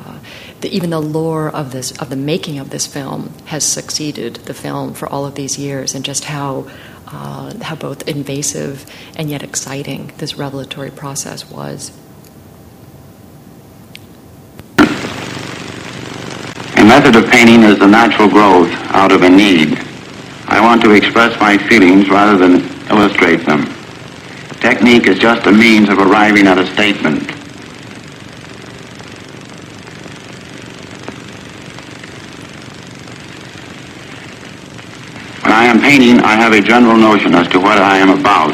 even 0.64 0.90
the 0.90 1.00
lore 1.00 1.50
of 1.50 1.72
this 1.72 1.92
of 2.02 2.10
the 2.10 2.16
making 2.16 2.58
of 2.58 2.72
this 2.72 2.88
film 2.88 3.32
has 3.46 3.64
succeeded 3.64 4.38
the 4.48 4.54
film 4.54 4.96
for 4.96 5.08
all 5.08 5.24
of 5.24 5.36
these 5.36 5.60
years, 5.60 5.94
and 5.94 6.04
just 6.04 6.26
how 6.26 6.68
uh, 7.16 7.64
how 7.64 7.76
both 7.76 8.08
invasive 8.08 8.86
and 9.16 9.30
yet 9.30 9.42
exciting 9.42 10.12
this 10.18 10.36
revelatory 10.36 10.92
process 10.92 11.50
was. 11.50 11.92
A 16.78 16.84
method 16.84 17.16
of 17.16 17.30
painting 17.32 17.64
is 17.64 17.80
the 17.80 17.88
natural 17.88 18.28
growth 18.28 18.72
out 18.90 19.12
of 19.12 19.24
a 19.24 19.30
need. 19.30 19.80
I 20.48 20.60
want 20.62 20.82
to 20.84 20.92
express 20.92 21.40
my 21.40 21.58
feelings 21.58 22.10
rather 22.10 22.38
than 22.38 22.62
illustrate 22.90 23.46
them. 23.46 23.66
Technique 24.60 25.08
is 25.08 25.18
just 25.18 25.48
a 25.48 25.52
means 25.52 25.90
of 25.90 26.00
arriving 26.00 26.48
at 26.48 26.58
a 26.58 26.68
statement. 26.74 27.35
I 35.56 35.64
am 35.68 35.80
painting, 35.80 36.20
I 36.20 36.36
have 36.36 36.52
a 36.52 36.60
general 36.60 36.98
notion 36.98 37.34
as 37.34 37.48
to 37.48 37.60
what 37.62 37.78
I 37.78 37.98
am 37.98 38.10
about. 38.10 38.54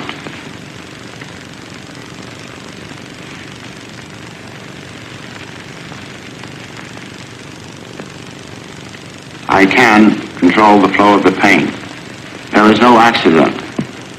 I 9.50 9.66
can 9.66 10.16
control 10.38 10.80
the 10.80 10.90
flow 10.90 11.16
of 11.16 11.24
the 11.24 11.32
paint. 11.32 11.72
There 12.52 12.72
is 12.72 12.80
no 12.80 13.00
accident, 13.00 13.58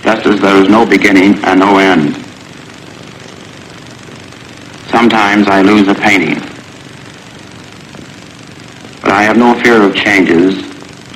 just 0.03 0.27
as 0.27 0.41
there 0.41 0.61
is 0.61 0.69
no 0.69 0.85
beginning 0.85 1.37
and 1.45 1.61
no 1.61 1.79
end. 1.79 2.17
Sometimes 4.91 5.47
I 5.47 5.63
lose 5.63 5.87
a 5.87 5.95
painting. 5.95 6.41
But 9.03 9.13
I 9.13 9.23
have 9.23 9.37
no 9.37 9.55
fear 9.63 9.81
of 9.83 9.95
changes, 9.95 10.59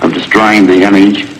of 0.00 0.14
destroying 0.14 0.66
the 0.66 0.84
image, 0.84 1.35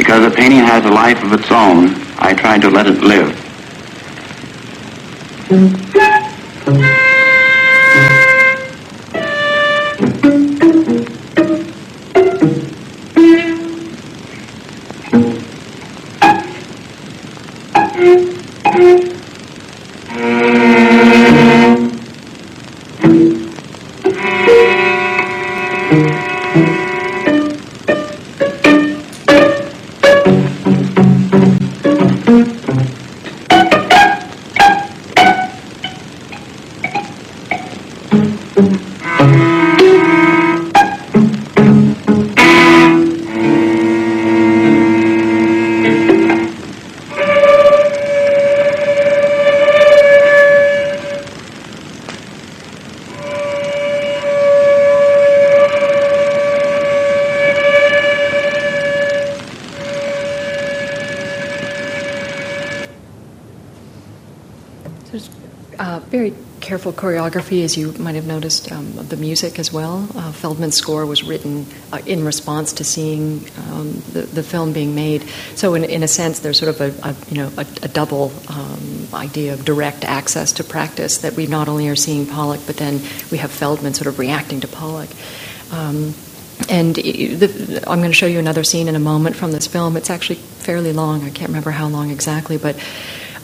because 0.00 0.24
a 0.24 0.34
painting 0.34 0.60
has 0.60 0.82
a 0.86 0.90
life 0.90 1.22
of 1.22 1.30
its 1.34 1.52
own, 1.52 1.94
I 2.16 2.32
try 2.32 2.56
to 2.56 2.70
let 2.70 2.86
it 2.86 3.02
live. 3.02 3.28
Mm. 5.50 6.09
Choreography, 67.30 67.64
as 67.64 67.76
you 67.76 67.92
might 67.92 68.14
have 68.14 68.26
noticed, 68.26 68.70
um, 68.72 68.92
the 69.08 69.16
music 69.16 69.58
as 69.58 69.72
well. 69.72 70.08
Uh, 70.14 70.32
Feldman's 70.32 70.76
score 70.76 71.06
was 71.06 71.22
written 71.22 71.66
uh, 71.92 71.98
in 72.06 72.24
response 72.24 72.72
to 72.74 72.84
seeing 72.84 73.44
um, 73.70 74.02
the, 74.12 74.22
the, 74.22 74.42
film 74.42 74.72
being 74.72 74.94
made. 74.94 75.22
So, 75.54 75.74
in, 75.74 75.84
in 75.84 76.02
a 76.02 76.08
sense, 76.08 76.40
there's 76.40 76.58
sort 76.58 76.74
of 76.74 76.80
a, 76.80 77.08
a 77.08 77.14
you 77.28 77.38
know 77.38 77.52
a, 77.56 77.66
a 77.82 77.88
double 77.88 78.32
um, 78.48 79.08
idea 79.14 79.54
of 79.54 79.64
direct 79.64 80.04
access 80.04 80.52
to 80.54 80.64
practice 80.64 81.18
that 81.18 81.34
we 81.34 81.46
not 81.46 81.68
only 81.68 81.88
are 81.88 81.96
seeing 81.96 82.26
Pollock, 82.26 82.60
but 82.66 82.76
then 82.76 83.00
we 83.30 83.38
have 83.38 83.50
Feldman 83.50 83.94
sort 83.94 84.06
of 84.06 84.18
reacting 84.18 84.60
to 84.60 84.68
Pollock. 84.68 85.10
Um, 85.72 86.14
and 86.68 86.94
the, 86.94 87.82
I'm 87.86 88.00
going 88.00 88.10
to 88.10 88.16
show 88.16 88.26
you 88.26 88.38
another 88.38 88.64
scene 88.64 88.88
in 88.88 88.94
a 88.94 89.00
moment 89.00 89.36
from 89.36 89.52
this 89.52 89.66
film. 89.66 89.96
It's 89.96 90.10
actually 90.10 90.36
fairly 90.36 90.92
long. 90.92 91.24
I 91.24 91.30
can't 91.30 91.48
remember 91.48 91.70
how 91.70 91.88
long 91.88 92.10
exactly, 92.10 92.58
but 92.58 92.76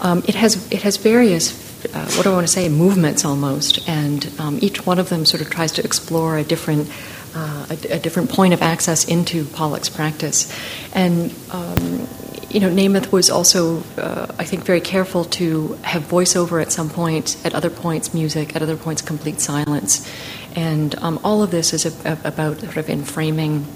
um, 0.01 0.23
it 0.29 0.35
has 0.35 0.71
it 0.71 0.83
has 0.83 0.99
various 0.99 1.66
uh, 1.93 2.11
what 2.13 2.25
do 2.25 2.31
I 2.31 2.35
want 2.35 2.47
to 2.47 2.53
say, 2.53 2.69
movements 2.69 3.25
almost, 3.25 3.89
and 3.89 4.31
um, 4.39 4.59
each 4.61 4.87
one 4.87 4.99
of 4.99 5.09
them 5.09 5.25
sort 5.25 5.41
of 5.41 5.51
tries 5.51 5.73
to 5.73 5.85
explore 5.85 6.39
a 6.39 6.45
different. 6.45 6.91
Uh, 7.39 7.67
a, 7.69 7.97
a, 7.97 7.99
different 7.99 8.31
point 8.31 8.55
of 8.55 8.63
access 8.63 9.05
into 9.05 9.45
Pollock's 9.45 9.91
practice, 9.91 10.51
and 10.95 11.35
um, 11.51 12.09
you 12.49 12.61
know, 12.61 12.71
Namuth 12.71 13.13
was 13.13 13.29
also, 13.29 13.83
uh, 13.99 14.35
I 14.39 14.45
think, 14.45 14.65
very 14.65 14.81
careful 14.81 15.25
to 15.25 15.75
have 15.83 16.05
voiceover 16.05 16.63
at 16.63 16.73
some 16.73 16.89
point, 16.89 17.37
at 17.45 17.55
other 17.55 17.69
points 17.69 18.15
music, 18.15 18.57
at 18.57 18.63
other 18.63 18.79
points 18.79 19.03
complete 19.03 19.43
silence, 19.43 20.11
and 20.55 20.95
um, 21.01 21.21
all 21.23 21.43
of 21.43 21.51
this 21.51 21.75
is 21.75 21.85
a, 21.85 22.11
a, 22.11 22.19
about 22.29 22.61
sort 22.61 22.79
of 22.79 22.89
in 22.89 23.05
framing 23.05 23.67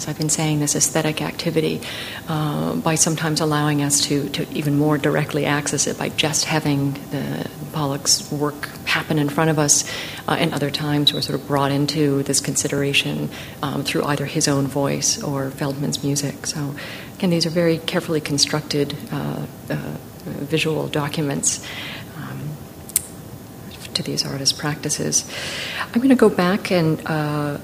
as 0.00 0.08
I've 0.08 0.16
been 0.16 0.30
saying, 0.30 0.60
this 0.60 0.74
aesthetic 0.74 1.20
activity 1.20 1.82
uh, 2.26 2.74
by 2.76 2.94
sometimes 2.94 3.42
allowing 3.42 3.82
us 3.82 4.00
to, 4.06 4.30
to 4.30 4.50
even 4.50 4.78
more 4.78 4.96
directly 4.96 5.44
access 5.44 5.86
it 5.86 5.98
by 5.98 6.08
just 6.08 6.46
having 6.46 6.94
the 7.10 7.46
Pollock's 7.72 8.32
work 8.32 8.68
happen 8.86 9.18
in 9.18 9.28
front 9.28 9.50
of 9.50 9.58
us, 9.58 9.84
uh, 10.26 10.36
and 10.40 10.54
other 10.54 10.70
times 10.70 11.12
we're 11.12 11.20
sort 11.20 11.38
of 11.38 11.46
brought 11.46 11.70
into 11.70 12.22
this 12.22 12.40
consideration 12.40 13.28
um, 13.62 13.84
through 13.84 14.04
either 14.04 14.24
his 14.24 14.48
own 14.48 14.66
voice 14.66 15.22
or 15.22 15.50
Feldman's 15.50 16.02
music. 16.02 16.46
So, 16.46 16.74
again, 17.18 17.28
these 17.28 17.44
are 17.44 17.50
very 17.50 17.76
carefully 17.76 18.22
constructed 18.22 18.96
uh, 19.12 19.44
uh 19.68 19.76
visual 20.24 20.86
documents 20.88 21.66
um, 22.16 22.56
to 23.92 24.02
these 24.02 24.24
artist 24.24 24.58
practices. 24.58 25.30
I'm 25.92 26.00
going 26.00 26.08
to 26.08 26.14
go 26.14 26.30
back 26.30 26.70
and 26.70 27.00
uh, 27.06 27.58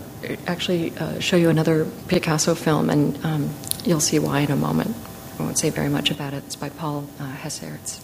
actually 0.46 0.96
uh, 0.98 1.20
show 1.20 1.36
you 1.36 1.50
another 1.50 1.86
Picasso 2.08 2.54
film, 2.54 2.90
and 2.90 3.24
um, 3.24 3.50
you'll 3.84 4.00
see 4.00 4.18
why 4.18 4.40
in 4.40 4.50
a 4.50 4.56
moment. 4.56 4.94
I 5.38 5.42
won't 5.42 5.58
say 5.58 5.70
very 5.70 5.88
much 5.88 6.10
about 6.10 6.32
it. 6.34 6.44
It's 6.44 6.56
by 6.56 6.70
Paul 6.70 7.08
uh. 7.20 8.00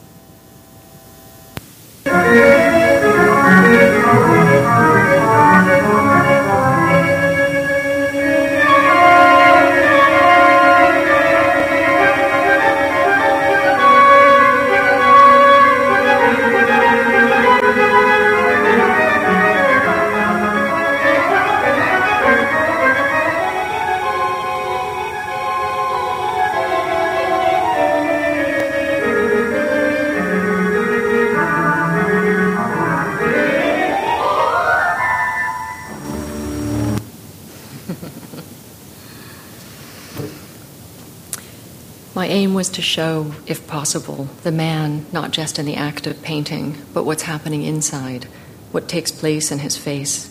Show, 42.93 43.33
if 43.47 43.67
possible, 43.67 44.29
the 44.43 44.53
man 44.53 45.07
not 45.13 45.31
just 45.31 45.59
in 45.59 45.65
the 45.65 45.77
act 45.77 46.07
of 46.07 46.21
painting, 46.21 46.77
but 46.93 47.05
what's 47.05 47.23
happening 47.23 47.63
inside, 47.63 48.25
what 48.71 48.87
takes 48.87 49.11
place 49.11 49.51
in 49.51 49.61
his 49.61 49.79
face. 49.79 50.31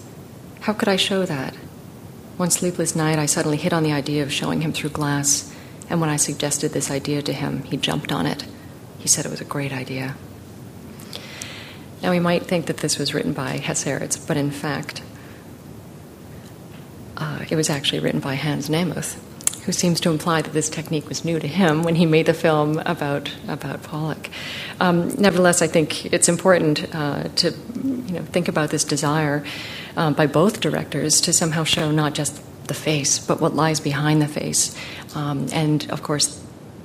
How 0.60 0.74
could 0.74 0.88
I 0.88 0.96
show 0.96 1.26
that? 1.26 1.56
One 2.38 2.52
sleepless 2.52 2.96
night, 2.96 3.18
I 3.18 3.26
suddenly 3.26 3.58
hit 3.58 3.74
on 3.74 3.82
the 3.82 3.94
idea 3.94 4.22
of 4.22 4.32
showing 4.32 4.62
him 4.62 4.74
through 4.74 4.92
glass, 4.92 5.52
and 5.90 6.00
when 6.00 6.12
I 6.12 6.18
suggested 6.18 6.72
this 6.72 6.92
idea 6.92 7.24
to 7.24 7.34
him, 7.34 7.64
he 7.64 7.78
jumped 7.78 8.12
on 8.12 8.28
it. 8.28 8.46
He 9.00 9.08
said 9.08 9.26
it 9.26 9.32
was 9.32 9.42
a 9.42 9.56
great 9.56 9.74
idea. 9.74 10.16
Now, 12.04 12.12
we 12.12 12.20
might 12.20 12.44
think 12.44 12.68
that 12.68 12.78
this 12.78 13.00
was 13.00 13.12
written 13.16 13.34
by 13.34 13.58
Haesaerts, 13.58 14.28
but 14.28 14.38
in 14.38 14.52
fact, 14.52 15.02
uh, 17.18 17.44
it 17.50 17.56
was 17.56 17.72
actually 17.72 18.02
written 18.02 18.20
by 18.20 18.36
Hans 18.36 18.70
Namuth, 18.70 19.20
who 19.66 19.72
seems 19.72 20.00
to 20.02 20.10
imply 20.10 20.42
that 20.42 20.54
this 20.54 20.70
technique 20.70 21.08
was 21.08 21.24
new 21.24 21.40
to 21.40 21.48
him 21.48 21.84
when 21.84 21.96
he 21.96 22.06
made 22.06 22.26
the 22.26 22.34
film 22.34 22.80
about 22.80 23.32
about 23.48 23.84
Pollock. 23.84 24.30
Um, 24.80 25.10
nevertheless, 25.16 25.62
I 25.62 25.68
think 25.68 26.12
it's 26.14 26.30
important 26.30 26.94
uh, 26.94 27.30
to 27.38 27.52
you 27.52 28.14
know 28.14 28.24
think 28.24 28.48
about 28.48 28.70
this 28.70 28.84
desire 28.84 29.44
um, 29.96 30.14
by 30.14 30.28
both 30.28 30.60
directors 30.62 31.22
to 31.22 31.34
somehow 31.34 31.64
show 31.64 31.92
not 31.92 32.14
just 32.14 32.42
the 32.68 32.74
face, 32.74 33.20
but 33.20 33.42
what 33.42 33.54
lies 33.56 33.80
behind 33.80 34.22
the 34.22 34.28
face, 34.28 34.76
um, 35.16 35.48
and 35.52 35.90
of 35.92 36.04
course, 36.04 36.42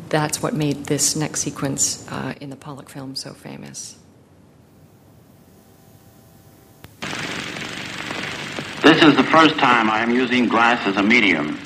that's 0.08 0.42
what 0.42 0.54
made 0.54 0.86
this 0.86 1.16
next 1.16 1.40
sequence 1.40 2.06
uh, 2.10 2.34
in 2.40 2.50
the 2.50 2.56
Pollock 2.56 2.88
film 2.88 3.14
so 3.14 3.32
famous. 3.32 3.96
This 8.82 9.02
is 9.02 9.16
the 9.16 9.24
first 9.24 9.56
time 9.58 9.90
I 9.90 10.00
am 10.00 10.14
using 10.14 10.48
glass 10.48 10.86
as 10.86 10.96
a 10.96 11.02
medium. 11.02 11.58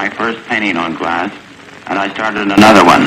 My 0.00 0.08
first 0.08 0.42
painting 0.48 0.78
on 0.78 0.94
glass, 0.94 1.30
and 1.86 1.98
I 1.98 2.10
started 2.14 2.50
another 2.50 2.82
one. 2.86 3.04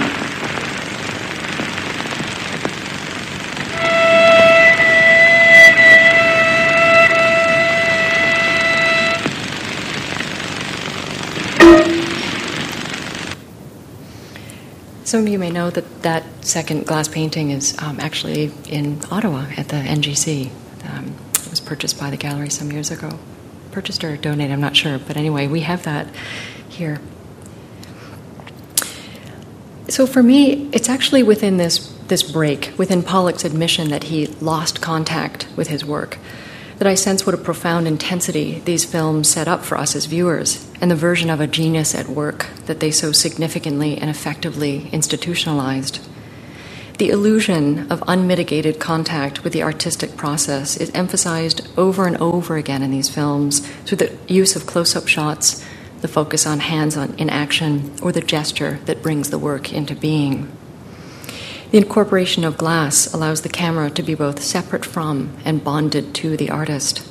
Some 15.04 15.22
of 15.22 15.28
you 15.30 15.39
may 15.39 15.50
know 15.50 15.72
that 15.72 16.04
that 16.04 16.24
second 16.46 16.86
glass 16.86 17.08
painting 17.08 17.50
is 17.50 17.76
um, 17.80 18.00
actually 18.00 18.52
in 18.70 19.02
Ottawa 19.10 19.48
at 19.58 19.70
the 19.70 19.78
NGC. 19.78 20.52
Um, 20.88 21.16
it 21.34 21.50
was 21.50 21.60
purchased 21.60 22.00
by 22.00 22.12
the 22.12 22.18
gallery 22.18 22.52
some 22.52 22.72
years 22.72 22.91
ago. 22.91 23.18
Purchased 23.72 24.04
or 24.04 24.16
donated, 24.16 24.52
I'm 24.52 24.62
not 24.62 24.76
sure. 24.76 25.00
But 25.00 25.18
anyway, 25.18 25.48
we 25.48 25.62
have 25.62 25.82
that 25.86 26.08
here. 26.74 26.99
So 29.89 30.07
for 30.07 30.24
me, 30.24 30.69
it's 30.71 30.89
actually 30.89 31.24
within 31.24 31.57
this, 31.57 31.93
this 32.07 32.24
break, 32.24 32.74
within 32.78 33.03
Pollock's 33.03 33.45
admission 33.45 33.89
that 33.89 34.05
he 34.05 34.28
lost 34.28 34.82
contact 34.82 35.47
with 35.55 35.67
his 35.67 35.86
work, 35.86 36.17
that 36.78 36.88
I 36.88 36.95
sense 36.95 37.26
what 37.26 37.36
a 37.36 37.38
profound 37.38 37.88
intensity 37.88 38.59
these 38.65 38.86
films 38.86 39.30
set 39.30 39.47
up 39.47 39.63
for 39.63 39.78
us 39.78 39.95
as 39.95 40.05
viewers, 40.05 40.67
and 40.82 40.89
the 40.89 40.95
version 40.95 41.30
of 41.30 41.39
a 41.39 41.47
genius 41.47 41.93
at 41.93 42.07
work 42.07 42.47
that 42.65 42.80
they 42.80 42.91
so 42.91 43.11
significantly 43.11 43.97
and 43.97 44.09
effectively 44.09 44.89
institutionalized. 44.91 45.99
The 46.97 47.09
illusion 47.09 47.91
of 47.91 48.03
unmitigated 48.07 48.80
contact 48.80 49.43
with 49.43 49.51
the 49.51 49.63
artistic 49.63 50.15
process 50.15 50.78
is 50.78 50.91
emphasized 50.91 51.67
over 51.78 52.07
and 52.07 52.17
over 52.17 52.55
again 52.55 52.84
in 52.84 52.91
these 52.91 53.09
films 53.09 53.59
through 53.86 53.97
the 53.97 54.17
use 54.28 54.55
of 54.55 54.65
close 54.65 54.95
up 54.95 55.07
shots, 55.07 55.65
the 56.04 56.08
focus 56.10 56.45
on 56.45 56.60
hands 56.60 56.97
on, 56.97 57.16
in 57.16 57.30
action, 57.30 57.95
or 58.01 58.12
the 58.12 58.20
gesture 58.20 58.78
that 58.84 59.01
brings 59.01 59.30
the 59.30 59.39
work 59.39 59.72
into 59.72 59.95
being. 59.95 60.51
The 61.72 61.78
incorporation 61.78 62.43
of 62.43 62.58
glass 62.58 63.12
allows 63.14 63.41
the 63.41 63.49
camera 63.49 63.89
to 63.91 64.04
be 64.04 64.14
both 64.14 64.43
separate 64.43 64.84
from 64.84 65.36
and 65.45 65.64
bonded 65.64 66.14
to 66.16 66.36
the 66.36 66.49
artist. 66.49 67.10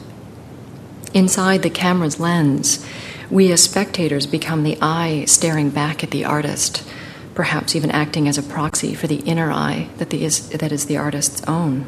Inside 1.14 1.62
the 1.62 1.70
camera's 1.70 2.20
lens, 2.20 2.86
we 3.30 3.51
as 3.51 3.62
spectators 3.64 4.26
become 4.26 4.62
the 4.62 4.76
eye 4.82 5.24
staring 5.24 5.70
back 5.70 6.05
at 6.05 6.11
the 6.11 6.26
artist, 6.26 6.86
perhaps 7.34 7.74
even 7.74 7.90
acting 7.90 8.28
as 8.28 8.36
a 8.36 8.43
proxy 8.43 8.95
for 8.95 9.07
the 9.07 9.20
inner 9.20 9.51
eye 9.51 9.88
that, 9.97 10.11
the 10.11 10.22
is, 10.22 10.51
that 10.51 10.70
is 10.70 10.84
the 10.84 10.99
artist's 10.99 11.43
own. 11.49 11.86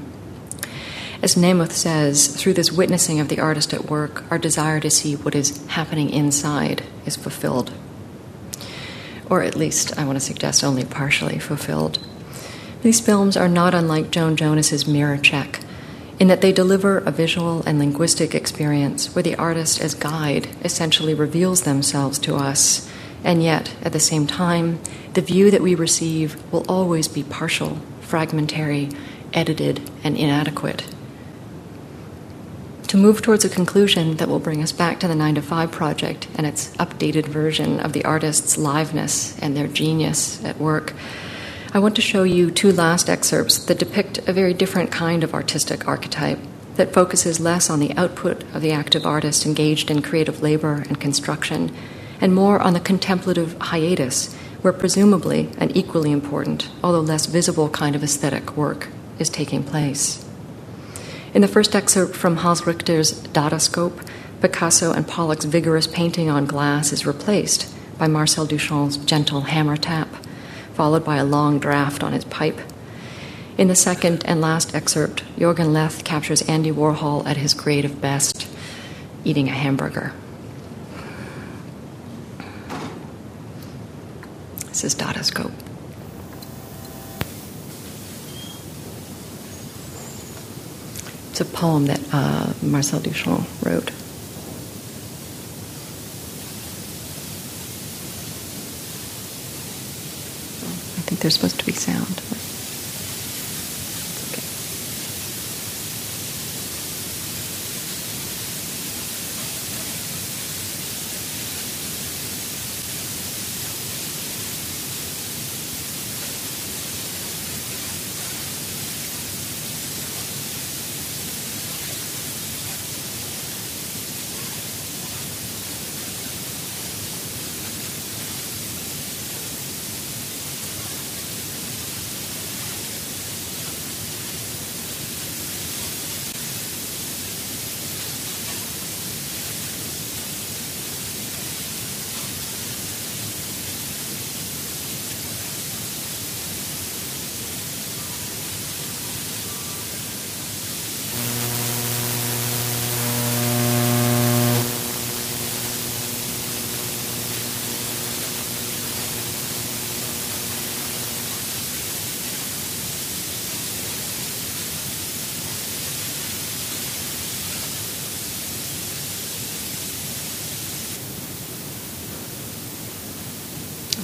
As 1.24 1.36
Namuth 1.36 1.72
says, 1.72 2.26
through 2.26 2.52
this 2.52 2.70
witnessing 2.70 3.18
of 3.18 3.28
the 3.30 3.40
artist 3.40 3.72
at 3.72 3.88
work, 3.88 4.30
our 4.30 4.36
desire 4.36 4.78
to 4.80 4.90
see 4.90 5.16
what 5.16 5.34
is 5.34 5.66
happening 5.68 6.10
inside 6.10 6.82
is 7.06 7.16
fulfilled. 7.16 7.72
Or 9.30 9.42
at 9.42 9.56
least, 9.56 9.98
I 9.98 10.04
want 10.04 10.16
to 10.16 10.20
suggest, 10.20 10.62
only 10.62 10.84
partially 10.84 11.38
fulfilled. 11.38 11.98
These 12.82 13.00
films 13.00 13.38
are 13.38 13.48
not 13.48 13.72
unlike 13.72 14.10
Joan 14.10 14.36
Jonas's 14.36 14.86
Mirror 14.86 15.16
Check, 15.16 15.60
in 16.20 16.28
that 16.28 16.42
they 16.42 16.52
deliver 16.52 16.98
a 16.98 17.10
visual 17.10 17.62
and 17.62 17.78
linguistic 17.78 18.34
experience 18.34 19.14
where 19.14 19.22
the 19.22 19.36
artist, 19.36 19.80
as 19.80 19.94
guide, 19.94 20.48
essentially 20.62 21.14
reveals 21.14 21.62
themselves 21.62 22.18
to 22.18 22.36
us, 22.36 22.86
and 23.24 23.42
yet, 23.42 23.74
at 23.80 23.94
the 23.94 23.98
same 23.98 24.26
time, 24.26 24.78
the 25.14 25.22
view 25.22 25.50
that 25.50 25.62
we 25.62 25.74
receive 25.74 26.36
will 26.52 26.66
always 26.68 27.08
be 27.08 27.22
partial, 27.22 27.78
fragmentary, 28.02 28.90
edited, 29.32 29.90
and 30.04 30.18
inadequate. 30.18 30.84
To 32.94 33.00
move 33.00 33.22
towards 33.22 33.44
a 33.44 33.48
conclusion 33.48 34.18
that 34.18 34.28
will 34.28 34.38
bring 34.38 34.62
us 34.62 34.70
back 34.70 35.00
to 35.00 35.08
the 35.08 35.16
9 35.16 35.34
to 35.34 35.42
5 35.42 35.72
project 35.72 36.28
and 36.36 36.46
its 36.46 36.70
updated 36.76 37.26
version 37.26 37.80
of 37.80 37.92
the 37.92 38.04
artist's 38.04 38.56
liveness 38.56 39.36
and 39.42 39.56
their 39.56 39.66
genius 39.66 40.40
at 40.44 40.60
work, 40.60 40.92
I 41.72 41.80
want 41.80 41.96
to 41.96 42.00
show 42.00 42.22
you 42.22 42.52
two 42.52 42.70
last 42.70 43.10
excerpts 43.10 43.58
that 43.64 43.80
depict 43.80 44.18
a 44.28 44.32
very 44.32 44.54
different 44.54 44.92
kind 44.92 45.24
of 45.24 45.34
artistic 45.34 45.88
archetype 45.88 46.38
that 46.76 46.92
focuses 46.92 47.40
less 47.40 47.68
on 47.68 47.80
the 47.80 47.92
output 47.94 48.44
of 48.54 48.62
the 48.62 48.70
active 48.70 49.04
artist 49.04 49.44
engaged 49.44 49.90
in 49.90 50.00
creative 50.00 50.40
labor 50.40 50.84
and 50.86 51.00
construction 51.00 51.74
and 52.20 52.32
more 52.32 52.60
on 52.60 52.74
the 52.74 52.78
contemplative 52.78 53.56
hiatus 53.60 54.32
where 54.62 54.72
presumably 54.72 55.50
an 55.58 55.72
equally 55.72 56.12
important, 56.12 56.70
although 56.80 57.00
less 57.00 57.26
visible 57.26 57.68
kind 57.68 57.96
of 57.96 58.04
aesthetic 58.04 58.56
work 58.56 58.86
is 59.18 59.28
taking 59.28 59.64
place. 59.64 60.24
In 61.34 61.42
the 61.42 61.48
first 61.48 61.74
excerpt 61.74 62.14
from 62.14 62.36
Hans 62.36 62.64
Richter's 62.64 63.12
Dadascope, 63.12 64.06
Picasso 64.40 64.92
and 64.92 65.04
Pollock's 65.04 65.44
vigorous 65.44 65.88
painting 65.88 66.30
on 66.30 66.46
glass 66.46 66.92
is 66.92 67.06
replaced 67.06 67.74
by 67.98 68.06
Marcel 68.06 68.46
Duchamp's 68.46 68.98
gentle 68.98 69.40
hammer 69.40 69.76
tap, 69.76 70.06
followed 70.74 71.04
by 71.04 71.16
a 71.16 71.24
long 71.24 71.58
draft 71.58 72.04
on 72.04 72.12
his 72.12 72.24
pipe. 72.24 72.60
In 73.58 73.66
the 73.66 73.74
second 73.74 74.24
and 74.26 74.40
last 74.40 74.76
excerpt, 74.76 75.24
Jorgen 75.36 75.72
Leth 75.72 76.04
captures 76.04 76.42
Andy 76.42 76.70
Warhol 76.70 77.26
at 77.26 77.36
his 77.36 77.52
creative 77.52 78.00
best, 78.00 78.46
eating 79.24 79.48
a 79.48 79.52
hamburger. 79.52 80.12
This 84.68 84.84
is 84.84 84.94
Dadascope. 84.94 85.63
It's 91.34 91.40
a 91.40 91.44
poem 91.44 91.86
that 91.86 92.00
uh, 92.12 92.52
Marcel 92.62 93.00
Duchamp 93.00 93.44
wrote. 93.66 93.90
I 100.96 101.02
think 101.06 101.18
there's 101.22 101.34
supposed 101.34 101.58
to 101.58 101.66
be 101.66 101.72
sound. 101.72 102.20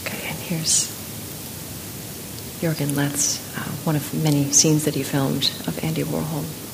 Okay, 0.07 0.29
and 0.29 0.39
here's 0.39 0.89
Jorgen 2.81 2.97
Leth's, 2.97 3.39
uh, 3.59 3.61
one 3.85 3.95
of 3.95 4.15
many 4.23 4.53
scenes 4.53 4.85
that 4.85 4.95
he 4.95 5.03
filmed 5.03 5.51
of 5.67 5.79
Andy 5.85 6.03
Warhol. 6.03 6.70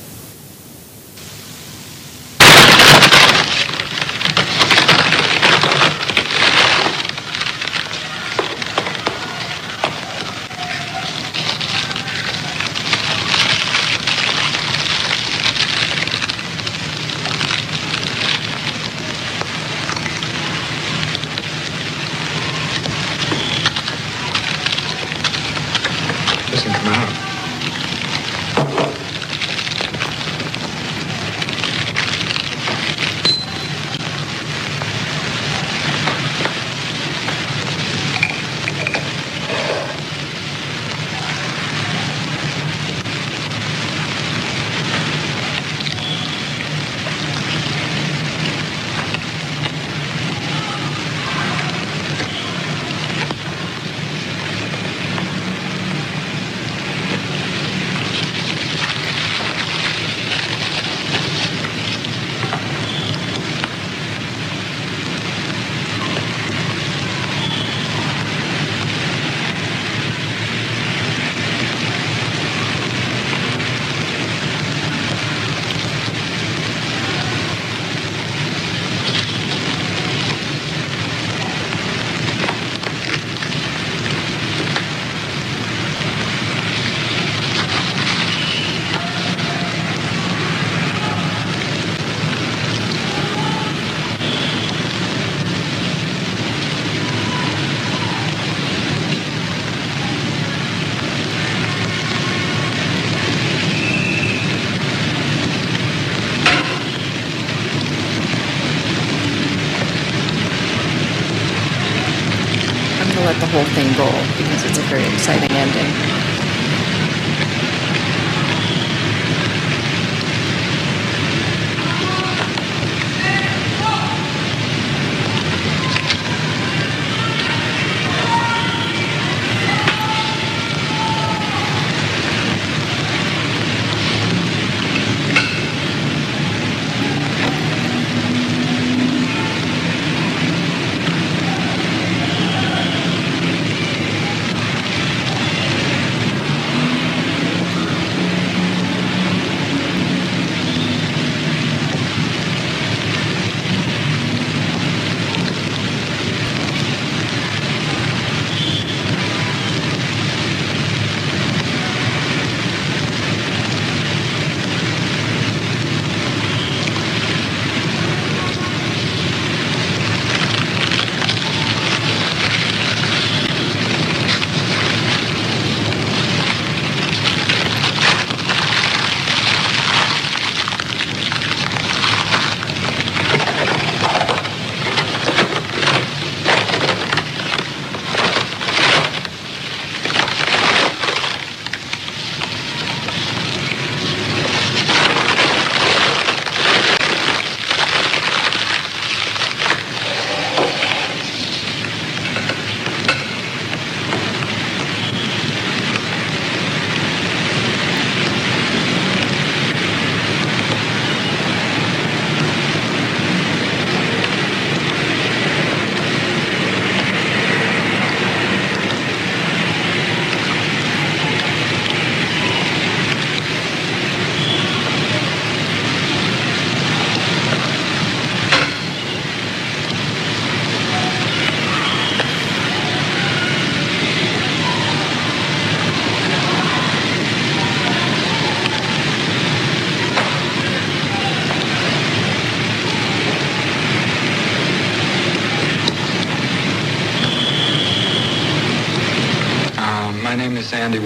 Whole 113.57 113.65
thing 113.73 113.89
roll 113.97 114.13
because 114.37 114.65
it's 114.65 114.77
a 114.77 114.83
very 114.83 115.03
exciting 115.15 115.51
ending. 115.57 116.16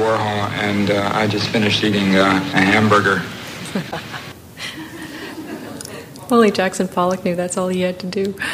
Warhol, 0.01 0.49
and 0.53 0.91
uh, 0.91 1.11
I 1.13 1.27
just 1.27 1.49
finished 1.49 1.85
eating 1.85 2.17
uh, 2.17 2.41
a 2.55 2.61
hamburger. 2.61 3.21
Only 6.31 6.51
Jackson 6.51 6.89
Pollock 6.89 7.23
knew 7.23 7.37
that's 7.37 7.59
all 7.59 7.69
he 7.69 7.83
had 7.83 7.99
to 8.01 8.07
do. 8.07 8.35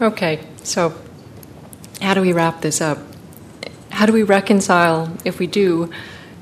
Okay, 0.00 0.46
so 0.62 0.94
how 2.00 2.14
do 2.14 2.20
we 2.20 2.32
wrap 2.32 2.60
this 2.60 2.80
up? 2.80 2.98
How 3.90 4.06
do 4.06 4.12
we 4.12 4.22
reconcile, 4.22 5.12
if 5.24 5.40
we 5.40 5.48
do, 5.48 5.90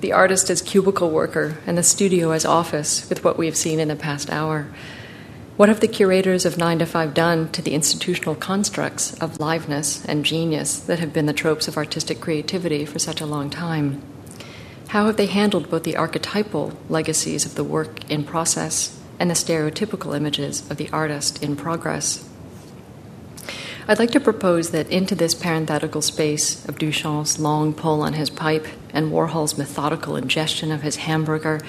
the 0.03 0.13
artist 0.13 0.51
as 0.51 0.61
cubicle 0.61 1.09
worker 1.09 1.57
and 1.67 1.79
the 1.79 1.83
studio 1.83 2.33
as 2.33 2.45
office 2.45 3.09
with 3.09 3.25
what 3.25 3.39
we 3.39 3.47
have 3.47 3.57
seen 3.57 3.81
in 3.81 3.89
the 3.89 3.97
past 3.97 4.31
hour? 4.31 4.67
What 5.57 5.71
have 5.71 5.81
the 5.81 5.89
curators 5.89 6.45
of 6.45 6.59
9 6.59 6.81
to 6.81 6.87
5 6.87 7.15
done 7.15 7.49
to 7.53 7.63
the 7.63 7.73
institutional 7.73 8.35
constructs 8.35 9.15
of 9.23 9.39
liveness 9.39 10.05
and 10.07 10.23
genius 10.23 10.79
that 10.81 10.99
have 10.99 11.15
been 11.15 11.25
the 11.25 11.33
tropes 11.33 11.67
of 11.67 11.79
artistic 11.79 12.21
creativity 12.21 12.85
for 12.85 12.99
such 12.99 13.23
a 13.23 13.27
long 13.27 13.49
time? 13.49 14.03
How 14.89 15.07
have 15.07 15.17
they 15.17 15.25
handled 15.25 15.71
both 15.71 15.85
the 15.85 15.97
archetypal 15.97 16.75
legacies 16.91 17.47
of 17.47 17.55
the 17.55 17.65
work 17.65 18.11
in 18.11 18.23
process 18.23 19.01
and 19.19 19.31
the 19.31 19.35
stereotypical 19.35 20.15
images 20.15 20.71
of 20.71 20.77
the 20.77 20.91
artist 20.91 21.43
in 21.43 21.57
progress? 21.57 22.29
I'd 23.89 23.99
like 23.99 24.11
to 24.11 24.21
propose 24.21 24.73
that 24.73 24.91
into 24.91 25.15
this 25.15 25.35
parenthetical 25.35 26.03
space 26.03 26.67
of 26.67 26.77
Duchamp's 26.77 27.39
long 27.39 27.73
pull 27.73 28.03
on 28.03 28.13
his 28.13 28.29
pipe 28.29 28.67
and 28.93 29.11
Warhol's 29.11 29.57
methodical 29.57 30.17
ingestion 30.17 30.71
of 30.71 30.83
his 30.83 30.97
hamburger, 30.97 31.63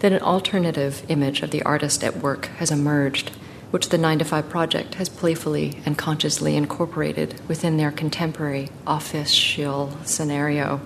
that 0.00 0.12
an 0.12 0.22
alternative 0.22 1.04
image 1.08 1.42
of 1.42 1.50
the 1.50 1.62
artist 1.62 2.04
at 2.04 2.16
work 2.16 2.46
has 2.58 2.70
emerged, 2.70 3.30
which 3.70 3.88
the 3.88 3.98
9 3.98 4.18
to 4.18 4.24
5 4.24 4.48
project 4.48 4.94
has 4.96 5.08
playfully 5.08 5.80
and 5.84 5.98
consciously 5.98 6.56
incorporated 6.56 7.40
within 7.48 7.76
their 7.76 7.90
contemporary 7.90 8.68
official 8.86 9.96
scenario. 10.04 10.80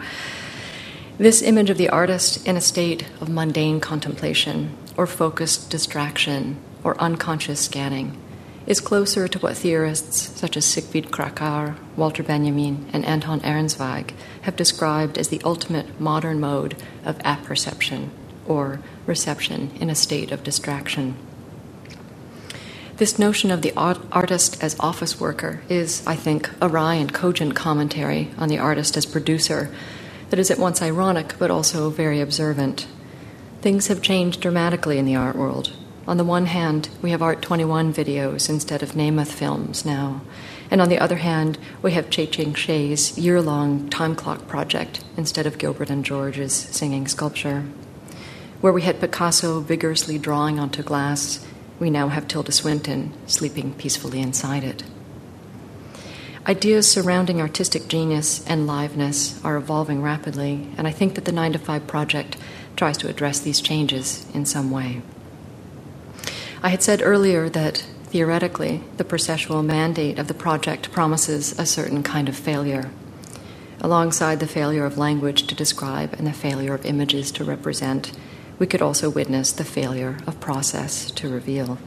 This 1.18 1.42
image 1.42 1.70
of 1.70 1.76
the 1.76 1.90
artist 1.90 2.46
in 2.46 2.56
a 2.56 2.60
state 2.60 3.06
of 3.20 3.28
mundane 3.28 3.80
contemplation, 3.80 4.76
or 4.96 5.06
focused 5.06 5.70
distraction, 5.70 6.56
or 6.82 6.98
unconscious 7.00 7.60
scanning 7.60 8.16
is 8.66 8.80
closer 8.80 9.26
to 9.26 9.38
what 9.40 9.56
theorists 9.56 10.38
such 10.38 10.56
as 10.56 10.64
Siegfried 10.64 11.10
Kracauer, 11.10 11.76
Walter 11.96 12.22
Benjamin, 12.22 12.88
and 12.92 13.04
Anton 13.04 13.40
Ehrenzweig 13.40 14.12
have 14.42 14.56
described 14.56 15.18
as 15.18 15.28
the 15.28 15.40
ultimate 15.44 16.00
modern 16.00 16.38
mode 16.38 16.76
of 17.04 17.18
apperception, 17.24 18.10
or 18.50 18.80
reception 19.06 19.70
in 19.80 19.88
a 19.88 19.94
state 19.94 20.32
of 20.32 20.42
distraction. 20.42 21.14
This 22.96 23.18
notion 23.18 23.50
of 23.50 23.62
the 23.62 23.72
artist 23.76 24.62
as 24.62 24.76
office 24.80 25.18
worker 25.18 25.62
is, 25.70 26.02
I 26.06 26.16
think, 26.16 26.50
a 26.60 26.68
wry 26.68 26.94
and 26.94 27.14
cogent 27.14 27.54
commentary 27.54 28.28
on 28.36 28.48
the 28.48 28.58
artist 28.58 28.96
as 28.96 29.06
producer 29.06 29.72
that 30.28 30.38
is 30.40 30.50
at 30.50 30.58
once 30.58 30.82
ironic 30.82 31.34
but 31.38 31.50
also 31.50 31.88
very 31.90 32.20
observant. 32.20 32.86
Things 33.62 33.86
have 33.86 34.02
changed 34.02 34.40
dramatically 34.40 34.98
in 34.98 35.06
the 35.06 35.16
art 35.16 35.36
world. 35.36 35.72
On 36.06 36.16
the 36.16 36.24
one 36.24 36.46
hand, 36.46 36.88
we 37.00 37.12
have 37.12 37.22
Art 37.22 37.40
21 37.40 37.94
videos 37.94 38.50
instead 38.50 38.82
of 38.82 38.92
Namuth 38.92 39.32
films 39.32 39.84
now. 39.84 40.22
And 40.70 40.80
on 40.80 40.88
the 40.88 40.98
other 40.98 41.16
hand, 41.16 41.56
we 41.82 41.92
have 41.92 42.10
Tehching 42.10 42.54
Hsieh's 42.54 43.16
year 43.16 43.40
long 43.40 43.88
time 43.90 44.16
clock 44.16 44.48
project 44.48 45.04
instead 45.16 45.46
of 45.46 45.58
Gilbert 45.58 45.88
and 45.88 46.04
George's 46.04 46.52
singing 46.52 47.06
sculpture. 47.06 47.64
Where 48.60 48.74
we 48.74 48.82
had 48.82 49.00
Picasso 49.00 49.60
vigorously 49.60 50.18
drawing 50.18 50.58
onto 50.58 50.82
glass, 50.82 51.46
we 51.78 51.88
now 51.88 52.08
have 52.08 52.28
Tilda 52.28 52.52
Swinton 52.52 53.12
sleeping 53.26 53.72
peacefully 53.72 54.20
inside 54.20 54.64
it. 54.64 54.82
Ideas 56.46 56.90
surrounding 56.90 57.40
artistic 57.40 57.88
genius 57.88 58.46
and 58.46 58.68
liveness 58.68 59.42
are 59.44 59.56
evolving 59.56 60.02
rapidly, 60.02 60.68
and 60.76 60.86
I 60.86 60.90
think 60.90 61.14
that 61.14 61.24
the 61.24 61.32
9 61.32 61.54
to 61.54 61.58
5 61.58 61.86
project 61.86 62.36
tries 62.76 62.98
to 62.98 63.08
address 63.08 63.40
these 63.40 63.62
changes 63.62 64.26
in 64.34 64.44
some 64.44 64.70
way. 64.70 65.00
I 66.62 66.68
had 66.68 66.82
said 66.82 67.00
earlier 67.02 67.48
that 67.48 67.86
theoretically, 68.08 68.82
the 68.98 69.04
processual 69.04 69.64
mandate 69.64 70.18
of 70.18 70.28
the 70.28 70.34
project 70.34 70.92
promises 70.92 71.58
a 71.58 71.64
certain 71.64 72.02
kind 72.02 72.28
of 72.28 72.36
failure. 72.36 72.90
Alongside 73.80 74.40
the 74.40 74.46
failure 74.46 74.84
of 74.84 74.98
language 74.98 75.46
to 75.46 75.54
describe 75.54 76.12
and 76.14 76.26
the 76.26 76.32
failure 76.34 76.74
of 76.74 76.84
images 76.84 77.32
to 77.32 77.44
represent, 77.44 78.12
we 78.60 78.66
could 78.66 78.82
also 78.82 79.08
witness 79.08 79.50
the 79.50 79.64
failure 79.64 80.18
of 80.26 80.38
process 80.38 81.10
to 81.12 81.28
reveal. 81.28 81.78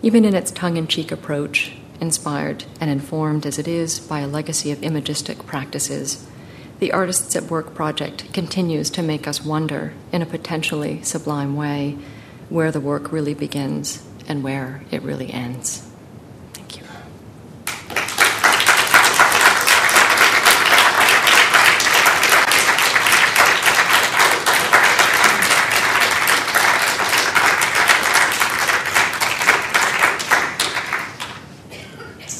Even 0.00 0.24
in 0.24 0.34
its 0.34 0.52
tongue 0.52 0.76
in 0.76 0.86
cheek 0.86 1.10
approach, 1.10 1.72
inspired 2.00 2.64
and 2.80 2.88
informed 2.88 3.44
as 3.44 3.58
it 3.58 3.66
is 3.66 3.98
by 3.98 4.20
a 4.20 4.28
legacy 4.28 4.70
of 4.70 4.82
imagistic 4.82 5.44
practices, 5.44 6.24
the 6.78 6.92
Artists 6.92 7.34
at 7.34 7.50
Work 7.50 7.74
project 7.74 8.32
continues 8.32 8.90
to 8.90 9.02
make 9.02 9.26
us 9.26 9.44
wonder 9.44 9.92
in 10.12 10.22
a 10.22 10.26
potentially 10.26 11.02
sublime 11.02 11.56
way 11.56 11.98
where 12.48 12.70
the 12.70 12.80
work 12.80 13.10
really 13.10 13.34
begins 13.34 14.06
and 14.28 14.44
where 14.44 14.84
it 14.92 15.02
really 15.02 15.32
ends. 15.32 15.90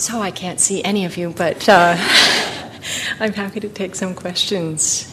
So 0.05 0.21
I 0.21 0.33
can't 0.33 0.61
see 0.61 0.85
any 0.85 1.07
of 1.07 1.17
you, 1.17 1.31
but 1.31 1.67
uh, 1.67 1.97
I'm 3.21 3.33
happy 3.33 3.59
to 3.61 3.71
take 3.71 3.95
some 3.95 4.15
questions 4.15 5.11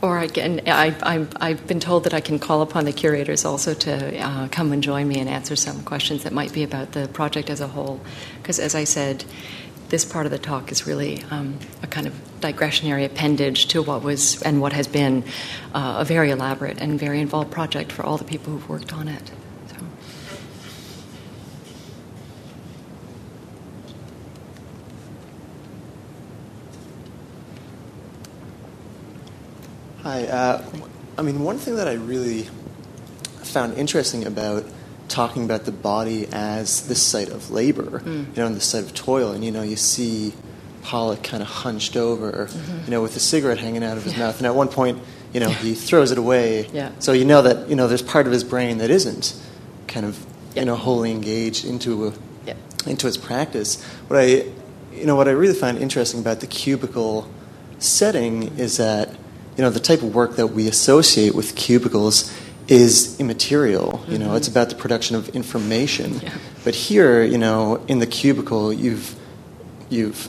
or 0.00 0.16
I 0.16 0.26
can, 0.26 0.62
I, 0.66 0.96
I, 1.38 1.48
have 1.50 1.66
been 1.66 1.80
told 1.80 2.04
that 2.04 2.14
I 2.14 2.22
can 2.22 2.38
call 2.38 2.62
upon 2.62 2.86
the 2.86 2.94
curators 2.94 3.44
also 3.44 3.74
to 3.74 4.18
uh, 4.18 4.48
come 4.48 4.72
and 4.72 4.82
join 4.82 5.06
me 5.06 5.20
and 5.20 5.28
answer 5.28 5.54
some 5.54 5.82
questions 5.82 6.22
that 6.22 6.32
might 6.32 6.54
be 6.54 6.62
about 6.62 6.92
the 6.92 7.08
project 7.08 7.50
as 7.50 7.60
a 7.60 7.66
whole. 7.66 8.00
Because, 8.38 8.58
as 8.58 8.74
I 8.74 8.84
said, 8.84 9.22
this 9.90 10.06
part 10.06 10.24
of 10.24 10.32
the 10.32 10.38
talk 10.38 10.72
is 10.72 10.86
really 10.86 11.22
um, 11.30 11.58
a 11.82 11.86
kind 11.86 12.06
of 12.06 12.14
digressionary 12.40 13.04
appendage 13.04 13.66
to 13.66 13.82
what 13.82 14.02
was 14.02 14.40
and 14.44 14.62
what 14.62 14.72
has 14.72 14.88
been 14.88 15.24
uh, 15.74 15.96
a 15.98 16.06
very 16.06 16.30
elaborate 16.30 16.80
and 16.80 16.98
very 16.98 17.20
involved 17.20 17.50
project 17.50 17.92
for 17.92 18.02
all 18.02 18.16
the 18.16 18.24
people 18.24 18.54
who've 18.54 18.68
worked 18.70 18.94
on 18.94 19.08
it. 19.08 19.30
Hi. 30.10 30.24
Uh, 30.24 30.64
I 31.16 31.22
mean, 31.22 31.44
one 31.44 31.58
thing 31.58 31.76
that 31.76 31.86
I 31.86 31.92
really 31.92 32.48
found 33.44 33.78
interesting 33.78 34.26
about 34.26 34.64
talking 35.06 35.44
about 35.44 35.66
the 35.66 35.70
body 35.70 36.26
as 36.32 36.88
this 36.88 37.00
site 37.00 37.28
of 37.28 37.52
labor, 37.52 38.00
mm. 38.00 38.26
you 38.26 38.32
know, 38.34 38.46
and 38.46 38.56
the 38.56 38.60
site 38.60 38.82
of 38.82 38.92
toil, 38.92 39.30
and 39.30 39.44
you 39.44 39.52
know, 39.52 39.62
you 39.62 39.76
see 39.76 40.34
Pollock 40.82 41.22
kind 41.22 41.44
of 41.44 41.48
hunched 41.48 41.96
over, 41.96 42.46
mm-hmm. 42.46 42.84
you 42.86 42.90
know, 42.90 43.02
with 43.02 43.14
a 43.14 43.20
cigarette 43.20 43.58
hanging 43.58 43.84
out 43.84 43.98
of 43.98 44.02
his 44.02 44.14
yeah. 44.14 44.26
mouth, 44.26 44.38
and 44.38 44.48
at 44.48 44.56
one 44.56 44.66
point, 44.66 45.00
you 45.32 45.38
know, 45.38 45.48
he 45.48 45.74
throws 45.74 46.10
it 46.10 46.18
away. 46.18 46.66
Yeah. 46.72 46.90
So 46.98 47.12
you 47.12 47.24
know 47.24 47.42
that 47.42 47.68
you 47.68 47.76
know 47.76 47.86
there's 47.86 48.02
part 48.02 48.26
of 48.26 48.32
his 48.32 48.42
brain 48.42 48.78
that 48.78 48.90
isn't 48.90 49.40
kind 49.86 50.04
of 50.04 50.18
yeah. 50.54 50.62
you 50.62 50.66
know 50.66 50.74
wholly 50.74 51.12
engaged 51.12 51.64
into 51.64 52.08
a, 52.08 52.12
into 52.84 53.06
his 53.06 53.16
practice. 53.16 53.80
What 54.08 54.18
I 54.18 54.24
you 54.92 55.06
know 55.06 55.14
what 55.14 55.28
I 55.28 55.30
really 55.30 55.54
find 55.54 55.78
interesting 55.78 56.18
about 56.18 56.40
the 56.40 56.48
cubicle 56.48 57.30
setting 57.78 58.58
is 58.58 58.78
that 58.78 59.19
you 59.56 59.62
know, 59.62 59.70
the 59.70 59.80
type 59.80 60.02
of 60.02 60.14
work 60.14 60.36
that 60.36 60.48
we 60.48 60.68
associate 60.68 61.34
with 61.34 61.54
cubicles 61.56 62.32
is 62.68 63.18
immaterial. 63.18 64.04
You 64.08 64.18
know, 64.18 64.28
mm-hmm. 64.28 64.36
it's 64.36 64.48
about 64.48 64.68
the 64.68 64.76
production 64.76 65.16
of 65.16 65.28
information. 65.30 66.20
Yeah. 66.20 66.34
But 66.64 66.74
here, 66.74 67.22
you 67.22 67.38
know, 67.38 67.84
in 67.88 67.98
the 67.98 68.06
cubicle, 68.06 68.72
you've 68.72 69.16
you've 69.88 70.28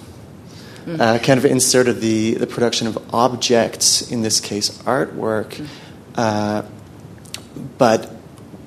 mm-hmm. 0.86 1.00
uh, 1.00 1.20
kind 1.20 1.38
of 1.38 1.46
inserted 1.46 2.02
the 2.02 2.34
the 2.34 2.48
production 2.48 2.88
of 2.88 2.98
objects. 3.14 4.12
In 4.12 4.22
this 4.22 4.40
case, 4.40 4.70
artwork. 4.80 5.50
Mm-hmm. 5.50 5.66
Uh, 6.16 6.64
but 7.78 8.12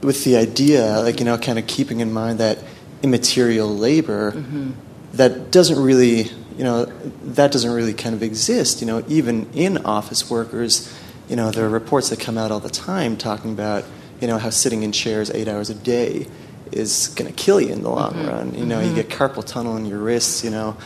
with 0.03 0.25
the 0.25 0.37
idea, 0.37 1.01
like 1.01 1.19
you 1.19 1.25
know, 1.25 1.37
kind 1.37 1.59
of 1.59 1.67
keeping 1.67 2.01
in 2.01 2.13
mind 2.13 2.39
that 2.39 2.59
immaterial 3.03 3.69
labor 3.69 4.33
mm-hmm. 4.33 4.71
that 5.13 5.51
doesn't 5.51 5.83
really 5.83 6.31
you 6.57 6.65
know, 6.65 6.85
that 6.85 7.53
doesn't 7.53 7.71
really 7.71 7.95
kind 7.95 8.15
of 8.15 8.23
exist. 8.23 8.81
You 8.81 8.87
know, 8.87 9.05
even 9.09 9.51
in 9.53 9.79
office 9.79 10.31
workers, 10.31 10.95
you 11.29 11.37
know, 11.37 11.51
there 11.51 11.67
are 11.67 11.71
reports 11.71 12.11
that 12.11 12.21
come 12.21 12.39
out 12.39 12.51
all 12.51 12.61
the 12.61 12.71
time 12.71 13.17
talking 13.17 13.53
about, 13.53 13.85
you 14.21 14.29
know, 14.29 14.39
how 14.39 14.51
sitting 14.51 14.83
in 14.83 14.93
chairs 14.93 15.31
eight 15.31 15.49
hours 15.49 15.71
a 15.71 15.75
day 15.75 16.27
is 16.73 17.09
going 17.09 17.33
to 17.33 17.37
kill 17.37 17.61
you 17.61 17.73
in 17.73 17.83
the 17.83 17.91
long 17.91 18.13
mm-hmm. 18.13 18.29
run. 18.29 18.55
You 18.55 18.67
know, 18.67 18.79
mm-hmm. 18.81 18.97
you 18.97 19.03
get 19.03 19.09
carpal 19.09 19.45
tunnel 19.45 19.77
in 19.77 19.87
your 19.87 19.99
wrists. 19.99 20.45
You 20.45 20.51
know, 20.51 20.77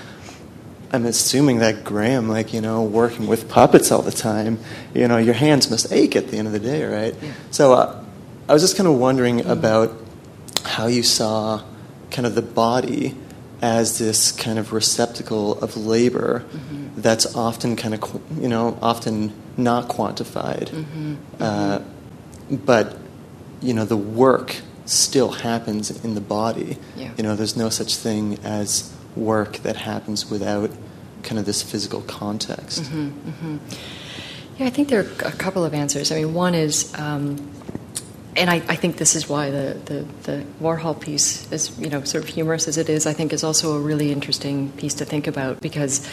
I'm 0.92 1.04
assuming 1.06 1.58
that 1.58 1.84
Graham, 1.84 2.28
like 2.28 2.54
you 2.54 2.60
know, 2.60 2.82
working 2.82 3.26
with 3.26 3.48
puppets 3.48 3.92
all 3.92 4.02
the 4.02 4.12
time, 4.12 4.58
you 4.94 5.06
know, 5.08 5.18
your 5.18 5.34
hands 5.34 5.70
must 5.70 5.92
ache 5.92 6.16
at 6.16 6.28
the 6.28 6.38
end 6.38 6.46
of 6.46 6.52
the 6.52 6.60
day, 6.60 6.84
right? 6.84 7.14
Yeah. 7.20 7.32
So 7.50 7.74
uh, 7.74 8.04
I 8.48 8.52
was 8.52 8.62
just 8.62 8.76
kind 8.76 8.88
of 8.88 8.94
wondering 8.94 9.38
mm-hmm. 9.38 9.50
about 9.50 9.92
how 10.64 10.86
you 10.86 11.02
saw 11.02 11.62
kind 12.10 12.26
of 12.26 12.34
the 12.34 12.42
body 12.42 13.14
as 13.60 13.98
this 13.98 14.30
kind 14.32 14.58
of 14.58 14.72
receptacle 14.72 15.58
of 15.60 15.76
labor 15.76 16.44
Mm-hmm. 16.52 17.00
that's 17.00 17.34
often 17.36 17.76
kind 17.76 17.94
of 17.94 18.02
you 18.40 18.48
know 18.48 18.78
often 18.82 19.32
not 19.56 19.88
quantified, 19.88 20.68
Mm-hmm. 20.70 21.14
uh, 21.40 21.78
but 22.50 22.96
you 23.60 23.74
know 23.74 23.84
the 23.84 23.96
work 23.96 24.56
still 24.86 25.30
happens 25.32 25.90
in 26.04 26.14
the 26.14 26.20
body. 26.20 26.78
Yeah. 26.96 27.10
You 27.16 27.22
know, 27.24 27.36
there's 27.36 27.56
no 27.56 27.68
such 27.68 27.96
thing 27.96 28.38
as 28.44 28.92
work 29.16 29.58
that 29.58 29.76
happens 29.76 30.30
without 30.30 30.70
kind 31.22 31.38
of 31.38 31.44
this 31.44 31.62
physical 31.62 32.00
context. 32.02 32.82
Mm-hmm. 32.84 33.58
Yeah, 34.58 34.66
I 34.66 34.70
think 34.70 34.88
there 34.88 35.00
are 35.00 35.28
a 35.28 35.32
couple 35.32 35.64
of 35.64 35.74
answers. 35.74 36.10
I 36.10 36.16
mean, 36.22 36.32
one 36.34 36.54
is, 36.54 36.92
um, 36.94 37.36
and 38.38 38.48
I, 38.48 38.56
I 38.68 38.76
think 38.76 38.96
this 38.96 39.14
is 39.16 39.28
why 39.28 39.50
the, 39.50 39.76
the, 39.84 40.06
the 40.22 40.44
Warhol 40.62 40.98
piece, 40.98 41.50
as 41.52 41.76
you 41.78 41.90
know, 41.90 42.04
sort 42.04 42.24
of 42.24 42.30
humorous 42.30 42.68
as 42.68 42.78
it 42.78 42.88
is, 42.88 43.06
I 43.06 43.12
think 43.12 43.32
is 43.32 43.44
also 43.44 43.76
a 43.76 43.80
really 43.80 44.12
interesting 44.12 44.70
piece 44.72 44.94
to 44.94 45.04
think 45.04 45.26
about 45.26 45.60
because. 45.60 46.08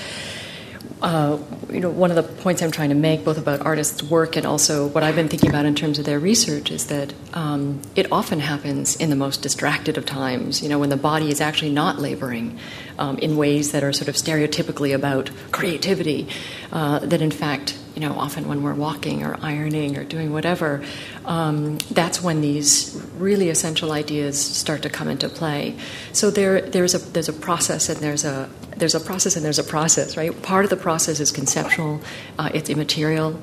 Uh, 1.02 1.38
you 1.72 1.82
know, 1.82 1.90
one 1.90 2.10
of 2.10 2.16
the 2.16 2.24
points 2.24 2.64
I'm 2.64 2.72
trying 2.72 2.90
to 2.90 2.96
make, 2.96 3.26
both 3.26 3.38
about 3.38 3.62
artists' 3.62 4.02
work 4.02 4.38
and 4.38 4.46
also 4.46 4.88
what 4.88 5.04
I've 5.04 5.16
been 5.16 5.28
thinking 5.28 5.50
about 5.50 5.66
in 5.66 5.76
terms 5.76 6.00
of 6.00 6.06
their 6.06 6.20
research, 6.20 6.72
is 6.72 6.88
that 6.88 7.14
um, 7.34 7.82
it 7.96 8.12
often 8.12 8.40
happens 8.40 8.96
in 8.96 9.10
the 9.10 9.16
most 9.16 9.42
distracted 9.42 9.98
of 9.98 10.06
times. 10.06 10.64
You 10.64 10.70
know, 10.70 10.80
when 10.80 10.90
the 10.90 10.98
body 10.98 11.30
is 11.30 11.42
actually 11.42 11.74
not 11.74 12.00
laboring 12.00 12.58
um, 12.98 13.18
in 13.18 13.36
ways 13.36 13.72
that 13.74 13.84
are 13.84 13.92
sort 13.94 14.08
of 14.08 14.16
stereotypically 14.16 14.96
about 14.96 15.30
creativity. 15.52 16.28
Uh, 16.72 17.00
that 17.00 17.22
in 17.22 17.32
fact, 17.32 17.78
you 17.96 18.02
know, 18.02 18.14
often 18.14 18.48
when 18.48 18.62
we're 18.62 18.74
walking 18.74 19.24
or 19.24 19.38
ironing 19.42 19.98
or 19.98 20.04
doing 20.04 20.34
whatever, 20.34 20.84
um, 21.24 21.78
that's 21.92 22.22
when 22.22 22.42
these 22.42 23.02
really 23.18 23.50
essential 23.50 23.94
ideas 23.94 24.40
start 24.40 24.82
to 24.82 24.90
come 24.90 25.08
into 25.08 25.30
play. 25.30 25.78
So 26.12 26.30
there, 26.30 26.62
there's 26.62 26.94
a 26.94 27.00
there's 27.00 27.30
a 27.30 27.34
process 27.34 27.88
and 27.90 28.00
there's 28.00 28.26
a 28.26 28.50
there's 28.76 28.96
a 28.96 29.00
process 29.00 29.38
and 29.38 29.46
there's 29.46 29.60
a 29.60 29.64
process, 29.64 30.18
right? 30.18 30.42
Part 30.42 30.66
of 30.66 30.70
the 30.70 30.78
process 30.78 31.20
is 31.22 31.32
conceptual, 31.32 32.02
uh, 32.38 32.50
it's 32.54 32.70
immaterial, 32.70 33.40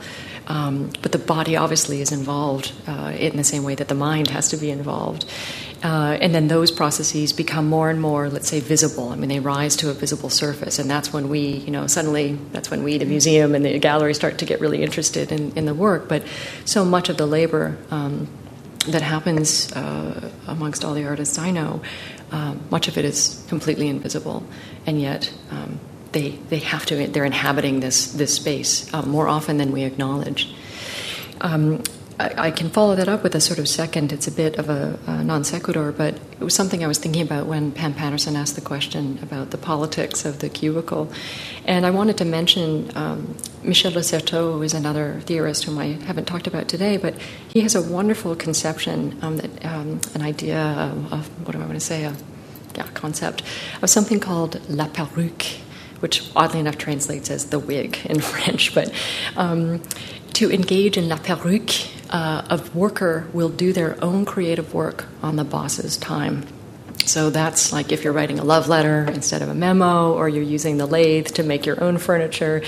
um, 0.46 0.90
but 1.00 1.12
the 1.12 1.18
body 1.18 1.56
obviously 1.56 2.02
is 2.02 2.12
involved 2.12 2.72
uh, 2.86 3.14
in 3.16 3.36
the 3.36 3.44
same 3.44 3.62
way 3.62 3.74
that 3.74 3.88
the 3.88 3.94
mind 3.94 4.28
has 4.28 4.50
to 4.50 4.58
be 4.58 4.70
involved. 4.70 5.24
Uh, 5.82 6.16
and 6.20 6.32
then 6.32 6.46
those 6.46 6.70
processes 6.70 7.32
become 7.32 7.68
more 7.68 7.90
and 7.90 8.00
more, 8.00 8.28
let's 8.28 8.48
say, 8.48 8.60
visible. 8.60 9.08
I 9.08 9.16
mean, 9.16 9.28
they 9.28 9.40
rise 9.40 9.74
to 9.76 9.90
a 9.90 9.92
visible 9.92 10.30
surface, 10.30 10.78
and 10.78 10.88
that's 10.88 11.12
when 11.12 11.28
we, 11.28 11.40
you 11.40 11.72
know, 11.72 11.88
suddenly 11.88 12.38
that's 12.52 12.70
when 12.70 12.84
we, 12.84 12.98
the 12.98 13.04
museum 13.04 13.54
and 13.56 13.64
the 13.64 13.78
gallery, 13.80 14.14
start 14.14 14.38
to 14.38 14.44
get 14.44 14.60
really 14.60 14.82
interested 14.82 15.32
in, 15.32 15.52
in 15.56 15.66
the 15.66 15.74
work. 15.74 16.08
But 16.08 16.22
so 16.64 16.84
much 16.84 17.08
of 17.08 17.16
the 17.16 17.26
labor 17.26 17.76
um, 17.90 18.28
that 18.86 19.02
happens 19.02 19.72
uh, 19.72 20.30
amongst 20.46 20.84
all 20.84 20.94
the 20.94 21.04
artists 21.04 21.36
I 21.36 21.50
know, 21.50 21.82
um, 22.30 22.60
much 22.70 22.86
of 22.86 22.96
it 22.96 23.04
is 23.04 23.44
completely 23.48 23.88
invisible, 23.88 24.44
and 24.86 25.00
yet 25.00 25.32
um, 25.50 25.80
they 26.12 26.30
they 26.48 26.58
have 26.58 26.86
to 26.86 27.08
they're 27.08 27.24
inhabiting 27.24 27.80
this 27.80 28.12
this 28.12 28.34
space 28.34 28.92
uh, 28.94 29.02
more 29.02 29.28
often 29.28 29.58
than 29.58 29.72
we 29.72 29.82
acknowledge. 29.82 30.54
Um, 31.40 31.82
I, 32.18 32.50
can 32.50 32.68
follow 32.68 32.94
that 32.96 33.08
up 33.08 33.22
with 33.22 33.34
a 33.34 33.40
sort 33.40 33.58
of 33.58 33.68
second. 33.68 34.12
It's 34.12 34.26
a 34.26 34.32
bit 34.32 34.58
of 34.58 34.68
a, 34.68 34.98
a 35.06 35.24
non 35.24 35.44
sequitur, 35.44 35.92
but 35.92 36.14
it 36.14 36.44
was 36.44 36.54
something 36.54 36.84
I 36.84 36.86
was 36.86 36.98
thinking 36.98 37.22
about 37.22 37.46
when 37.46 37.72
Pam 37.72 37.94
Patterson 37.94 38.36
asked 38.36 38.54
the 38.54 38.60
question 38.60 39.18
about 39.22 39.50
the 39.50 39.58
politics 39.58 40.24
of 40.24 40.40
the 40.40 40.48
cubicle, 40.48 41.10
and 41.64 41.86
I 41.86 41.90
wanted 41.90 42.18
to 42.18 42.24
mention 42.24 42.90
um, 42.96 43.36
Michel 43.62 43.92
de 43.92 44.02
Certeau, 44.02 44.54
who 44.54 44.62
is 44.62 44.74
another 44.74 45.20
theorist 45.24 45.64
whom 45.64 45.78
I 45.78 45.92
haven't 46.04 46.26
talked 46.26 46.46
about 46.46 46.68
today, 46.68 46.96
but 46.96 47.14
he 47.48 47.60
has 47.60 47.74
a 47.74 47.82
wonderful 47.82 48.36
conception, 48.36 49.18
um, 49.22 49.38
that, 49.38 49.64
um, 49.64 50.00
an 50.14 50.22
idea 50.22 50.60
of, 50.60 51.12
of 51.12 51.46
what 51.46 51.52
do 51.52 51.58
I 51.58 51.66
want 51.66 51.74
to 51.74 51.80
say, 51.80 52.04
a 52.04 52.14
yeah, 52.76 52.86
concept 52.94 53.42
of 53.82 53.90
something 53.90 54.20
called 54.20 54.60
la 54.68 54.88
perruque, 54.88 55.60
which 56.00 56.30
oddly 56.34 56.60
enough 56.60 56.78
translates 56.78 57.30
as 57.30 57.46
the 57.46 57.58
wig 57.58 57.98
in 58.04 58.20
French. 58.32 58.74
But 58.74 58.92
um, 59.36 59.82
to 60.34 60.50
engage 60.50 60.96
in 60.96 61.08
la 61.08 61.16
perruque, 61.16 61.88
uh, 62.12 62.42
a 62.50 62.76
worker 62.76 63.26
will 63.32 63.48
do 63.48 63.72
their 63.72 64.02
own 64.04 64.24
creative 64.24 64.74
work 64.74 65.06
on 65.22 65.36
the 65.36 65.44
boss's 65.44 65.96
time. 65.96 66.46
So 67.04 67.30
that's 67.30 67.72
like 67.72 67.90
if 67.90 68.04
you're 68.04 68.12
writing 68.12 68.38
a 68.38 68.44
love 68.44 68.68
letter 68.68 69.10
instead 69.10 69.42
of 69.42 69.48
a 69.48 69.54
memo, 69.54 70.12
or 70.12 70.28
you're 70.28 70.44
using 70.44 70.76
the 70.76 70.86
lathe 70.86 71.26
to 71.28 71.42
make 71.42 71.66
your 71.66 71.82
own 71.82 71.98
furniture. 71.98 72.62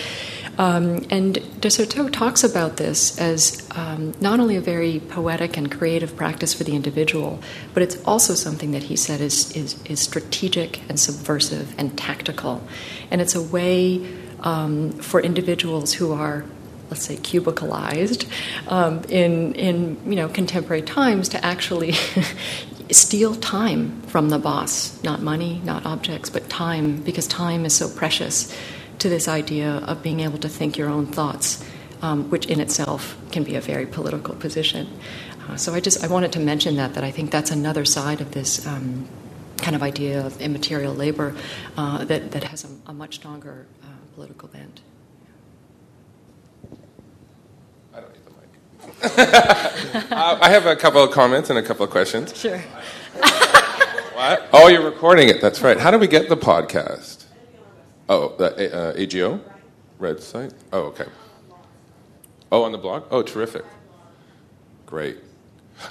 Um, 0.57 1.05
and 1.11 1.35
de 1.61 1.71
Certeau 1.71 2.09
talks 2.09 2.45
about 2.45 2.77
this 2.77 3.19
as 3.19 3.69
um, 3.73 4.15
not 4.21 4.41
only 4.41 4.57
a 4.57 4.61
very 4.61 5.01
poetic 5.01 5.57
and 5.57 5.71
creative 5.71 6.17
practice 6.17 6.55
for 6.55 6.65
the 6.65 6.75
individual, 6.75 7.41
but 7.75 7.83
it's 7.83 8.03
also 8.05 8.35
something 8.35 8.71
that 8.73 8.85
he 8.85 8.97
said 8.97 9.21
is, 9.21 9.55
is, 9.57 9.83
is 9.85 10.01
strategic 10.01 10.89
and 10.89 10.99
subversive 10.99 11.75
and 11.79 11.97
tactical. 11.99 12.63
And 13.11 13.21
it's 13.21 13.35
a 13.35 13.43
way 13.43 14.07
um, 14.41 14.93
for 14.93 15.21
individuals 15.21 15.93
who 15.95 16.13
are 16.13 16.45
let's 16.95 17.07
say 17.07 17.17
cubicalized 17.17 18.25
um, 18.69 19.03
in 19.09 19.53
in 19.55 19.99
you 20.07 20.15
know 20.15 20.29
contemporary 20.29 20.81
times 20.81 21.29
to 21.29 21.45
actually 21.45 21.93
steal 22.91 23.35
time 23.35 24.01
from 24.03 24.29
the 24.29 24.39
boss. 24.39 25.03
Not 25.03 25.21
money 25.21 25.61
not 25.65 25.85
objects 25.85 26.31
but 26.31 26.49
time 26.49 27.03
because 27.03 27.27
time 27.27 27.65
is 27.65 27.75
so 27.75 27.89
precious 27.89 28.55
to 29.01 29.09
this 29.09 29.27
idea 29.27 29.83
of 29.91 30.05
being 30.05 30.21
able 30.21 30.39
to 30.39 30.49
think 30.49 30.79
your 30.79 30.89
own 30.89 31.07
thoughts 31.07 31.65
um, 32.01 32.31
which 32.31 32.47
in 32.47 32.61
itself 32.61 33.17
can 33.33 33.43
be 33.43 33.57
a 33.57 33.61
very 33.61 33.87
political 33.87 34.37
position. 34.37 34.87
Uh, 35.49 35.57
so 35.57 35.75
i 35.75 35.81
just 35.81 36.03
i 36.05 36.07
wanted 36.07 36.33
to 36.33 36.41
mention 36.41 36.77
that 36.77 36.95
that 36.95 37.05
i 37.05 37.11
think 37.11 37.31
that's 37.31 37.51
another 37.51 37.85
side 37.85 38.21
of 38.21 38.31
this 38.31 38.65
um, 38.67 39.07
kind 39.59 39.77
of 39.77 39.83
idea 39.83 40.25
of 40.25 40.41
immaterial 40.41 40.95
labor 40.95 41.35
uh, 41.77 42.05
that, 42.05 42.31
that 42.31 42.45
has 42.45 42.65
a, 42.65 42.69
a 42.87 42.95
much 42.95 43.17
stronger 43.17 43.67
uh, 43.83 43.87
political 44.15 44.49
bent 44.49 44.81
I 47.95 48.01
don't 48.01 48.13
need 48.13 48.25
the 48.25 48.31
mic. 48.31 48.94
uh, 50.11 50.39
I 50.41 50.49
have 50.49 50.65
a 50.67 50.75
couple 50.77 51.03
of 51.03 51.11
comments 51.11 51.51
and 51.51 51.59
a 51.59 51.63
couple 51.63 51.85
of 51.85 51.91
questions. 51.91 52.35
Sure. 52.35 52.59
what? 54.15 54.49
Oh, 54.53 54.69
you're 54.69 54.85
recording 54.85 55.29
it. 55.29 55.43
That's 55.43 55.61
right. 55.61 55.79
How 55.79 55.91
do 55.91 55.99
we 55.99 56.07
get 56.07 56.29
the 56.29 56.37
podcast? 56.37 57.25
Oh, 58.09 58.35
the 58.37 58.75
uh, 58.75 58.95
AGO? 58.97 59.41
Red 59.99 60.21
site? 60.21 60.55
Oh, 60.73 60.85
okay. 60.85 61.07
Oh, 62.51 62.63
on 62.63 62.73
the 62.73 62.79
blog? 62.79 63.05
Oh, 63.11 63.23
terrific. 63.23 63.65
Great. 64.87 65.19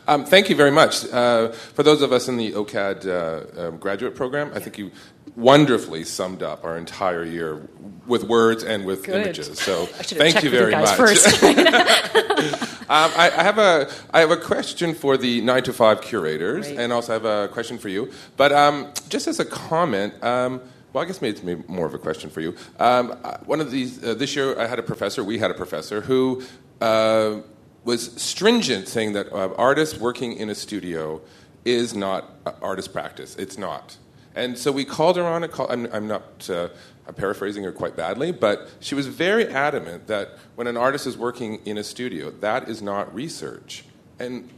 Um, 0.08 0.26
thank 0.26 0.50
you 0.50 0.56
very 0.56 0.72
much. 0.72 1.06
Uh, 1.12 1.52
for 1.52 1.84
those 1.84 2.02
of 2.02 2.12
us 2.12 2.28
in 2.28 2.38
the 2.38 2.54
OCAD 2.54 3.06
uh, 3.06 3.68
um, 3.68 3.78
graduate 3.78 4.16
program, 4.16 4.52
I 4.56 4.60
think 4.60 4.78
you 4.78 4.92
wonderfully 5.36 6.04
summed 6.04 6.44
up 6.44 6.64
our 6.64 6.78
entire 6.78 7.24
year 7.24 7.68
with 8.06 8.24
words 8.24 8.64
and 8.64 8.86
with 8.86 9.04
Good. 9.04 9.22
images. 9.22 9.60
So 9.60 9.90
I 9.98 10.04
should 10.04 10.18
have 10.22 10.32
thank 10.32 10.44
you 10.44 10.50
very 10.50 10.72
you 10.72 10.80
much. 10.80 12.70
Um, 12.90 13.12
I, 13.16 13.32
I 13.38 13.44
have 13.44 13.58
a 13.58 13.90
I 14.14 14.20
have 14.20 14.30
a 14.30 14.38
question 14.38 14.94
for 14.94 15.16
the 15.16 15.40
nine 15.42 15.64
to 15.64 15.74
five 15.74 16.02
curators, 16.02 16.68
Great. 16.68 16.80
and 16.80 16.92
also 16.92 17.14
I 17.14 17.16
have 17.16 17.26
a 17.26 17.48
question 17.48 17.78
for 17.78 17.88
you. 17.88 18.12
But 18.36 18.52
um, 18.52 18.92
just 19.08 19.26
as 19.26 19.40
a 19.40 19.46
comment, 19.46 20.22
um, 20.22 20.62
well, 20.92 21.04
I 21.04 21.08
guess 21.08 21.22
maybe 21.22 21.38
it's 21.38 21.44
maybe 21.44 21.64
more 21.68 21.88
of 21.88 21.94
a 21.94 21.98
question 21.98 22.30
for 22.30 22.42
you. 22.42 22.56
Um, 22.80 23.18
uh, 23.24 23.38
one 23.46 23.62
of 23.62 23.72
these 23.72 24.04
uh, 24.04 24.14
this 24.14 24.36
year, 24.36 24.60
I 24.60 24.68
had 24.68 24.80
a 24.80 24.84
professor. 24.84 25.24
We 25.24 25.40
had 25.40 25.50
a 25.50 25.56
professor 25.56 26.02
who 26.02 26.44
uh, 26.82 27.38
was 27.84 28.12
stringent, 28.22 28.90
saying 28.90 29.14
that 29.14 29.32
uh, 29.32 29.54
artists 29.58 29.98
working 29.98 30.34
in 30.34 30.50
a 30.50 30.56
studio 30.56 31.22
is 31.66 31.96
not 31.96 32.30
uh, 32.46 32.52
artist 32.62 32.92
practice. 32.92 33.36
It's 33.38 33.58
not. 33.58 33.98
And 34.36 34.58
so 34.58 34.72
we 34.72 34.86
called 34.86 35.18
her 35.18 35.26
on 35.26 35.44
it. 35.44 35.52
Call, 35.52 35.72
I'm, 35.72 35.88
I'm 35.94 36.08
not. 36.08 36.50
Uh, 36.50 36.70
I'm 37.06 37.14
paraphrasing 37.14 37.66
her 37.66 37.74
quite 37.74 37.98
badly, 37.98 38.32
but 38.32 38.70
she 38.80 38.96
was 38.96 39.08
very 39.08 39.46
adamant 39.48 40.08
that 40.08 40.38
when 40.56 40.68
an 40.68 40.78
artist 40.78 41.06
is 41.06 41.18
working 41.18 41.60
in 41.66 41.78
a 41.78 41.84
studio, 41.84 42.32
that 42.40 42.70
is 42.70 42.82
not 42.82 43.14
research. 43.14 43.84
And 44.20 44.50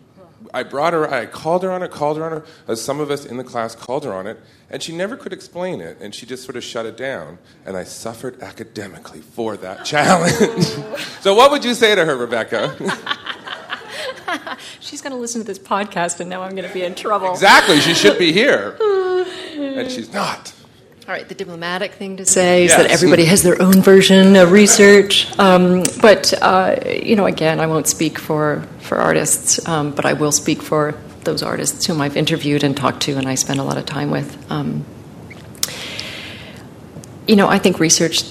I 0.54 0.64
brought 0.64 0.94
her. 0.94 1.12
I 1.12 1.26
called 1.26 1.64
her 1.64 1.72
on 1.72 1.82
it. 1.82 1.92
Called 1.92 2.18
her 2.18 2.24
on 2.24 2.34
it. 2.34 2.46
As 2.68 2.82
some 2.82 3.00
of 3.00 3.10
us 3.10 3.26
in 3.26 3.38
the 3.38 3.44
class 3.44 3.76
called 3.76 4.04
her 4.06 4.14
on 4.14 4.28
it, 4.28 4.40
and 4.70 4.82
she 4.84 4.96
never 4.96 5.18
could 5.18 5.34
explain 5.34 5.82
it, 5.82 5.98
and 6.00 6.14
she 6.14 6.26
just 6.26 6.44
sort 6.44 6.56
of 6.56 6.64
shut 6.64 6.86
it 6.86 6.98
down. 6.98 7.40
And 7.66 7.76
I 7.76 7.84
suffered 7.84 8.42
academically 8.42 9.22
for 9.22 9.58
that 9.58 9.86
challenge. 9.86 10.36
so, 11.22 11.34
what 11.34 11.52
would 11.52 11.66
you 11.66 11.74
say 11.74 11.96
to 11.96 12.06
her, 12.06 12.16
Rebecca? 12.16 12.76
She's 14.80 15.02
going 15.02 15.14
to 15.14 15.20
listen 15.20 15.42
to 15.42 15.48
this 15.48 15.60
podcast, 15.60 16.20
and 16.20 16.30
now 16.30 16.42
I'm 16.42 16.56
going 16.56 16.68
to 16.68 16.74
be 16.74 16.84
in 16.84 16.96
trouble. 16.96 17.32
exactly. 17.32 17.80
She 17.80 17.94
should 17.94 18.18
be 18.18 18.32
here, 18.32 18.78
and 19.56 19.92
she's 19.92 20.12
not. 20.14 20.54
All 21.08 21.14
right, 21.14 21.30
the 21.30 21.36
diplomatic 21.36 21.94
thing 21.94 22.18
to 22.18 22.26
say 22.26 22.66
is 22.66 22.76
that 22.76 22.90
everybody 22.90 23.26
has 23.26 23.44
their 23.44 23.62
own 23.62 23.84
version 23.84 24.36
of 24.36 24.52
research. 24.52 25.38
Um, 25.38 25.84
but, 26.02 26.34
uh, 26.42 26.78
you 26.84 27.16
know, 27.16 27.28
again, 27.28 27.60
I 27.60 27.68
won't 27.68 27.86
speak 27.86 28.18
for, 28.18 28.68
for 28.80 28.98
artists, 28.98 29.68
um, 29.68 29.92
but 29.92 30.08
I 30.08 30.14
will 30.14 30.32
speak 30.32 30.64
for 30.64 30.96
those 31.24 31.44
artists 31.44 31.86
whom 31.86 32.02
I've 32.02 32.18
interviewed 32.18 32.64
and 32.64 32.76
talked 32.76 33.04
to 33.04 33.18
and 33.18 33.28
I 33.28 33.36
spend 33.36 33.60
a 33.60 33.64
lot 33.64 33.78
of 33.78 33.86
time 33.86 34.10
with. 34.10 34.52
Um, 34.52 34.84
you 37.28 37.36
know, 37.36 37.48
I 37.48 37.60
think 37.60 37.80
research 37.80 38.24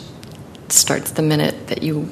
starts 0.68 1.12
the 1.12 1.22
minute 1.22 1.68
that 1.68 1.84
you 1.84 2.11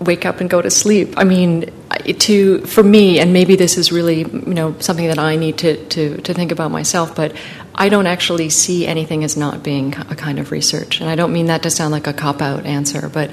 wake 0.00 0.26
up 0.26 0.40
and 0.40 0.50
go 0.50 0.60
to 0.60 0.70
sleep. 0.70 1.14
I 1.16 1.22
mean, 1.22 1.72
to 1.98 2.60
for 2.60 2.82
me, 2.82 3.18
and 3.18 3.32
maybe 3.32 3.56
this 3.56 3.78
is 3.78 3.92
really 3.92 4.20
you 4.20 4.54
know 4.54 4.74
something 4.80 5.06
that 5.06 5.18
I 5.18 5.36
need 5.36 5.58
to, 5.58 5.84
to, 5.86 6.20
to 6.22 6.34
think 6.34 6.52
about 6.52 6.70
myself, 6.70 7.14
but 7.14 7.34
I 7.74 7.88
don't 7.88 8.06
actually 8.06 8.50
see 8.50 8.86
anything 8.86 9.24
as 9.24 9.36
not 9.36 9.62
being 9.62 9.94
a 9.94 10.14
kind 10.14 10.38
of 10.38 10.50
research, 10.50 11.00
and 11.00 11.10
I 11.10 11.16
don't 11.16 11.32
mean 11.32 11.46
that 11.46 11.62
to 11.64 11.70
sound 11.70 11.92
like 11.92 12.06
a 12.06 12.12
cop 12.12 12.42
out 12.42 12.66
answer, 12.66 13.08
but. 13.08 13.30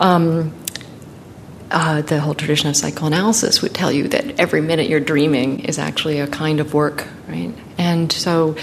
Um, 0.00 0.52
uh, 1.68 2.00
the 2.02 2.20
whole 2.20 2.34
tradition 2.34 2.70
of 2.70 2.76
psychoanalysis 2.76 3.60
would 3.60 3.74
tell 3.74 3.90
you 3.90 4.06
that 4.06 4.38
every 4.38 4.60
minute 4.60 4.88
you're 4.88 5.00
dreaming 5.00 5.64
is 5.64 5.80
actually 5.80 6.20
a 6.20 6.26
kind 6.28 6.60
of 6.60 6.72
work, 6.72 7.04
right? 7.26 7.52
And 7.76 8.12
so 8.12 8.56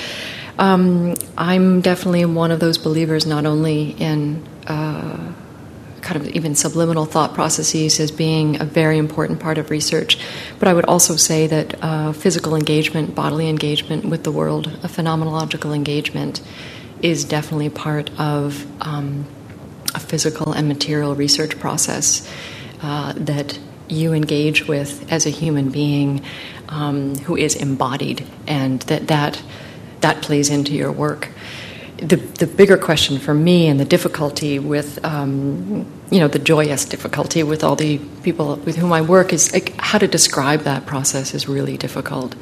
um, 0.58 1.16
I'm 1.38 1.82
definitely 1.82 2.26
one 2.26 2.52
of 2.52 2.60
those 2.60 2.78
believers, 2.78 3.26
not 3.26 3.46
only 3.46 3.92
in 3.92 4.42
uh, 4.68 5.34
kind 6.04 6.22
of 6.22 6.28
even 6.36 6.54
subliminal 6.54 7.06
thought 7.06 7.34
processes 7.34 8.00
as 8.00 8.12
being 8.12 8.62
a 8.62 8.66
very 8.66 8.98
important 8.98 9.40
part 9.40 9.58
of 9.58 9.72
research. 9.72 10.20
But 10.60 10.68
I 10.68 10.74
would 10.74 10.86
also 10.86 11.16
say 11.16 11.48
that 11.48 11.82
uh, 11.82 12.12
physical 12.12 12.56
engagement, 12.56 13.16
bodily 13.16 13.50
engagement 13.50 14.06
with 14.06 14.24
the 14.24 14.32
world, 14.32 14.68
a 14.84 14.88
phenomenological 14.88 15.74
engagement, 15.74 16.42
is 17.02 17.26
definitely 17.26 17.70
part 17.70 18.12
of 18.20 18.66
um, 18.82 19.26
a 19.96 20.00
physical 20.00 20.54
and 20.54 20.68
material 20.68 21.16
research 21.16 21.58
process 21.60 22.30
uh, 22.82 23.14
that 23.16 23.60
you 23.88 24.14
engage 24.14 24.68
with 24.68 25.12
as 25.12 25.26
a 25.26 25.30
human 25.30 25.70
being 25.70 26.22
um, 26.70 27.16
who 27.16 27.36
is 27.36 27.56
embodied, 27.56 28.26
and 28.48 28.82
that 28.84 29.08
that 29.08 29.42
that 30.02 30.22
plays 30.22 30.50
into 30.50 30.74
your 30.74 30.92
work 30.92 31.30
the, 31.98 32.16
the 32.16 32.48
bigger 32.48 32.78
question 32.78 33.20
for 33.20 33.34
me 33.34 33.68
and 33.68 33.80
the 33.80 33.86
difficulty 33.86 34.60
with, 34.60 35.04
um, 35.06 35.86
you 36.10 36.20
know, 36.20 36.28
the 36.28 36.40
joyous 36.40 36.86
difficulty 36.86 37.44
with 37.44 37.64
all 37.64 37.76
the 37.76 37.98
people 38.24 38.56
with 38.58 38.76
whom 38.76 38.92
I 38.92 39.02
work 39.02 39.32
is 39.34 39.54
like, 39.54 39.74
how 39.78 39.98
to 40.00 40.08
describe 40.08 40.62
that 40.62 40.86
process 40.86 41.34
is 41.34 41.48
really 41.48 41.78
difficult. 41.78 42.36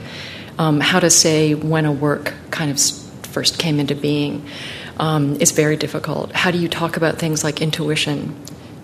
Um, 0.58 0.80
how 0.80 0.99
to 0.99 1.10
say 1.10 1.54
when 1.54 1.86
a 1.86 1.91
work 1.91 2.34
kind 2.49 2.72
of 2.72 2.80
first 3.28 3.58
came 3.58 3.80
into 3.80 3.95
being 3.95 4.45
um, 4.97 5.36
is 5.41 5.52
very 5.52 5.78
difficult. 5.78 6.32
How 6.34 6.52
do 6.52 6.58
you 6.58 6.68
talk 6.68 6.97
about 6.97 7.18
things 7.18 7.43
like 7.43 7.62
intuition, 7.62 8.36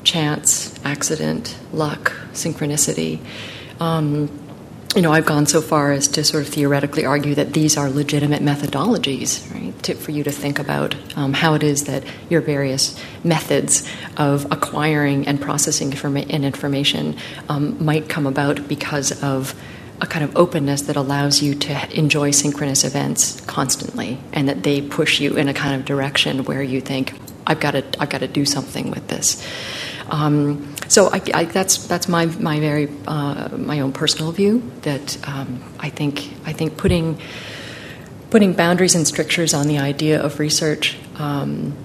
chance, 0.04 0.74
accident, 0.84 1.58
luck, 1.74 2.12
synchronicity? 2.34 3.20
Um, 3.80 4.30
you 4.96 5.02
know, 5.02 5.12
I've 5.12 5.26
gone 5.26 5.46
so 5.46 5.62
far 5.62 5.92
as 5.92 6.08
to 6.10 6.24
sort 6.24 6.48
of 6.48 6.54
theoretically 6.54 7.06
argue 7.06 7.36
that 7.36 7.54
these 7.54 7.78
are 7.78 7.90
legitimate 7.90 8.42
methodologies, 8.42 9.54
right, 9.54 9.84
to, 9.84 9.96
for 9.96 10.12
you 10.12 10.24
to 10.24 10.32
think 10.32 10.60
about 10.60 10.96
um, 11.16 11.34
how 11.34 11.54
it 11.54 11.64
is 11.64 11.84
that 11.86 12.04
your 12.30 12.42
various 12.42 13.00
methods 13.24 13.88
of 14.16 14.46
acquiring 14.52 15.28
and 15.28 15.42
processing 15.42 15.92
informa- 15.92 16.26
and 16.30 16.46
information 16.46 17.16
um, 17.50 17.84
might 17.84 18.10
come 18.10 18.26
about 18.26 18.68
because 18.68 19.22
of 19.24 19.54
a 20.02 20.08
kind 20.08 20.24
of 20.24 20.36
openness 20.38 20.84
that 20.84 20.96
allows 20.96 21.42
you 21.42 21.56
to 21.56 21.98
enjoy 21.98 22.32
synchronous 22.32 22.84
events 22.84 23.42
constantly, 23.42 24.20
and 24.32 24.48
that 24.48 24.64
they 24.64 24.82
push 24.82 25.20
you 25.20 25.36
in 25.36 25.48
a 25.48 25.54
kind 25.54 25.76
of 25.76 25.86
direction 25.86 26.44
where 26.46 26.62
you 26.62 26.80
think, 26.82 27.14
"I've 27.46 27.60
got 27.60 27.72
to, 27.72 27.84
I've 28.00 28.10
got 28.10 28.20
to 28.20 28.28
do 28.28 28.46
something 28.46 28.92
with 28.92 29.08
this." 29.08 29.44
Um, 30.10 30.76
so 30.88 31.10
I, 31.12 31.22
I, 31.34 31.44
that's 31.46 31.86
that's 31.88 32.08
my 32.08 32.26
my 32.26 32.60
very 32.60 32.90
uh, 33.08 33.50
my 33.58 33.82
own 33.82 33.92
personal 33.92 34.32
view 34.32 34.64
that 34.82 35.18
um, 35.28 35.64
I 35.80 35.90
think 35.90 36.34
I 36.46 36.54
think 36.54 36.78
putting 36.78 37.20
putting 38.30 38.54
boundaries 38.54 38.96
and 38.96 39.08
strictures 39.08 39.54
on 39.54 39.68
the 39.68 39.80
idea 39.80 40.22
of 40.22 40.40
research 40.40 40.98
um, 41.16 41.76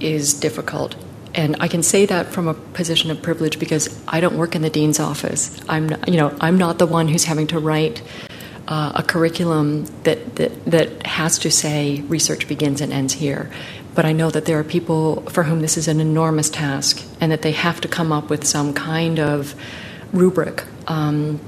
is 0.00 0.34
difficult. 0.34 0.96
And 1.34 1.56
I 1.60 1.68
can 1.68 1.82
say 1.82 2.06
that 2.06 2.28
from 2.28 2.48
a 2.48 2.54
position 2.54 3.10
of 3.10 3.20
privilege 3.20 3.58
because 3.58 4.00
I 4.08 4.20
don't 4.20 4.38
work 4.38 4.54
in 4.54 4.62
the 4.62 4.70
dean's 4.70 4.98
office. 4.98 5.60
I'm 5.68 5.88
not, 5.88 6.08
you 6.08 6.16
know 6.16 6.36
I'm 6.40 6.58
not 6.58 6.78
the 6.78 6.86
one 6.86 7.08
who's 7.08 7.24
having 7.24 7.46
to 7.48 7.58
write 7.58 8.02
uh, 8.68 8.92
a 8.94 9.02
curriculum 9.02 9.86
that, 10.04 10.36
that 10.36 10.64
that 10.66 11.06
has 11.06 11.38
to 11.40 11.50
say 11.50 12.00
research 12.08 12.48
begins 12.48 12.80
and 12.80 12.92
ends 12.92 13.12
here. 13.14 13.50
But 13.96 14.04
I 14.04 14.12
know 14.12 14.30
that 14.30 14.44
there 14.44 14.60
are 14.60 14.64
people 14.64 15.22
for 15.22 15.42
whom 15.42 15.62
this 15.62 15.76
is 15.76 15.88
an 15.88 16.00
enormous 16.00 16.48
task 16.48 17.02
and 17.20 17.32
that 17.32 17.42
they 17.42 17.52
have 17.52 17.80
to 17.80 17.88
come 17.88 18.12
up 18.12 18.30
with 18.30 18.46
some 18.46 18.72
kind 18.74 19.18
of 19.18 19.54
rubric. 20.12 20.64
Um, 20.86 21.40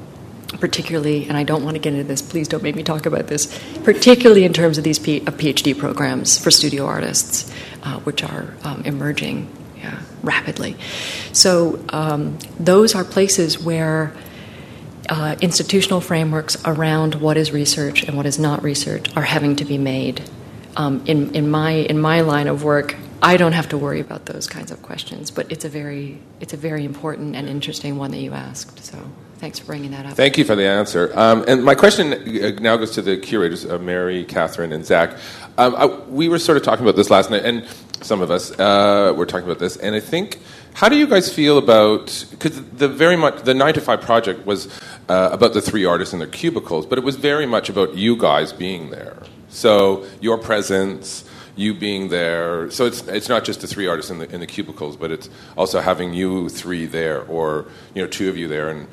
particularly, 0.61 1.29
and 1.29 1.37
I 1.37 1.45
don't 1.45 1.63
want 1.63 1.75
to 1.75 1.79
get 1.79 1.93
into 1.93 2.05
this, 2.05 2.23
please 2.23 2.49
don't 2.49 2.63
make 2.63 2.75
me 2.75 2.83
talk 2.83 3.05
about 3.05 3.27
this, 3.27 3.47
particularly 3.85 4.45
in 4.45 4.55
terms 4.55 4.79
of 4.79 4.85
these 4.85 4.99
P- 4.99 5.19
of 5.19 5.37
PhD 5.37 5.77
programs 5.77 6.39
for 6.39 6.51
studio 6.51 6.87
artists, 6.87 7.53
uh, 7.83 8.01
which 8.01 8.25
are 8.25 8.55
um, 8.65 8.83
emerging 8.87 9.55
yeah, 9.77 10.01
rapidly. 10.23 10.75
So, 11.33 11.85
um, 11.91 12.39
those 12.59 12.95
are 12.95 13.05
places 13.05 13.63
where 13.63 14.15
uh, 15.09 15.37
institutional 15.41 16.01
frameworks 16.01 16.57
around 16.65 17.17
what 17.17 17.37
is 17.37 17.53
research 17.53 18.03
and 18.03 18.17
what 18.17 18.27
is 18.27 18.39
not 18.39 18.63
research 18.63 19.15
are 19.17 19.23
having 19.23 19.57
to 19.57 19.65
be 19.65 19.79
made 19.79 20.23
um, 20.79 21.03
in, 21.07 21.35
in, 21.35 21.51
my, 21.51 21.73
in 21.73 22.01
my 22.01 22.21
line 22.21 22.47
of 22.47 22.63
work, 22.63 22.97
I 23.21 23.37
don't 23.37 23.53
have 23.53 23.69
to 23.71 23.79
worry 23.79 24.01
about 24.01 24.27
those 24.27 24.47
kinds 24.47 24.71
of 24.71 24.81
questions, 24.81 25.31
but 25.33 25.51
it's 25.51 25.65
a 25.65 25.69
very, 25.69 26.21
it's 26.41 26.53
a 26.53 26.57
very 26.57 26.85
important 26.85 27.35
and 27.35 27.49
interesting 27.49 27.99
one 27.99 28.13
that 28.13 28.21
you 28.21 28.33
asked. 28.33 28.85
So 28.85 28.97
thanks 29.39 29.59
for 29.59 29.67
bringing 29.67 29.91
that 29.91 30.07
up. 30.07 30.15
Thank 30.15 30.39
you 30.39 30.45
for 30.45 30.55
the 30.55 30.67
answer. 30.67 31.11
Um, 31.19 31.45
and 31.49 31.65
my 31.65 31.75
question 31.75 32.13
uh, 32.13 32.51
now 32.61 32.77
goes 32.77 32.93
to 32.93 33.03
the 33.03 33.17
curators, 33.17 33.67
uh, 33.67 33.79
Mary, 33.81 34.25
Catherine, 34.25 34.73
and 34.73 34.87
Zach. 34.87 35.19
Um, 35.59 35.75
I, 35.75 35.87
we 35.87 36.29
were 36.29 36.39
sort 36.39 36.57
of 36.57 36.63
talking 36.63 36.85
about 36.85 36.95
this 36.95 37.11
last 37.11 37.29
night, 37.29 37.45
and 37.45 37.67
some 38.01 38.21
of 38.21 38.31
us 38.31 38.57
uh, 38.61 39.13
were 39.17 39.27
talking 39.27 39.47
about 39.47 39.59
this, 39.59 39.77
and 39.77 39.95
I 39.95 40.01
think. 40.01 40.39
How 40.75 40.89
do 40.89 40.97
you 40.97 41.09
guys 41.09 41.35
feel 41.35 41.59
about 41.59 42.25
because 42.31 42.63
the 42.71 42.87
very 42.87 43.17
much 43.17 43.43
the 43.43 43.53
nine 43.53 43.75
to 43.75 43.81
five 43.81 44.01
project 44.01 44.47
was 44.47 44.69
uh, 45.09 45.31
about 45.33 45.53
the 45.53 45.61
three 45.61 45.85
artists 45.85 46.13
in 46.13 46.21
their 46.21 46.29
cubicles, 46.29 46.87
but 46.87 46.99
it 46.99 47.05
was 47.05 47.17
very 47.17 47.47
much 47.47 47.69
about 47.69 47.97
you 47.97 48.17
guys 48.17 48.53
being 48.53 48.91
there. 48.91 49.21
So 49.49 50.07
your 50.21 50.39
presence, 50.39 51.25
you 51.57 51.75
being 51.75 52.09
there. 52.09 52.71
So 52.71 52.87
it's 52.87 53.03
it's 53.09 53.29
not 53.29 53.45
just 53.45 53.61
the 53.61 53.67
three 53.67 53.87
artists 53.87 54.11
in 54.11 54.19
the 54.19 54.33
in 54.33 54.41
the 54.41 54.47
cubicles, 54.47 54.97
but 54.97 55.11
it's 55.11 55.29
also 55.57 55.81
having 55.81 56.15
you 56.15 56.49
three 56.49 56.87
there, 56.87 57.23
or 57.25 57.67
you 57.95 58.03
know 58.03 58.09
two 58.09 58.29
of 58.29 58.37
you 58.37 58.49
there, 58.49 58.71
and 58.71 58.87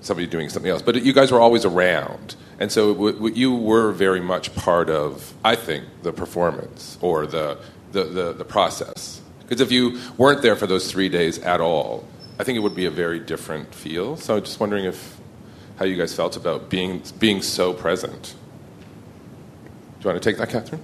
somebody 0.00 0.26
doing 0.26 0.48
something 0.48 0.70
else. 0.70 0.82
But 0.82 1.02
you 1.02 1.12
guys 1.12 1.32
were 1.32 1.40
always 1.40 1.64
around, 1.64 2.36
and 2.60 2.70
so 2.70 2.92
w- 2.92 3.14
w- 3.14 3.34
you 3.34 3.54
were 3.54 3.92
very 3.92 4.20
much 4.20 4.54
part 4.54 4.90
of, 4.90 5.34
I 5.44 5.56
think, 5.56 5.84
the 6.02 6.12
performance 6.12 6.98
or 7.00 7.26
the 7.26 7.58
the, 7.92 8.04
the, 8.04 8.32
the 8.32 8.44
process. 8.44 9.20
Because 9.40 9.60
if 9.60 9.70
you 9.70 10.00
weren't 10.16 10.40
there 10.42 10.56
for 10.56 10.66
those 10.66 10.90
three 10.90 11.08
days 11.10 11.38
at 11.40 11.60
all, 11.60 12.06
I 12.38 12.44
think 12.44 12.56
it 12.56 12.60
would 12.60 12.74
be 12.74 12.86
a 12.86 12.90
very 12.90 13.20
different 13.20 13.74
feel. 13.74 14.16
So 14.16 14.36
I'm 14.36 14.42
just 14.42 14.60
wondering 14.60 14.84
if 14.86 15.18
how 15.76 15.84
you 15.84 15.96
guys 15.96 16.14
felt 16.14 16.36
about 16.36 16.70
being 16.70 17.02
being 17.18 17.42
so 17.42 17.72
present. 17.72 18.34
Do 20.02 20.08
you 20.08 20.14
want 20.14 20.22
to 20.24 20.30
take 20.30 20.38
that, 20.38 20.50
Catherine? 20.50 20.82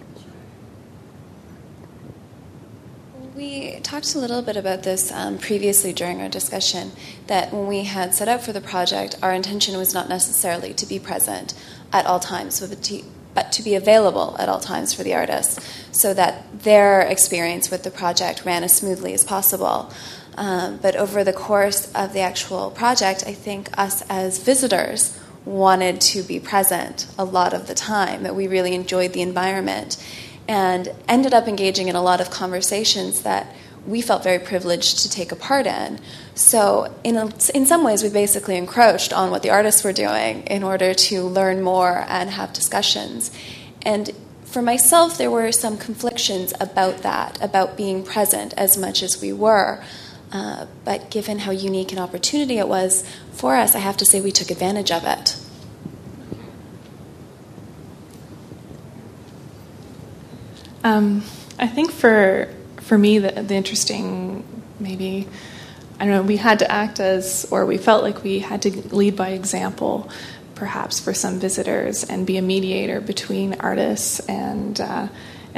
We 3.35 3.81
talked 3.81 4.15
a 4.15 4.19
little 4.19 4.43
bit 4.43 4.57
about 4.57 4.85
this 4.85 5.11
um, 5.11 5.39
previously 5.39 5.93
during 5.93 6.23
our 6.23 6.29
discussion 6.29 6.93
that 7.27 7.53
when 7.53 7.67
we 7.67 7.83
had 7.83 8.15
set 8.15 8.29
out 8.29 8.45
for 8.45 8.53
the 8.53 8.61
project, 8.61 9.17
our 9.21 9.33
intention 9.33 9.77
was 9.77 9.93
not 9.93 10.09
necessarily 10.09 10.73
to 10.75 10.87
be 10.87 11.01
present 11.01 11.53
at 11.93 12.07
all 12.07 12.21
times, 12.21 12.61
but 12.61 12.81
to, 12.85 13.03
but 13.35 13.51
to 13.51 13.63
be 13.65 13.75
available 13.75 14.37
at 14.39 14.49
all 14.49 14.61
times 14.61 14.95
for 14.95 15.03
the 15.03 15.15
artists 15.15 15.69
so 15.91 16.15
that 16.15 16.63
their 16.63 17.01
experience 17.01 17.73
with 17.73 17.83
the 17.83 17.91
project 17.91 18.45
ran 18.45 18.63
as 18.63 18.77
smoothly 18.77 19.15
as 19.15 19.25
possible. 19.25 19.93
Um, 20.37 20.77
but 20.77 20.95
over 20.95 21.25
the 21.25 21.33
course 21.33 21.93
of 21.93 22.13
the 22.13 22.21
actual 22.21 22.71
project, 22.71 23.25
I 23.27 23.35
think 23.35 23.77
us 23.77 24.05
as 24.09 24.39
visitors 24.39 25.19
wanted 25.45 26.01
to 26.01 26.23
be 26.23 26.41
present 26.41 27.07
a 27.19 27.25
lot 27.25 27.55
of 27.55 27.67
the 27.67 27.75
time, 27.75 28.23
that 28.23 28.35
we 28.35 28.47
really 28.47 28.75
enjoyed 28.75 29.13
the 29.13 29.23
environment, 29.23 29.97
and 30.47 30.93
ended 31.09 31.35
up 31.35 31.49
engaging 31.49 31.89
in 31.89 31.97
a 31.97 32.03
lot 32.03 32.21
of 32.21 32.31
conversations 32.31 33.23
that 33.23 33.55
we 33.87 34.03
felt 34.03 34.23
very 34.23 34.39
privileged 34.39 34.99
to 34.99 35.11
take 35.11 35.33
a 35.33 35.37
part 35.37 35.67
in. 35.67 35.99
So, 36.35 36.95
in, 37.05 37.17
a, 37.17 37.31
in 37.55 37.67
some 37.67 37.85
ways, 37.85 38.03
we 38.03 38.11
basically 38.11 38.57
encroached 38.57 39.13
on 39.13 39.31
what 39.31 39.43
the 39.43 39.51
artists 39.51 39.83
were 39.83 39.93
doing 39.93 40.43
in 40.43 40.63
order 40.63 40.93
to 40.95 41.23
learn 41.23 41.63
more 41.63 42.05
and 42.09 42.31
have 42.31 42.53
discussions. 42.53 43.31
And 43.83 44.11
for 44.45 44.63
myself, 44.63 45.19
there 45.19 45.31
were 45.31 45.53
some 45.53 45.79
conflictions 45.79 46.53
about 46.61 46.99
that, 46.99 47.43
about 47.43 47.77
being 47.77 48.03
present 48.03 48.55
as 48.57 48.77
much 48.77 49.03
as 49.03 49.21
we 49.21 49.33
were. 49.33 49.83
Uh, 50.31 50.67
but 50.85 51.11
given 51.11 51.39
how 51.41 51.51
unique 51.51 51.93
an 51.93 51.99
opportunity 51.99 52.59
it 52.59 52.69
was 52.69 53.03
for 53.33 53.57
us, 53.57 53.75
I 53.75 53.79
have 53.79 53.97
to 53.99 54.05
say 54.05 54.21
we 54.21 54.33
took 54.33 54.51
advantage 54.51 54.91
of 54.91 55.05
it. 55.05 55.37
Um, 60.85 61.23
I 61.59 61.67
think 61.67 61.91
for 61.91 62.55
for 62.77 62.97
me, 62.97 63.19
the, 63.19 63.43
the 63.43 63.55
interesting 63.55 64.45
maybe 64.79 65.27
I 65.99 66.05
don't 66.05 66.15
know. 66.15 66.23
We 66.23 66.37
had 66.37 66.61
to 66.61 66.71
act 66.71 67.01
as, 67.01 67.47
or 67.51 67.67
we 67.67 67.77
felt 67.77 68.05
like 68.05 68.23
we 68.23 68.39
had 68.39 68.63
to 68.63 68.71
lead 68.95 69.17
by 69.17 69.31
example, 69.31 70.09
perhaps 70.55 71.01
for 71.01 71.13
some 71.13 71.41
visitors, 71.41 72.05
and 72.05 72.25
be 72.27 72.37
a 72.37 72.43
mediator 72.43 73.01
between 73.01 73.55
artists 73.61 74.21
and. 74.21 74.81
Uh, 74.81 75.09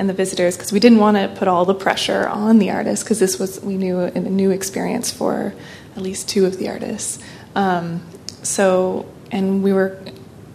and 0.01 0.09
the 0.09 0.15
visitors 0.15 0.57
because 0.57 0.73
we 0.73 0.81
didn't 0.81 0.99
want 0.99 1.17
to 1.17 1.29
put 1.39 1.47
all 1.47 1.65
the 1.65 1.75
pressure 1.75 2.27
on 2.27 2.59
the 2.59 2.71
artists 2.71 3.05
because 3.05 3.21
this 3.21 3.39
was 3.39 3.61
we 3.61 3.77
knew 3.77 4.01
a, 4.01 4.11
new 4.19 4.51
experience 4.51 5.13
for 5.13 5.55
at 5.95 6.03
least 6.03 6.29
two 6.29 6.45
of 6.47 6.59
the 6.59 6.69
artists 6.69 7.23
um, 7.55 8.03
so, 8.43 9.07
and 9.31 9.63
we 9.63 9.73
were, 9.73 9.99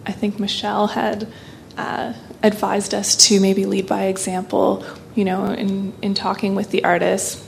I 0.04 0.12
think 0.12 0.38
Michelle 0.38 0.88
had 0.88 1.28
uh, 1.76 2.14
advised 2.42 2.94
us 2.94 3.16
to 3.28 3.40
maybe 3.40 3.66
lead 3.66 3.86
by 3.86 4.04
example, 4.04 4.84
you 5.14 5.24
know, 5.24 5.46
in, 5.46 5.92
in 6.02 6.14
talking 6.14 6.54
with 6.54 6.70
the 6.70 6.84
artists. 6.84 7.44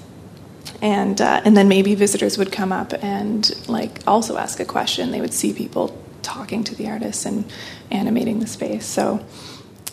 And, 0.80 1.20
uh, 1.20 1.40
and 1.44 1.57
then 1.57 1.68
maybe 1.68 1.94
visitors 1.94 2.38
would 2.38 2.53
come 2.53 2.72
up 2.72 2.92
and 3.03 3.51
like 3.68 4.01
also 4.07 4.36
ask 4.36 4.61
a 4.61 4.64
question. 4.64 5.11
They 5.11 5.20
would 5.20 5.34
see 5.34 5.53
people 5.53 5.96
talking 6.22 6.62
to 6.64 6.74
the 6.74 6.88
artists 6.88 7.26
and 7.26 7.44
animating 7.90 8.38
the 8.38 8.46
space. 8.46 8.86
So, 8.86 9.24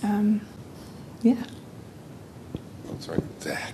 um, 0.04 0.42
yeah. 1.24 1.44
I'm 2.96 3.02
sorry, 3.02 3.22
Zach. 3.42 3.74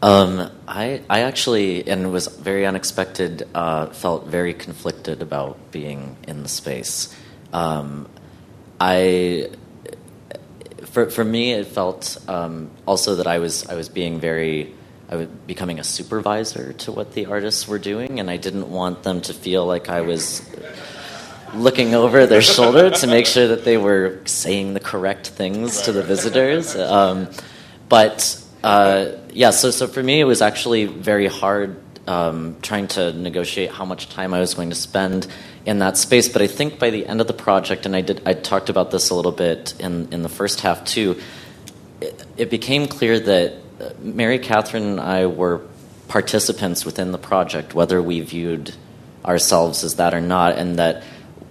Um, 0.00 0.50
I, 0.66 1.02
I 1.10 1.20
actually, 1.20 1.86
and 1.86 2.06
it 2.06 2.08
was 2.08 2.26
very 2.26 2.64
unexpected, 2.64 3.46
uh, 3.54 3.88
felt 3.88 4.28
very 4.28 4.54
conflicted 4.54 5.20
about 5.20 5.58
being 5.72 6.16
in 6.26 6.42
the 6.42 6.48
space. 6.48 7.14
Um, 7.52 8.08
I, 8.80 9.50
for, 10.86 11.10
for 11.10 11.22
me, 11.22 11.52
it 11.52 11.66
felt 11.66 12.16
um, 12.28 12.70
also 12.86 13.16
that 13.16 13.26
I 13.26 13.40
was, 13.40 13.66
I 13.66 13.74
was 13.74 13.90
being 13.90 14.18
very, 14.18 14.74
I 15.10 15.16
was 15.16 15.28
becoming 15.46 15.78
a 15.78 15.84
supervisor 15.84 16.72
to 16.72 16.92
what 16.92 17.12
the 17.12 17.26
artists 17.26 17.68
were 17.68 17.78
doing, 17.78 18.20
and 18.20 18.30
I 18.30 18.38
didn't 18.38 18.70
want 18.70 19.02
them 19.02 19.20
to 19.22 19.34
feel 19.34 19.66
like 19.66 19.90
I 19.90 20.00
was 20.00 20.40
looking 21.54 21.94
over 21.94 22.26
their 22.26 22.42
shoulder 22.42 22.90
to 22.90 23.06
make 23.06 23.26
sure 23.26 23.48
that 23.48 23.64
they 23.64 23.76
were 23.76 24.20
saying 24.24 24.74
the 24.74 24.80
correct 24.80 25.28
things 25.28 25.82
to 25.82 25.92
the 25.92 26.02
visitors. 26.02 26.74
Um, 26.76 27.28
but 27.88 28.42
uh, 28.62 29.12
yeah, 29.32 29.50
so 29.50 29.70
so 29.70 29.86
for 29.86 30.02
me, 30.02 30.20
it 30.20 30.24
was 30.24 30.42
actually 30.42 30.86
very 30.86 31.26
hard 31.26 31.80
um, 32.06 32.56
trying 32.62 32.88
to 32.88 33.12
negotiate 33.12 33.70
how 33.70 33.84
much 33.84 34.08
time 34.08 34.34
I 34.34 34.40
was 34.40 34.54
going 34.54 34.70
to 34.70 34.76
spend 34.76 35.26
in 35.64 35.80
that 35.80 35.96
space. 35.96 36.28
But 36.28 36.42
I 36.42 36.46
think 36.46 36.78
by 36.78 36.90
the 36.90 37.06
end 37.06 37.20
of 37.20 37.26
the 37.26 37.32
project, 37.32 37.86
and 37.86 37.94
I 37.94 38.00
did, 38.00 38.22
I 38.26 38.34
talked 38.34 38.68
about 38.68 38.90
this 38.90 39.10
a 39.10 39.14
little 39.14 39.32
bit 39.32 39.74
in 39.78 40.12
in 40.12 40.22
the 40.22 40.28
first 40.28 40.60
half 40.60 40.84
too. 40.84 41.20
It, 42.00 42.24
it 42.36 42.50
became 42.50 42.88
clear 42.88 43.18
that 43.20 43.54
uh, 43.80 43.90
Mary 43.98 44.38
Catherine 44.38 44.84
and 44.84 45.00
I 45.00 45.26
were 45.26 45.62
participants 46.08 46.84
within 46.84 47.12
the 47.12 47.18
project, 47.18 47.74
whether 47.74 48.00
we 48.02 48.20
viewed 48.20 48.74
ourselves 49.24 49.82
as 49.82 49.96
that 49.96 50.14
or 50.14 50.20
not, 50.20 50.56
and 50.56 50.78
that 50.78 51.02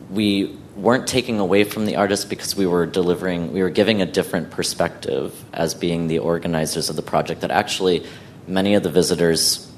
we 0.09 0.57
weren't 0.75 1.07
taking 1.07 1.39
away 1.39 1.63
from 1.63 1.85
the 1.85 1.95
artists 1.95 2.25
because 2.25 2.55
we 2.55 2.65
were 2.65 2.85
delivering, 2.85 3.53
we 3.53 3.61
were 3.61 3.69
giving 3.69 4.01
a 4.01 4.05
different 4.05 4.51
perspective 4.51 5.33
as 5.53 5.73
being 5.73 6.07
the 6.07 6.19
organizers 6.19 6.89
of 6.89 6.95
the 6.95 7.01
project 7.01 7.41
that 7.41 7.51
actually 7.51 8.05
many 8.47 8.75
of 8.75 8.83
the 8.83 8.89
visitors 8.89 9.71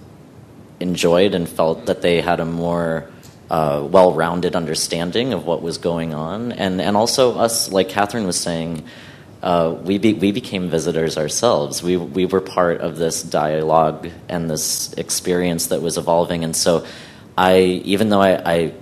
enjoyed 0.79 1.33
and 1.33 1.47
felt 1.47 1.85
that 1.85 2.01
they 2.01 2.21
had 2.21 2.39
a 2.39 2.45
more 2.45 3.09
uh, 3.49 3.87
well 3.89 4.13
rounded 4.13 4.55
understanding 4.55 5.33
of 5.33 5.45
what 5.45 5.61
was 5.61 5.77
going 5.77 6.13
on. 6.13 6.51
And, 6.51 6.81
and 6.81 6.97
also, 6.97 7.37
us, 7.37 7.71
like 7.71 7.89
Catherine 7.89 8.25
was 8.25 8.37
saying, 8.37 8.83
uh, 9.41 9.75
we, 9.83 9.99
be, 9.99 10.13
we 10.13 10.31
became 10.31 10.69
visitors 10.69 11.17
ourselves. 11.17 11.81
We, 11.83 11.95
we 11.95 12.25
were 12.25 12.41
part 12.41 12.81
of 12.81 12.97
this 12.97 13.21
dialogue 13.23 14.09
and 14.27 14.49
this 14.49 14.93
experience 14.93 15.67
that 15.67 15.81
was 15.81 15.97
evolving. 15.97 16.43
And 16.43 16.55
so, 16.55 16.85
I, 17.37 17.59
even 17.85 18.09
though 18.09 18.21
I, 18.21 18.53
I 18.53 18.73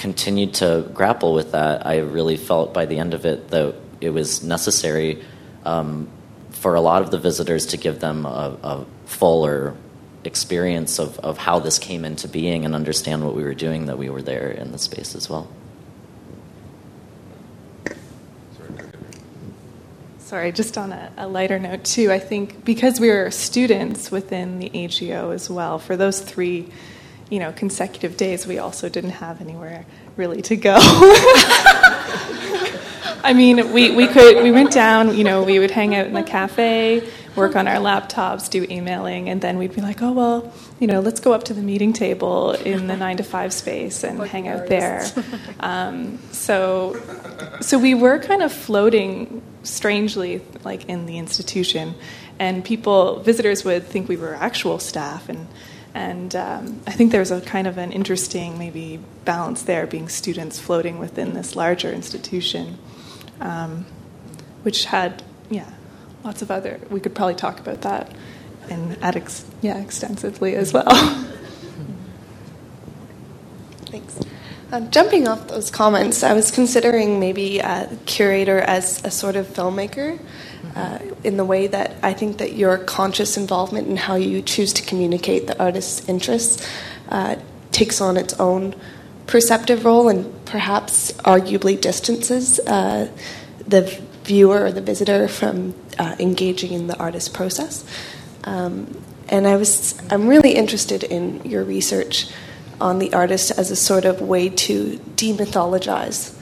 continued 0.00 0.54
to 0.54 0.88
grapple 0.94 1.34
with 1.34 1.52
that, 1.52 1.86
I 1.86 1.98
really 1.98 2.38
felt 2.38 2.72
by 2.72 2.86
the 2.86 2.98
end 2.98 3.12
of 3.12 3.26
it 3.26 3.50
that 3.50 3.74
it 4.00 4.10
was 4.10 4.42
necessary 4.42 5.22
um, 5.66 6.08
for 6.52 6.74
a 6.74 6.80
lot 6.80 7.02
of 7.02 7.10
the 7.10 7.18
visitors 7.18 7.66
to 7.66 7.76
give 7.76 8.00
them 8.00 8.24
a, 8.24 8.56
a 8.62 8.86
fuller 9.04 9.76
experience 10.24 10.98
of, 10.98 11.18
of 11.18 11.36
how 11.36 11.58
this 11.58 11.78
came 11.78 12.06
into 12.06 12.28
being 12.28 12.64
and 12.64 12.74
understand 12.74 13.24
what 13.24 13.34
we 13.34 13.42
were 13.42 13.54
doing, 13.54 13.86
that 13.86 13.98
we 13.98 14.08
were 14.08 14.22
there 14.22 14.50
in 14.50 14.72
the 14.72 14.78
space 14.78 15.14
as 15.14 15.28
well. 15.28 15.46
Sorry, 20.18 20.50
just 20.50 20.78
on 20.78 20.92
a, 20.92 21.12
a, 21.18 21.28
lighter 21.28 21.58
note, 21.58 21.84
too, 21.84 22.10
I 22.10 22.20
think 22.20 22.64
because 22.64 23.00
we 23.00 23.10
were 23.10 23.30
students 23.30 24.10
within 24.10 24.60
the 24.60 24.70
AGO 24.84 25.30
as 25.30 25.50
well, 25.50 25.78
for 25.78 25.96
those 25.96 26.20
three 26.20 26.70
you 27.30 27.38
know, 27.38 27.52
consecutive 27.52 28.16
days, 28.16 28.46
we 28.46 28.58
also 28.58 28.88
didn't 28.88 29.10
have 29.10 29.40
anywhere 29.40 29.86
really 30.16 30.42
to 30.42 30.56
go. 30.56 30.76
I 33.22 33.32
mean, 33.34 33.72
we, 33.72 33.90
we 33.94 34.06
could 34.06 34.42
we 34.42 34.50
went 34.50 34.72
down. 34.72 35.16
You 35.16 35.24
know, 35.24 35.42
we 35.42 35.58
would 35.58 35.70
hang 35.70 35.94
out 35.94 36.06
in 36.06 36.14
the 36.14 36.22
cafe, 36.22 37.08
work 37.36 37.54
on 37.54 37.68
our 37.68 37.76
laptops, 37.76 38.48
do 38.50 38.66
emailing, 38.68 39.28
and 39.28 39.40
then 39.40 39.58
we'd 39.58 39.74
be 39.74 39.80
like, 39.80 40.02
oh 40.02 40.12
well, 40.12 40.52
you 40.78 40.86
know, 40.86 41.00
let's 41.00 41.20
go 41.20 41.32
up 41.32 41.44
to 41.44 41.54
the 41.54 41.62
meeting 41.62 41.92
table 41.92 42.52
in 42.52 42.86
the 42.86 42.96
nine 42.96 43.18
to 43.18 43.22
five 43.22 43.52
space 43.52 44.02
and 44.04 44.20
hang 44.26 44.48
out 44.48 44.66
there. 44.66 45.06
Um, 45.60 46.18
so, 46.32 46.96
so 47.60 47.78
we 47.78 47.92
were 47.92 48.18
kind 48.18 48.42
of 48.42 48.50
floating 48.50 49.42
strangely, 49.62 50.40
like 50.64 50.88
in 50.88 51.04
the 51.04 51.18
institution, 51.18 51.94
and 52.38 52.64
people, 52.64 53.20
visitors 53.20 53.62
would 53.62 53.84
think 53.84 54.08
we 54.08 54.16
were 54.16 54.34
actual 54.34 54.78
staff 54.78 55.28
and 55.28 55.46
and 55.94 56.36
um, 56.36 56.80
I 56.86 56.92
think 56.92 57.12
there's 57.12 57.30
a 57.30 57.40
kind 57.40 57.66
of 57.66 57.78
an 57.78 57.92
interesting, 57.92 58.58
maybe, 58.58 59.00
balance 59.24 59.62
there, 59.62 59.86
being 59.86 60.08
students 60.08 60.58
floating 60.58 60.98
within 60.98 61.34
this 61.34 61.56
larger 61.56 61.92
institution, 61.92 62.78
um, 63.40 63.86
which 64.62 64.86
had, 64.86 65.22
yeah, 65.50 65.70
lots 66.24 66.42
of 66.42 66.50
other. 66.50 66.80
We 66.90 67.00
could 67.00 67.14
probably 67.14 67.34
talk 67.34 67.58
about 67.58 67.82
that 67.82 68.14
and 68.68 68.96
ex- 69.02 69.44
yeah, 69.62 69.78
extensively 69.78 70.54
as 70.54 70.72
well. 70.72 70.84
Thanks. 73.86 74.20
Uh, 74.70 74.80
jumping 74.82 75.26
off 75.26 75.48
those 75.48 75.70
comments, 75.70 76.22
I 76.22 76.32
was 76.32 76.52
considering 76.52 77.18
maybe 77.18 77.58
a 77.58 77.98
curator 78.06 78.60
as 78.60 79.04
a 79.04 79.10
sort 79.10 79.34
of 79.34 79.48
filmmaker 79.48 80.20
uh, 80.74 80.98
in 81.24 81.36
the 81.36 81.44
way 81.44 81.66
that 81.66 81.94
I 82.02 82.12
think 82.12 82.38
that 82.38 82.54
your 82.54 82.78
conscious 82.78 83.36
involvement 83.36 83.88
in 83.88 83.96
how 83.96 84.14
you 84.14 84.42
choose 84.42 84.72
to 84.74 84.82
communicate 84.82 85.46
the 85.46 85.58
artist's 85.62 86.08
interests 86.08 86.66
uh, 87.08 87.36
takes 87.72 88.00
on 88.00 88.16
its 88.16 88.34
own 88.34 88.74
perceptive 89.26 89.84
role 89.84 90.08
and 90.08 90.44
perhaps 90.44 91.12
arguably 91.24 91.80
distances 91.80 92.58
uh, 92.60 93.08
the 93.66 93.82
viewer 94.24 94.64
or 94.64 94.72
the 94.72 94.80
visitor 94.80 95.28
from 95.28 95.74
uh, 95.98 96.16
engaging 96.18 96.72
in 96.72 96.86
the 96.86 96.98
artist 96.98 97.32
process. 97.34 97.84
Um, 98.44 99.02
and 99.28 99.46
I 99.46 99.56
was, 99.56 100.00
I'm 100.10 100.26
really 100.26 100.54
interested 100.54 101.04
in 101.04 101.44
your 101.44 101.62
research 101.62 102.28
on 102.80 102.98
the 102.98 103.12
artist 103.12 103.52
as 103.52 103.70
a 103.70 103.76
sort 103.76 104.04
of 104.04 104.20
way 104.20 104.48
to 104.48 104.98
demythologize 105.16 106.36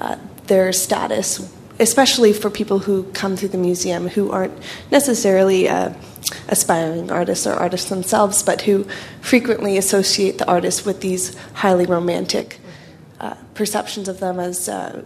uh, 0.00 0.16
their 0.46 0.72
status 0.72 1.52
especially 1.80 2.32
for 2.34 2.50
people 2.50 2.78
who 2.78 3.04
come 3.14 3.36
through 3.36 3.48
the 3.48 3.58
museum 3.58 4.08
who 4.08 4.30
aren't 4.30 4.52
necessarily 4.90 5.68
uh, 5.68 5.92
aspiring 6.48 7.10
artists 7.10 7.46
or 7.46 7.54
artists 7.54 7.88
themselves, 7.88 8.42
but 8.42 8.60
who 8.62 8.84
frequently 9.22 9.78
associate 9.78 10.36
the 10.38 10.46
artist 10.46 10.84
with 10.84 11.00
these 11.00 11.34
highly 11.54 11.86
romantic 11.86 12.58
uh, 13.18 13.34
perceptions 13.54 14.08
of 14.08 14.20
them 14.20 14.38
as 14.38 14.68
uh, 14.68 15.02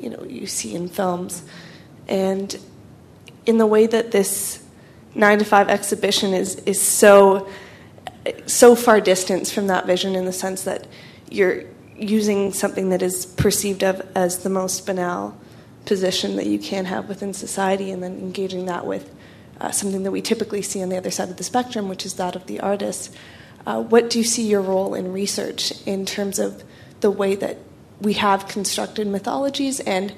you 0.00 0.10
know 0.10 0.22
you 0.24 0.46
see 0.46 0.74
in 0.74 0.88
films, 0.88 1.42
and 2.08 2.58
in 3.46 3.58
the 3.58 3.66
way 3.66 3.86
that 3.86 4.10
this 4.10 4.62
nine 5.14 5.38
to 5.38 5.44
five 5.44 5.68
exhibition 5.68 6.34
is 6.34 6.56
is 6.66 6.80
so 6.80 7.48
so 8.46 8.74
far 8.74 9.00
distance 9.00 9.52
from 9.52 9.68
that 9.68 9.86
vision 9.86 10.16
in 10.16 10.24
the 10.24 10.32
sense 10.32 10.64
that 10.64 10.88
you're 11.30 11.62
using 11.96 12.52
something 12.52 12.90
that 12.90 13.00
is 13.00 13.26
perceived 13.26 13.84
of 13.84 14.06
as 14.16 14.38
the 14.38 14.50
most 14.50 14.84
banal 14.84 15.36
position 15.86 16.36
that 16.36 16.46
you 16.46 16.58
can 16.58 16.84
have 16.84 17.08
within 17.08 17.32
society 17.32 17.90
and 17.90 18.02
then 18.02 18.18
engaging 18.18 18.66
that 18.66 18.86
with 18.86 19.14
uh, 19.60 19.70
something 19.70 20.02
that 20.02 20.10
we 20.10 20.20
typically 20.20 20.62
see 20.62 20.82
on 20.82 20.88
the 20.88 20.96
other 20.96 21.10
side 21.10 21.30
of 21.30 21.36
the 21.36 21.44
spectrum, 21.44 21.88
which 21.88 22.04
is 22.04 22.14
that 22.14 22.36
of 22.36 22.46
the 22.46 22.60
artist. 22.60 23.14
Uh, 23.66 23.82
what 23.82 24.10
do 24.10 24.18
you 24.18 24.24
see 24.24 24.46
your 24.46 24.60
role 24.60 24.94
in 24.94 25.12
research 25.12 25.72
in 25.86 26.04
terms 26.04 26.38
of 26.38 26.62
the 27.00 27.10
way 27.10 27.34
that 27.34 27.56
we 28.00 28.14
have 28.14 28.46
constructed 28.48 29.06
mythologies 29.06 29.80
and 29.80 30.14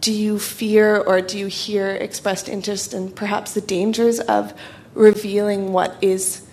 do 0.00 0.12
you 0.12 0.38
fear 0.38 0.96
or 0.96 1.20
do 1.20 1.38
you 1.38 1.46
hear 1.46 1.90
expressed 1.90 2.48
interest 2.48 2.94
in 2.94 3.10
perhaps 3.10 3.52
the 3.52 3.60
dangers 3.60 4.18
of 4.18 4.52
revealing 4.94 5.72
what 5.72 5.96
is 6.00 6.46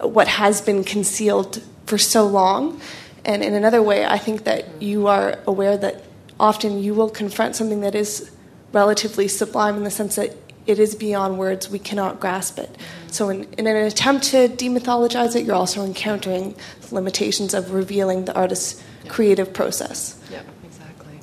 what 0.00 0.28
has 0.28 0.60
been 0.60 0.84
concealed 0.84 1.62
for 1.86 1.98
so 1.98 2.26
long 2.26 2.80
and 3.24 3.42
in 3.42 3.54
another 3.54 3.82
way 3.82 4.04
i 4.04 4.18
think 4.18 4.44
that 4.44 4.80
you 4.80 5.06
are 5.06 5.38
aware 5.46 5.76
that 5.76 6.04
often 6.38 6.82
you 6.82 6.94
will 6.94 7.10
confront 7.10 7.56
something 7.56 7.80
that 7.80 7.94
is 7.94 8.30
relatively 8.72 9.28
sublime 9.28 9.76
in 9.76 9.84
the 9.84 9.90
sense 9.90 10.16
that 10.16 10.36
it 10.66 10.78
is 10.78 10.94
beyond 10.94 11.38
words, 11.38 11.70
we 11.70 11.78
cannot 11.78 12.18
grasp 12.20 12.58
it. 12.58 12.76
So, 13.08 13.28
in, 13.28 13.44
in, 13.56 13.66
an 13.66 13.76
attempt 13.76 14.24
to 14.26 14.48
demythologize 14.48 15.36
it, 15.36 15.44
you're 15.44 15.54
also 15.54 15.84
encountering 15.84 16.56
limitations 16.90 17.54
of 17.54 17.72
revealing 17.72 18.24
the 18.24 18.34
artist's 18.34 18.82
yeah. 19.04 19.10
creative 19.10 19.52
process. 19.52 20.20
Yeah, 20.30 20.42
exactly. 20.64 21.20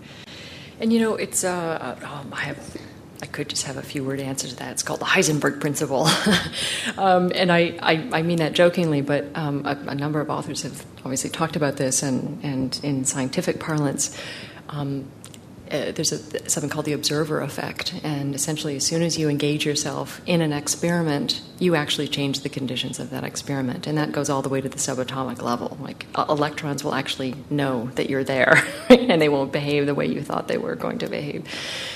And 0.79 0.93
you 0.93 0.99
know, 0.99 1.15
it's, 1.15 1.43
uh, 1.43 1.97
uh 2.01 2.07
um, 2.07 2.33
I 2.33 2.41
have 2.41 2.77
I 3.21 3.25
could 3.25 3.47
just 3.47 3.63
have 3.63 3.77
a 3.77 3.81
few 3.81 4.03
word 4.03 4.19
answer 4.19 4.49
to 4.49 4.55
that. 4.57 4.73
It's 4.73 4.83
called 4.83 4.99
the 4.99 5.05
Heisenberg 5.05 5.61
principle. 5.61 6.07
um, 6.97 7.31
and 7.33 7.53
I, 7.53 7.77
I, 7.81 8.09
I, 8.11 8.21
mean 8.21 8.39
that 8.39 8.51
jokingly, 8.51 8.99
but 8.99 9.27
um, 9.33 9.65
a, 9.65 9.77
a, 9.87 9.95
number 9.95 10.19
of 10.19 10.29
authors 10.29 10.63
have 10.63 10.85
obviously 11.05 11.29
talked 11.29 11.55
about 11.55 11.77
this, 11.77 12.03
and, 12.03 12.43
and 12.43 12.77
in 12.83 13.05
scientific 13.05 13.61
parlance, 13.61 14.13
um, 14.73 15.07
uh, 15.71 15.91
there's 15.91 16.11
a, 16.11 16.49
something 16.49 16.69
called 16.69 16.85
the 16.85 16.93
observer 16.93 17.41
effect. 17.41 17.95
And 18.03 18.35
essentially, 18.35 18.75
as 18.75 18.85
soon 18.85 19.01
as 19.01 19.17
you 19.17 19.29
engage 19.29 19.65
yourself 19.65 20.21
in 20.25 20.41
an 20.41 20.53
experiment, 20.53 21.41
you 21.57 21.75
actually 21.75 22.07
change 22.07 22.41
the 22.41 22.49
conditions 22.49 22.99
of 22.99 23.09
that 23.09 23.23
experiment. 23.23 23.87
And 23.87 23.97
that 23.97 24.11
goes 24.11 24.29
all 24.29 24.41
the 24.41 24.49
way 24.49 24.61
to 24.61 24.69
the 24.69 24.77
subatomic 24.77 25.41
level. 25.41 25.77
Like 25.81 26.05
uh, 26.15 26.25
electrons 26.29 26.83
will 26.83 26.93
actually 26.93 27.35
know 27.49 27.89
that 27.95 28.09
you're 28.09 28.23
there, 28.23 28.63
and 28.89 29.21
they 29.21 29.29
won't 29.29 29.51
behave 29.51 29.85
the 29.85 29.95
way 29.95 30.05
you 30.05 30.21
thought 30.21 30.47
they 30.47 30.57
were 30.57 30.75
going 30.75 30.99
to 30.99 31.07
behave. 31.07 31.47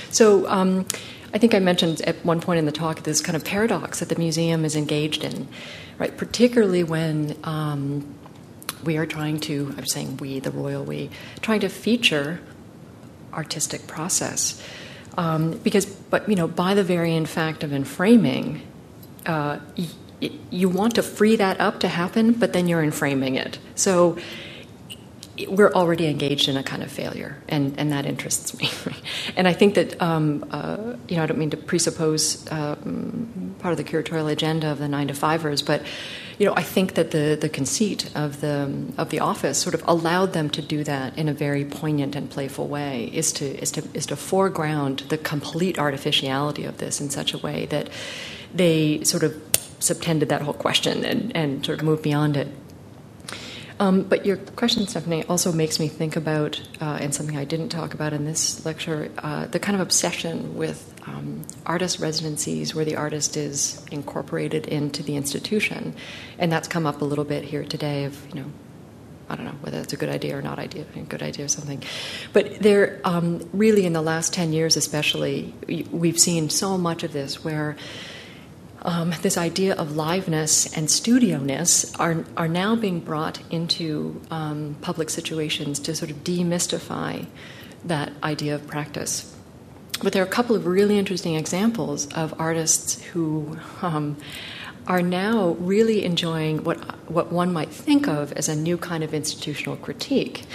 So, 0.10 0.48
um, 0.48 0.86
I 1.34 1.40
think 1.40 1.54
I 1.54 1.60
mentioned 1.60 2.02
at 2.02 2.24
one 2.24 2.40
point 2.40 2.60
in 2.60 2.66
the 2.66 2.72
talk 2.72 3.04
this 3.04 3.20
kind 3.20 3.36
of 3.36 3.44
paradox 3.44 4.00
that 4.00 4.08
the 4.08 4.16
museum 4.16 4.64
is 4.64 4.78
engaged 4.78 5.26
in, 5.26 5.50
right? 6.00 6.16
Particularly 6.16 6.86
when 6.86 7.38
um, 7.44 8.16
we 8.84 8.98
are 8.98 9.06
trying 9.06 9.42
to, 9.42 9.76
I'm 9.78 9.86
saying 9.86 10.18
we, 10.18 10.40
the 10.40 10.52
royal 10.52 10.86
we, 10.86 11.10
trying 11.42 11.60
to 11.60 11.70
feature 11.70 12.40
artistic 13.38 13.88
process. 13.88 14.62
Um, 15.18 15.52
because, 15.60 15.86
but 15.86 16.28
you 16.28 16.36
know, 16.36 16.48
by 16.48 16.74
the 16.74 16.84
very 16.84 17.16
in 17.16 17.26
fact 17.26 17.64
of 17.64 17.72
enframing, 17.72 18.62
uh, 19.26 19.60
y- 19.78 20.32
you 20.50 20.70
want 20.70 20.96
to 20.96 21.04
free 21.04 21.36
that 21.36 21.60
up 21.60 21.80
to 21.82 21.88
happen, 21.88 22.34
but 22.34 22.54
then 22.54 22.68
you're 22.68 22.82
enframing 22.82 23.36
it. 23.36 23.60
So 23.76 24.18
we're 25.48 25.72
already 25.74 26.08
engaged 26.08 26.50
in 26.50 26.58
a 26.58 26.64
kind 26.64 26.82
of 26.82 26.92
failure, 26.92 27.38
and, 27.48 27.78
and 27.80 27.92
that 27.92 28.06
interests 28.06 28.58
me. 28.58 28.72
and 29.36 29.48
I 29.48 29.54
think 29.54 29.76
that, 29.76 30.02
um, 30.02 30.46
uh, 30.52 30.96
you 31.08 31.18
know, 31.18 31.24
I 31.24 31.26
don't 31.28 31.38
mean 31.38 31.52
to 31.52 31.58
presuppose 31.58 32.52
um, 32.52 33.56
part 33.60 33.72
of 33.72 33.78
the 33.78 33.84
curatorial 33.84 34.32
agenda 34.32 34.72
of 34.72 34.80
the 34.80 34.88
nine 34.88 35.08
to 35.10 35.14
fivers, 35.14 35.62
but, 35.62 35.84
you 36.38 36.46
know, 36.46 36.54
I 36.56 36.64
think 36.64 36.94
that 36.94 37.12
the, 37.12 37.38
the 37.40 37.50
conceit 37.50 38.12
of 38.16 38.42
the, 38.42 38.72
of 38.98 39.10
the 39.10 39.20
office 39.20 39.58
sort 39.58 39.74
of 39.74 39.84
allowed 39.88 40.34
them 40.34 40.50
to 40.52 40.62
do 40.62 40.84
that 40.84 41.18
in 41.18 41.28
a 41.28 41.34
very 41.34 41.66
poignant 41.66 42.16
and 42.16 42.30
playful 42.30 42.68
way, 42.68 43.10
is 43.12 43.32
to, 43.34 43.46
is 43.46 43.72
to, 43.72 43.84
is 43.94 44.06
to 44.08 44.16
foreground 44.16 45.00
the 45.10 45.18
complete 45.18 45.80
artificiality 45.80 46.64
of 46.64 46.78
this 46.78 47.02
in 47.02 47.10
such 47.10 47.34
a 47.34 47.38
way 47.40 47.66
that 47.68 47.90
they 48.54 49.04
sort 49.04 49.24
of 49.24 49.42
subtended 49.80 50.30
that 50.30 50.42
whole 50.42 50.54
question 50.54 51.04
and, 51.04 51.36
and 51.36 51.66
sort 51.66 51.80
of 51.80 51.86
moved 51.86 52.04
beyond 52.04 52.38
it. 52.38 52.48
Um, 53.80 54.04
but 54.04 54.26
your 54.26 54.38
question, 54.38 54.88
Stephanie, 54.88 55.24
also 55.26 55.52
makes 55.52 55.80
me 55.80 55.88
think 55.88 56.16
about, 56.16 56.62
uh, 56.82 56.98
and 57.00 57.14
something 57.14 57.38
I 57.38 57.46
didn't 57.46 57.70
talk 57.70 57.94
about 57.94 58.12
in 58.14 58.26
this 58.26 58.66
lecture, 58.66 59.12
uh, 59.20 59.46
the 59.46 59.60
kind 59.60 59.76
of 59.76 59.82
obsession 59.82 60.56
with 60.56 60.94
um, 61.08 61.44
artist 61.66 62.00
residencies 62.00 62.76
where 62.76 62.86
the 62.86 62.96
artist 62.96 63.38
is 63.38 63.84
incorporated 63.92 64.68
into 64.68 65.02
the 65.04 65.16
institution. 65.16 65.96
And 66.38 66.52
that's 66.52 66.68
come 66.68 66.86
up 66.86 67.02
a 67.02 67.06
little 67.06 67.24
bit 67.24 67.44
here 67.44 67.64
today 67.64 68.04
of, 68.06 68.28
you 68.30 68.42
know, 68.42 68.52
I 69.30 69.36
don't 69.36 69.46
know 69.46 69.56
whether 69.62 69.80
it's 69.80 69.94
a 69.94 69.98
good 69.98 70.10
idea 70.10 70.38
or 70.38 70.42
not 70.42 70.60
idea, 70.60 70.86
a 70.96 71.00
good 71.02 71.22
idea 71.22 71.46
or 71.46 71.50
something. 71.50 71.84
But 72.34 72.60
there, 72.60 73.02
um, 73.04 73.48
really, 73.52 73.86
in 73.86 73.94
the 73.94 74.02
last 74.02 74.34
10 74.34 74.54
years 74.54 74.78
especially, 74.78 75.54
we've 75.92 76.20
seen 76.20 76.50
so 76.50 76.78
much 76.78 77.04
of 77.04 77.14
this 77.14 77.44
where 77.44 77.76
um, 78.84 79.14
this 79.22 79.38
idea 79.38 79.76
of 79.76 79.90
liveness 79.90 80.76
and 80.78 80.90
studio 80.90 81.40
ness 81.40 81.94
are, 81.96 82.24
are 82.38 82.48
now 82.48 82.76
being 82.76 83.00
brought 83.00 83.42
into 83.52 84.22
um, 84.32 84.78
public 84.82 85.10
situations 85.10 85.80
to 85.80 85.96
sort 85.96 86.12
of 86.12 86.24
demystify 86.24 87.26
that 87.84 88.14
idea 88.24 88.56
of 88.56 88.66
practice. 88.66 89.37
But 90.04 90.14
there 90.14 90.22
are 90.22 90.26
a 90.26 90.30
couple 90.30 90.56
of 90.56 90.66
really 90.66 90.98
interesting 90.98 91.36
examples 91.36 92.08
of 92.14 92.40
artists 92.40 93.02
who 93.02 93.58
um, 93.82 94.18
are 94.86 95.02
now 95.02 95.58
really 95.60 96.06
enjoying 96.06 96.64
what, 96.64 96.78
what 97.10 97.32
one 97.32 97.52
might 97.52 97.70
think 97.70 98.08
of 98.08 98.32
as 98.34 98.48
a 98.48 98.56
new 98.56 98.78
kind 98.78 99.04
of 99.04 99.14
institutional 99.14 99.76
critique 99.76 100.46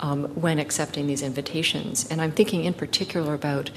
um, 0.00 0.24
when 0.34 0.58
accepting 0.58 1.06
these 1.06 1.22
invitations. 1.22 2.06
And 2.10 2.20
I'm 2.20 2.32
thinking 2.32 2.64
in 2.64 2.74
particular 2.74 3.34
about 3.34 3.70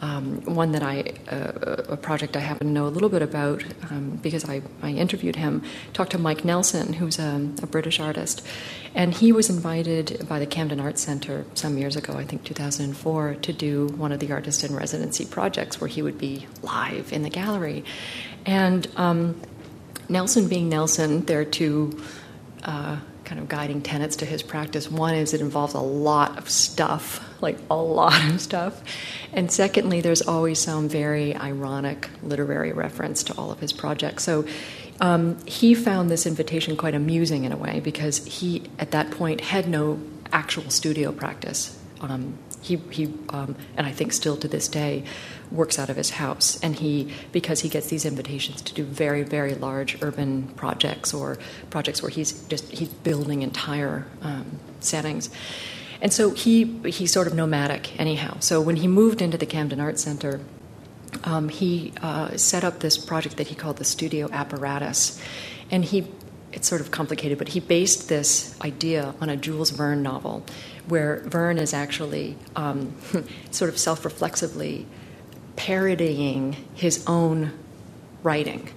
um, 0.00 0.42
one 0.44 0.72
that 0.72 0.82
I, 0.82 1.14
uh, 1.30 1.92
a 1.92 1.96
project 1.96 2.36
I 2.36 2.40
happen 2.40 2.68
to 2.68 2.72
know 2.72 2.86
a 2.86 2.88
little 2.88 3.08
bit 3.08 3.22
about 3.22 3.64
um, 3.90 4.18
because 4.22 4.48
I, 4.48 4.62
I 4.82 4.90
interviewed 4.90 5.36
him, 5.36 5.62
talked 5.92 6.12
to 6.12 6.18
Mike 6.18 6.44
Nelson, 6.44 6.92
who's 6.92 7.18
a, 7.18 7.50
a, 7.62 7.66
British 7.66 7.98
artist. 7.98 8.46
And 8.94 9.12
he 9.12 9.32
was 9.32 9.50
invited 9.50 10.26
by 10.28 10.38
the 10.38 10.46
Camden 10.46 10.80
Arts 10.80 11.02
Centre 11.02 11.44
some 11.54 11.78
years 11.78 11.96
ago, 11.96 12.14
I 12.14 12.24
think 12.24 12.44
2004, 12.44 13.34
to 13.34 13.52
do 13.52 13.88
one 13.88 14.12
of 14.12 14.20
the 14.20 14.32
artist 14.32 14.64
in 14.64 14.74
residency 14.74 15.24
projects 15.24 15.80
where 15.80 15.88
he 15.88 16.02
would 16.02 16.18
be 16.18 16.46
live 16.62 17.12
in 17.12 17.22
the 17.22 17.30
gallery. 17.30 17.84
And 18.46 18.88
um, 18.96 19.40
Nelson 20.08 20.48
being 20.48 20.68
Nelson, 20.68 21.24
there 21.24 21.40
are 21.40 21.44
two. 21.44 22.00
Uh, 22.62 22.98
kind 23.28 23.40
of 23.40 23.48
guiding 23.48 23.82
tenets 23.82 24.16
to 24.16 24.24
his 24.24 24.42
practice. 24.42 24.90
One 24.90 25.14
is 25.14 25.34
it 25.34 25.42
involves 25.42 25.74
a 25.74 25.80
lot 25.80 26.38
of 26.38 26.48
stuff, 26.48 27.27
like 27.40 27.58
a 27.70 27.76
lot 27.76 28.30
of 28.30 28.40
stuff. 28.40 28.82
And 29.32 29.50
secondly, 29.50 30.00
there's 30.00 30.22
always 30.22 30.58
some 30.58 30.88
very 30.88 31.34
ironic 31.34 32.08
literary 32.22 32.72
reference 32.72 33.22
to 33.24 33.34
all 33.36 33.50
of 33.50 33.60
his 33.60 33.72
projects. 33.72 34.24
So 34.24 34.46
um, 35.00 35.38
he 35.46 35.74
found 35.74 36.10
this 36.10 36.26
invitation 36.26 36.76
quite 36.76 36.94
amusing 36.94 37.44
in 37.44 37.52
a 37.52 37.56
way 37.56 37.80
because 37.80 38.24
he, 38.26 38.64
at 38.78 38.90
that 38.90 39.10
point, 39.10 39.40
had 39.40 39.68
no 39.68 40.00
actual 40.32 40.68
studio 40.70 41.12
practice. 41.12 41.78
Um, 42.00 42.38
he, 42.60 42.76
he 42.90 43.06
um, 43.30 43.56
and 43.76 43.86
I 43.86 43.92
think 43.92 44.12
still 44.12 44.36
to 44.38 44.48
this 44.48 44.68
day, 44.68 45.04
works 45.50 45.78
out 45.78 45.88
of 45.88 45.96
his 45.96 46.10
house. 46.10 46.58
And 46.60 46.76
he, 46.76 47.12
because 47.32 47.60
he 47.60 47.68
gets 47.68 47.88
these 47.88 48.04
invitations 48.04 48.62
to 48.62 48.74
do 48.74 48.84
very, 48.84 49.22
very 49.22 49.54
large 49.54 50.02
urban 50.02 50.48
projects 50.56 51.14
or 51.14 51.38
projects 51.70 52.02
where 52.02 52.10
he's 52.10 52.32
just 52.44 52.70
he's 52.70 52.88
building 52.88 53.42
entire 53.42 54.06
um, 54.22 54.58
settings. 54.80 55.30
And 56.00 56.12
so 56.12 56.30
he 56.30 56.64
he's 56.88 57.12
sort 57.12 57.26
of 57.26 57.34
nomadic 57.34 57.98
anyhow. 57.98 58.38
So 58.40 58.60
when 58.60 58.76
he 58.76 58.88
moved 58.88 59.20
into 59.20 59.36
the 59.36 59.46
Camden 59.46 59.80
Arts 59.80 60.02
Center, 60.02 60.40
um, 61.24 61.48
he 61.48 61.92
uh, 62.02 62.36
set 62.36 62.64
up 62.64 62.80
this 62.80 62.96
project 62.96 63.36
that 63.38 63.48
he 63.48 63.54
called 63.54 63.78
the 63.78 63.84
Studio 63.84 64.28
Apparatus, 64.30 65.20
and 65.70 65.84
he 65.84 66.06
it's 66.52 66.66
sort 66.66 66.80
of 66.80 66.90
complicated, 66.90 67.36
but 67.38 67.48
he 67.48 67.60
based 67.60 68.08
this 68.08 68.58
idea 68.62 69.14
on 69.20 69.28
a 69.28 69.36
Jules 69.36 69.70
Verne 69.70 70.02
novel, 70.02 70.44
where 70.86 71.20
Verne 71.26 71.58
is 71.58 71.74
actually 71.74 72.36
um, 72.56 72.94
sort 73.50 73.68
of 73.68 73.78
self-reflexively 73.78 74.86
parodying 75.56 76.56
his 76.74 77.04
own 77.06 77.52
writing. 78.22 78.70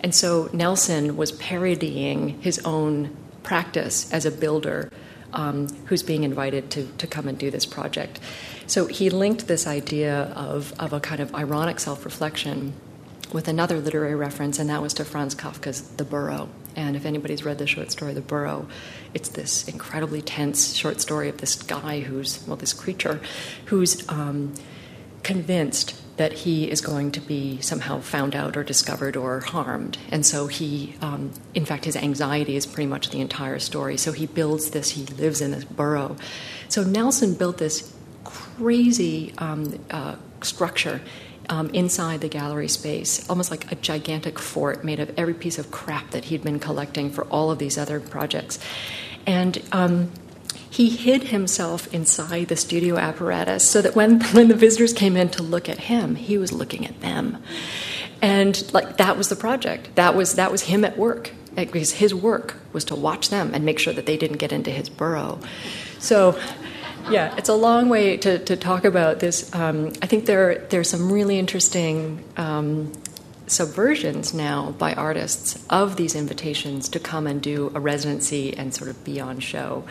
And 0.00 0.14
so 0.14 0.48
Nelson 0.52 1.16
was 1.16 1.32
parodying 1.32 2.40
his 2.40 2.60
own 2.60 3.14
practice 3.42 4.10
as 4.12 4.24
a 4.24 4.30
builder 4.30 4.90
um, 5.32 5.68
who's 5.86 6.02
being 6.02 6.24
invited 6.24 6.70
to, 6.72 6.86
to 6.98 7.06
come 7.06 7.28
and 7.28 7.38
do 7.38 7.50
this 7.50 7.66
project. 7.66 8.20
So 8.66 8.86
he 8.86 9.10
linked 9.10 9.46
this 9.46 9.66
idea 9.66 10.24
of, 10.34 10.72
of 10.78 10.92
a 10.92 11.00
kind 11.00 11.20
of 11.20 11.34
ironic 11.34 11.80
self 11.80 12.04
reflection 12.04 12.74
with 13.32 13.48
another 13.48 13.78
literary 13.78 14.14
reference, 14.14 14.58
and 14.58 14.70
that 14.70 14.80
was 14.80 14.94
to 14.94 15.04
Franz 15.04 15.34
Kafka's 15.34 15.82
The 15.82 16.04
Burrow. 16.04 16.48
And 16.76 16.96
if 16.96 17.04
anybody's 17.04 17.44
read 17.44 17.58
the 17.58 17.66
short 17.66 17.90
story 17.90 18.14
The 18.14 18.20
Burrow, 18.20 18.68
it's 19.12 19.28
this 19.30 19.68
incredibly 19.68 20.22
tense 20.22 20.74
short 20.74 21.00
story 21.00 21.28
of 21.28 21.38
this 21.38 21.54
guy 21.54 22.00
who's, 22.00 22.46
well, 22.46 22.56
this 22.56 22.72
creature 22.72 23.20
who's 23.66 24.08
um, 24.08 24.54
convinced 25.22 26.00
that 26.18 26.32
he 26.32 26.70
is 26.70 26.80
going 26.80 27.12
to 27.12 27.20
be 27.20 27.60
somehow 27.60 28.00
found 28.00 28.34
out 28.34 28.56
or 28.56 28.64
discovered 28.64 29.16
or 29.16 29.40
harmed. 29.40 29.96
And 30.10 30.26
so 30.26 30.48
he, 30.48 30.94
um, 31.00 31.30
in 31.54 31.64
fact, 31.64 31.84
his 31.84 31.96
anxiety 31.96 32.56
is 32.56 32.66
pretty 32.66 32.88
much 32.88 33.10
the 33.10 33.20
entire 33.20 33.58
story. 33.58 33.96
So 33.96 34.12
he 34.12 34.26
builds 34.26 34.70
this, 34.70 34.90
he 34.90 35.06
lives 35.06 35.40
in 35.40 35.52
this 35.52 35.64
burrow. 35.64 36.16
So 36.68 36.82
Nelson 36.82 37.34
built 37.34 37.58
this 37.58 37.94
crazy 38.24 39.32
um, 39.38 39.78
uh, 39.90 40.16
structure. 40.42 41.00
Um, 41.50 41.70
inside 41.70 42.20
the 42.20 42.28
gallery 42.28 42.68
space, 42.68 43.26
almost 43.30 43.50
like 43.50 43.72
a 43.72 43.74
gigantic 43.74 44.38
fort 44.38 44.84
made 44.84 45.00
of 45.00 45.10
every 45.18 45.32
piece 45.32 45.58
of 45.58 45.70
crap 45.70 46.10
that 46.10 46.26
he'd 46.26 46.42
been 46.42 46.58
collecting 46.58 47.08
for 47.10 47.24
all 47.28 47.50
of 47.50 47.58
these 47.58 47.78
other 47.78 48.00
projects. 48.00 48.58
And 49.24 49.58
um, 49.72 50.10
he 50.70 50.90
hid 50.90 51.24
himself 51.24 51.92
inside 51.92 52.48
the 52.48 52.56
studio 52.56 52.96
apparatus 52.96 53.68
so 53.68 53.80
that 53.82 53.94
when, 53.94 54.20
when 54.32 54.48
the 54.48 54.54
visitors 54.54 54.92
came 54.92 55.16
in 55.16 55.28
to 55.30 55.42
look 55.42 55.68
at 55.68 55.78
him, 55.78 56.14
he 56.14 56.38
was 56.38 56.52
looking 56.52 56.86
at 56.86 57.00
them. 57.00 57.42
And 58.20 58.72
like 58.74 58.96
that 58.96 59.16
was 59.16 59.28
the 59.28 59.36
project. 59.36 59.94
That 59.94 60.14
was 60.14 60.34
that 60.34 60.50
was 60.50 60.62
him 60.62 60.84
at 60.84 60.98
work. 60.98 61.32
Because 61.54 61.92
his 61.92 62.14
work 62.14 62.54
was 62.72 62.84
to 62.84 62.94
watch 62.94 63.30
them 63.30 63.52
and 63.52 63.64
make 63.64 63.80
sure 63.80 63.92
that 63.92 64.06
they 64.06 64.16
didn't 64.16 64.36
get 64.36 64.52
into 64.52 64.70
his 64.70 64.88
burrow. 64.88 65.40
So 65.98 66.38
yeah, 67.10 67.34
it's 67.36 67.48
a 67.48 67.54
long 67.54 67.88
way 67.88 68.16
to, 68.18 68.38
to 68.38 68.56
talk 68.56 68.84
about 68.84 69.18
this. 69.18 69.52
Um, 69.54 69.92
I 70.00 70.06
think 70.06 70.26
there 70.26 70.66
there's 70.70 70.88
some 70.88 71.10
really 71.10 71.38
interesting 71.38 72.22
um, 72.36 72.92
subversions 73.46 74.34
now 74.34 74.72
by 74.72 74.94
artists 74.94 75.64
of 75.70 75.96
these 75.96 76.14
invitations 76.14 76.88
to 76.90 77.00
come 77.00 77.26
and 77.26 77.40
do 77.40 77.72
a 77.74 77.80
residency 77.80 78.56
and 78.56 78.74
sort 78.74 78.90
of 78.90 79.02
be 79.04 79.20
on 79.20 79.40
show. 79.40 79.84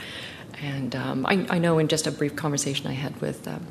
And 0.62 0.96
um, 0.96 1.26
I, 1.26 1.46
I, 1.50 1.60
know 1.60 1.78
in 1.78 1.88
just 1.88 2.08
a 2.08 2.12
brief 2.12 2.36
conversation 2.36 2.88
I 2.88 2.94
had 2.94 3.20
with 3.22 3.48
um, 3.48 3.66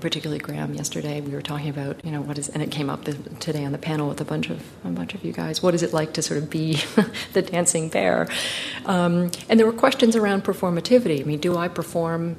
particularly 0.00 0.38
Graham 0.38 0.74
yesterday, 0.74 1.20
we 1.20 1.32
were 1.32 1.42
talking 1.42 1.68
about, 1.68 2.04
you 2.04 2.10
know, 2.10 2.20
what 2.20 2.38
is, 2.38 2.48
and 2.48 2.62
it 2.62 2.70
came 2.70 2.90
up 2.90 3.04
today 3.38 3.64
on 3.64 3.72
the 3.72 3.78
panel 3.78 4.08
with 4.08 4.20
a 4.20 4.24
bunch 4.24 4.50
of 4.50 4.62
a 4.84 4.88
bunch 4.88 5.14
of 5.14 5.24
you 5.24 5.32
guys. 5.32 5.62
What 5.62 5.74
is 5.74 5.82
it 5.82 5.92
like 5.92 6.12
to 6.14 6.22
sort 6.22 6.38
of 6.38 6.50
be 6.50 6.74
the 7.32 7.42
dancing 7.42 7.88
bear? 7.88 8.28
Um, 8.86 9.30
and 9.48 9.58
there 9.58 9.66
were 9.66 9.72
questions 9.72 10.16
around 10.16 10.44
performativity. 10.44 11.20
I 11.20 11.24
mean, 11.24 11.38
do 11.38 11.56
I 11.56 11.68
perform 11.68 12.36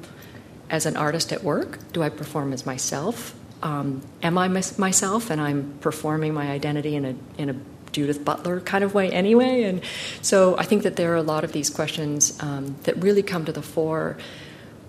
as 0.70 0.86
an 0.86 0.96
artist 0.96 1.32
at 1.32 1.42
work? 1.42 1.78
Do 1.92 2.02
I 2.02 2.08
perform 2.08 2.52
as 2.52 2.64
myself? 2.64 3.34
Um, 3.62 4.02
am 4.22 4.38
I 4.38 4.48
myself, 4.48 5.30
and 5.30 5.40
I'm 5.40 5.78
performing 5.80 6.34
my 6.34 6.50
identity 6.50 6.96
in 6.96 7.04
a 7.04 7.14
in 7.38 7.50
a 7.50 7.56
Judith 7.92 8.24
Butler 8.24 8.60
kind 8.60 8.84
of 8.84 8.94
way 8.94 9.10
anyway? 9.10 9.62
And 9.64 9.82
so 10.20 10.56
I 10.58 10.64
think 10.64 10.82
that 10.82 10.96
there 10.96 11.12
are 11.12 11.16
a 11.16 11.22
lot 11.22 11.44
of 11.44 11.52
these 11.52 11.70
questions 11.70 12.42
um, 12.42 12.76
that 12.84 12.96
really 13.02 13.22
come 13.22 13.44
to 13.44 13.52
the 13.52 13.62
fore 13.62 14.16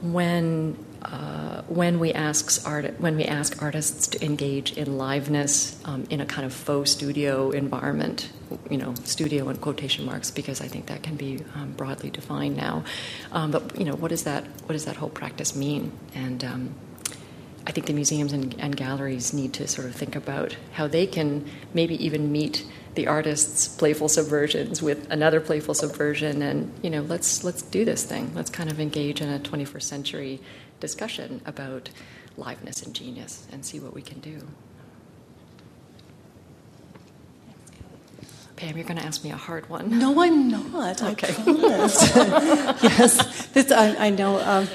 when 0.01 0.77
uh, 1.03 1.61
when 1.67 1.99
we 1.99 2.13
ask 2.13 2.65
art 2.67 2.99
when 2.99 3.15
we 3.17 3.25
ask 3.25 3.61
artists 3.61 4.07
to 4.07 4.23
engage 4.23 4.71
in 4.73 4.87
liveness 4.87 5.75
um, 5.87 6.05
in 6.09 6.21
a 6.21 6.25
kind 6.25 6.45
of 6.45 6.53
faux 6.53 6.91
studio 6.91 7.51
environment, 7.51 8.29
you 8.69 8.77
know, 8.77 8.93
studio 9.03 9.49
in 9.49 9.57
quotation 9.57 10.05
marks, 10.05 10.31
because 10.31 10.61
I 10.61 10.67
think 10.67 10.85
that 10.85 11.03
can 11.03 11.15
be 11.15 11.43
um, 11.55 11.73
broadly 11.73 12.09
defined 12.09 12.55
now. 12.55 12.83
Um, 13.31 13.51
but 13.51 13.77
you 13.77 13.85
know, 13.85 13.95
what 13.95 14.09
does 14.09 14.23
that 14.23 14.45
what 14.65 14.73
does 14.73 14.85
that 14.85 14.95
whole 14.95 15.09
practice 15.09 15.55
mean? 15.55 15.91
And 16.15 16.43
um, 16.43 16.75
I 17.65 17.71
think 17.71 17.87
the 17.87 17.93
museums 17.93 18.33
and, 18.33 18.55
and 18.59 18.75
galleries 18.75 19.33
need 19.33 19.53
to 19.53 19.67
sort 19.67 19.87
of 19.87 19.95
think 19.95 20.15
about 20.15 20.57
how 20.73 20.87
they 20.87 21.07
can 21.07 21.49
maybe 21.73 22.03
even 22.03 22.31
meet 22.31 22.65
the 22.95 23.07
artist's 23.07 23.67
playful 23.67 24.07
subversions 24.07 24.81
with 24.81 25.09
another 25.09 25.39
playful 25.39 25.73
subversion 25.73 26.41
and 26.41 26.71
you 26.83 26.89
know 26.89 27.01
let's 27.01 27.43
let's 27.43 27.63
do 27.63 27.83
this 27.83 28.03
thing 28.03 28.31
let's 28.35 28.51
kind 28.51 28.69
of 28.69 28.79
engage 28.79 29.19
in 29.19 29.29
a 29.29 29.39
21st 29.39 29.81
century 29.81 30.39
discussion 30.79 31.41
about 31.45 31.89
liveness 32.37 32.85
and 32.85 32.93
genius 32.93 33.47
and 33.51 33.65
see 33.65 33.79
what 33.79 33.93
we 33.93 34.01
can 34.01 34.19
do 34.19 34.39
Pam, 38.55 38.77
you're 38.77 38.85
going 38.85 38.99
to 38.99 39.05
ask 39.05 39.23
me 39.23 39.31
a 39.31 39.35
hard 39.35 39.67
one. 39.67 39.97
No, 39.97 40.21
I'm 40.21 40.47
not. 40.47 41.01
Okay. 41.01 41.33
yes, 41.47 43.47
this 43.47 43.71
I, 43.71 44.05
I 44.05 44.09
know. 44.09 44.39
Um, 44.39 44.67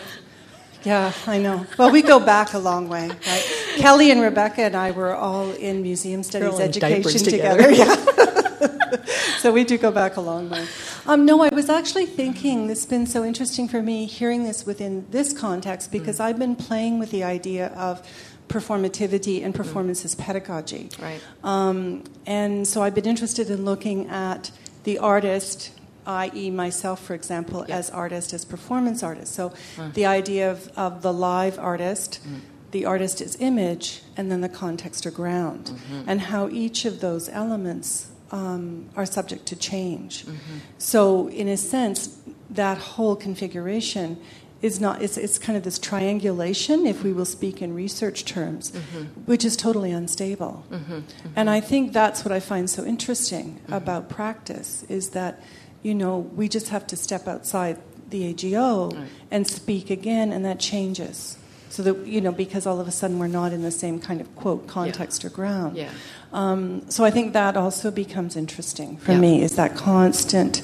yeah, 0.85 1.13
I 1.27 1.39
know. 1.39 1.67
Well, 1.77 1.91
we 1.91 2.03
go 2.03 2.21
back 2.21 2.55
a 2.55 2.59
long 2.59 2.89
way, 2.89 3.09
right? 3.09 3.75
Kelly 3.77 4.11
and 4.11 4.21
Rebecca 4.21 4.63
and 4.63 4.77
I 4.77 4.93
were 4.93 5.15
all 5.15 5.51
in 5.53 5.83
museum 5.83 6.23
studies 6.23 6.61
education 6.61 7.25
together. 7.25 7.71
together. 7.71 8.05
Yeah. 8.59 9.05
so 9.39 9.53
we 9.53 9.65
do 9.65 9.79
go 9.79 9.91
back 9.91 10.17
a 10.17 10.21
long 10.21 10.51
way. 10.51 10.67
Um, 11.07 11.25
no, 11.25 11.43
I 11.43 11.49
was 11.53 11.69
actually 11.69 12.07
thinking 12.07 12.67
this 12.67 12.81
has 12.81 12.87
been 12.87 13.07
so 13.07 13.25
interesting 13.25 13.69
for 13.69 13.83
me 13.83 14.07
hearing 14.07 14.45
this 14.45 14.67
within 14.67 15.07
this 15.11 15.33
context 15.33 15.93
because 15.93 16.19
mm. 16.19 16.25
I've 16.25 16.39
been 16.39 16.57
playing 16.57 16.99
with 16.99 17.11
the 17.11 17.25
idea 17.25 17.69
of 17.69 18.07
performativity 18.49 19.45
and 19.45 19.55
performance 19.55 20.05
as 20.05 20.15
pedagogy. 20.15 20.89
Right. 21.01 21.21
Um, 21.45 22.05
and 22.27 22.67
so 22.67 22.83
I've 22.83 22.95
been 22.95 23.07
interested 23.07 23.51
in 23.51 23.65
looking 23.65 24.09
at 24.09 24.51
the 24.85 24.99
artist 24.99 25.78
i.e., 26.09 26.51
myself, 26.51 27.05
for 27.05 27.15
example, 27.15 27.65
yeah. 27.69 27.77
as 27.77 27.91
artist, 27.91 28.33
as 28.33 28.45
performance 28.45 29.03
artist. 29.03 29.35
So 29.35 29.53
uh. 29.79 29.91
the 29.91 30.07
idea 30.07 30.51
of, 30.51 30.73
of 30.77 31.03
the 31.03 31.13
live 31.13 31.59
artist, 31.59 32.21
mm. 32.27 32.41
the 32.71 32.87
artist 32.87 33.21
is 33.21 33.37
image, 33.39 34.03
and 34.17 34.33
then 34.33 34.41
the 34.41 34.49
context 34.49 35.07
or 35.07 35.11
ground, 35.11 35.67
mm-hmm. 35.67 36.09
and 36.09 36.21
how 36.23 36.49
each 36.49 36.85
of 36.85 37.01
those 37.01 37.29
elements 37.29 38.11
um, 38.33 38.89
are 38.97 39.07
subject 39.07 39.47
to 39.47 39.57
change. 39.57 40.25
Mm-hmm. 40.25 40.59
So, 40.79 41.29
in 41.29 41.49
a 41.49 41.57
sense, 41.57 42.19
that 42.51 42.79
whole 42.79 43.15
configuration 43.15 44.19
is 44.61 44.81
not 44.81 45.03
it's, 45.03 45.17
it's 45.17 45.39
kind 45.39 45.57
of 45.57 45.63
this 45.63 45.79
triangulation 45.79 46.87
if 46.87 47.05
we 47.05 47.13
will 47.13 47.25
speak 47.25 47.63
in 47.63 47.75
research 47.75 48.25
terms 48.25 48.73
mm-hmm. 48.73 49.05
which 49.27 49.45
is 49.45 49.57
totally 49.57 49.93
unstable 49.93 50.65
mm-hmm. 50.71 50.95
Mm-hmm. 50.95 51.29
and 51.37 51.49
i 51.49 51.61
think 51.61 51.93
that's 51.93 52.25
what 52.25 52.33
i 52.33 52.41
find 52.41 52.69
so 52.69 52.85
interesting 52.85 53.61
mm-hmm. 53.61 53.73
about 53.73 54.09
practice 54.09 54.83
is 54.89 55.11
that 55.11 55.41
you 55.89 55.95
know, 55.95 56.19
we 56.19 56.51
just 56.51 56.69
have 56.69 56.87
to 56.89 56.97
step 56.97 57.27
outside 57.27 57.79
the 58.11 58.27
AGO 58.27 58.91
right. 58.91 59.09
and 59.31 59.47
speak 59.47 59.89
again, 59.89 60.33
and 60.33 60.45
that 60.45 60.61
changes. 60.61 61.39
So 61.71 61.83
that, 61.83 62.07
you 62.07 62.21
know, 62.21 62.31
because 62.31 62.67
all 62.67 62.79
of 62.79 62.87
a 62.89 62.91
sudden 62.91 63.19
we're 63.19 63.27
not 63.27 63.55
in 63.55 63.63
the 63.63 63.71
same 63.71 63.99
kind 63.99 64.21
of 64.21 64.37
quote 64.37 64.67
context 64.67 65.23
yeah. 65.23 65.27
or 65.29 65.33
ground. 65.33 65.77
Yeah. 65.79 65.91
Um, 66.35 66.91
so 66.91 67.05
I 67.05 67.11
think 67.11 67.33
that 67.33 67.57
also 67.57 67.91
becomes 67.91 68.37
interesting 68.37 68.99
for 68.99 69.13
yeah. 69.13 69.21
me 69.21 69.43
is 69.43 69.57
that 69.57 69.77
constant, 69.77 70.63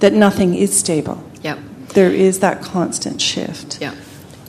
that 0.00 0.12
nothing 0.12 0.54
is 0.54 0.78
stable. 0.78 1.24
Yeah. 1.40 1.58
There 1.94 2.10
is 2.10 2.40
that 2.40 2.60
constant 2.60 3.22
shift. 3.22 3.80
Yeah. 3.80 3.94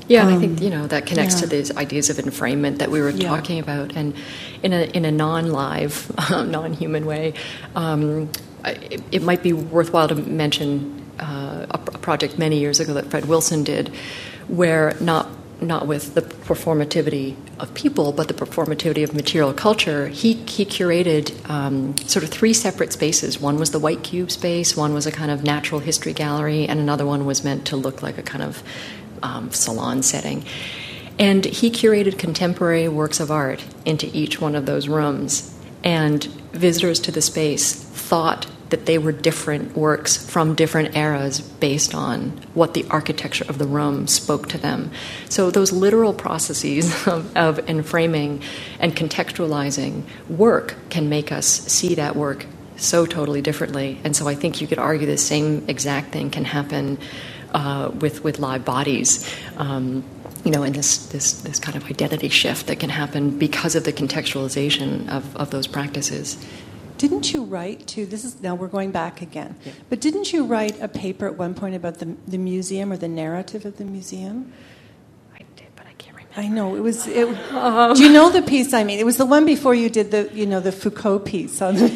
Yeah, 0.10 0.22
um, 0.22 0.28
and 0.28 0.38
I 0.38 0.40
think 0.40 0.58
um, 0.60 0.64
you 0.64 0.70
know 0.70 0.88
that 0.88 1.06
connects 1.06 1.36
yeah. 1.36 1.42
to 1.42 1.48
these 1.48 1.76
ideas 1.76 2.10
of 2.10 2.16
enframement 2.16 2.78
that 2.78 2.90
we 2.90 3.02
were 3.02 3.10
yeah. 3.10 3.28
talking 3.28 3.60
about, 3.60 3.94
and 3.94 4.16
in 4.64 4.72
a 4.72 4.84
in 4.84 5.04
a 5.04 5.12
non-live, 5.12 6.10
non-human 6.30 7.06
way, 7.06 7.34
um, 7.76 8.30
it, 8.66 9.22
might 9.22 9.44
be 9.44 9.54
worthwhile 9.54 10.08
to 10.08 10.16
mention 10.16 11.06
uh, 11.20 11.66
a, 11.70 11.74
a, 11.74 11.98
project 11.98 12.38
many 12.38 12.60
years 12.60 12.80
ago 12.80 12.94
that 12.94 13.08
Fred 13.08 13.26
Wilson 13.26 13.64
did, 13.64 13.90
where 14.48 14.96
not 15.00 15.30
not 15.60 15.88
with 15.88 16.14
the 16.14 16.22
performativity 16.22 17.36
of 17.60 17.74
people, 17.74 18.12
but 18.12 18.28
the 18.28 18.34
performativity 18.34 19.04
of 19.04 19.14
material 19.14 19.54
culture. 19.54 20.08
He 20.08 20.34
he 20.34 20.66
curated 20.66 21.50
um, 21.50 21.98
sort 21.98 22.24
of 22.24 22.30
three 22.30 22.54
separate 22.54 22.94
spaces. 22.94 23.40
One 23.40 23.58
was 23.58 23.72
the 23.72 23.80
White 23.80 24.04
Cube 24.04 24.32
space. 24.32 24.78
One 24.78 24.94
was 24.94 25.06
a 25.08 25.12
kind 25.12 25.32
of 25.32 25.44
natural 25.44 25.80
history 25.80 26.14
gallery, 26.14 26.68
and 26.68 26.80
another 26.80 27.06
one 27.06 27.26
was 27.26 27.44
meant 27.44 27.66
to 27.68 27.76
look 27.76 28.02
like 28.02 28.18
a 28.18 28.24
kind 28.24 28.44
of 28.44 28.64
um, 29.24 29.52
salon 29.52 30.04
setting. 30.04 30.46
And 31.20 31.46
he 31.46 31.72
curated 31.72 32.20
contemporary 32.20 32.88
works 32.88 33.20
of 33.20 33.32
art 33.32 33.64
into 33.86 34.08
each 34.16 34.40
one 34.40 34.56
of 34.56 34.68
those 34.68 34.88
rooms. 34.88 35.57
And 35.84 36.24
visitors 36.54 37.00
to 37.02 37.12
the 37.12 37.22
space 37.22 37.74
thought 37.74 38.48
that 38.70 38.86
they 38.86 38.98
were 38.98 39.12
different 39.12 39.76
works 39.78 40.18
from 40.18 40.54
different 40.54 40.96
eras 40.96 41.40
based 41.40 41.96
on 41.96 42.32
what 42.54 42.74
the 42.74 42.86
architecture 42.90 43.46
of 43.48 43.58
the 43.58 43.66
room 43.66 44.08
spoke 44.08 44.50
to 44.50 44.58
them. 44.58 44.92
So, 45.30 45.50
those 45.50 45.72
literal 45.72 46.14
processes 46.14 46.92
of, 47.08 47.36
of 47.38 47.58
enframing 47.66 48.44
and 48.80 48.96
contextualizing 48.96 50.04
work 50.30 50.76
can 50.90 51.10
make 51.10 51.32
us 51.32 51.48
see 51.48 51.96
that 51.96 52.16
work 52.16 52.46
so 52.76 53.06
totally 53.06 53.42
differently. 53.42 54.00
And 54.04 54.16
so, 54.16 54.28
I 54.28 54.36
think 54.36 54.62
you 54.62 54.68
could 54.68 54.80
argue 54.80 55.08
the 55.08 55.18
same 55.18 55.64
exact 55.68 56.12
thing 56.12 56.30
can 56.30 56.46
happen 56.46 56.98
uh, 57.54 57.92
with, 58.00 58.24
with 58.24 58.40
live 58.40 58.66
bodies. 58.66 59.30
Um, 59.58 60.04
you 60.44 60.52
know, 60.52 60.64
and 60.64 60.76
this, 60.76 61.08
this, 61.08 61.42
this 61.42 61.60
kind 61.60 61.76
of 61.76 61.86
identity 61.86 62.30
shift 62.30 62.68
that 62.68 62.80
can 62.80 62.90
happen 62.90 63.38
because 63.38 63.76
of 63.76 63.84
the 63.84 63.94
contextualization 63.94 65.10
of, 65.10 65.36
of 65.36 65.52
those 65.52 65.68
practices. 65.68 66.38
Didn't 66.98 67.32
you 67.32 67.44
write 67.44 67.86
to 67.88 68.06
this 68.08 68.26
is 68.26 68.42
now 68.42 68.56
we're 68.56 68.68
going 68.68 68.92
back 68.92 69.22
again. 69.22 69.56
Yeah. 69.64 69.74
But 69.90 70.02
didn't 70.02 70.34
you 70.34 70.46
write 70.46 70.82
a 70.82 70.88
paper 70.88 71.28
at 71.28 71.38
one 71.38 71.54
point 71.54 71.76
about 71.76 72.00
the 72.00 72.16
the 72.28 72.40
museum 72.40 72.92
or 72.92 72.98
the 72.98 73.08
narrative 73.08 73.66
of 73.66 73.78
the 73.78 73.86
museum? 73.86 74.52
I 76.38 76.44
did, 76.44 76.56
but 76.56 76.58
I 76.58 76.68
can't 76.68 76.72
remember. 76.72 76.72
I 76.72 76.72
know 76.72 76.76
it 76.76 76.82
was. 76.82 77.08
It, 77.08 77.54
um, 77.54 77.94
do 77.96 78.04
you 78.04 78.14
know 78.14 78.30
the 78.30 78.42
piece 78.42 78.74
I 78.74 78.84
mean? 78.84 79.00
It 79.00 79.06
was 79.06 79.18
the 79.18 79.26
one 79.26 79.46
before 79.46 79.74
you 79.76 79.90
did 79.90 80.12
the 80.12 80.30
you 80.34 80.46
know 80.46 80.60
the 80.60 80.72
Foucault 80.72 81.20
piece 81.20 81.62
on 81.62 81.76
the 81.76 81.88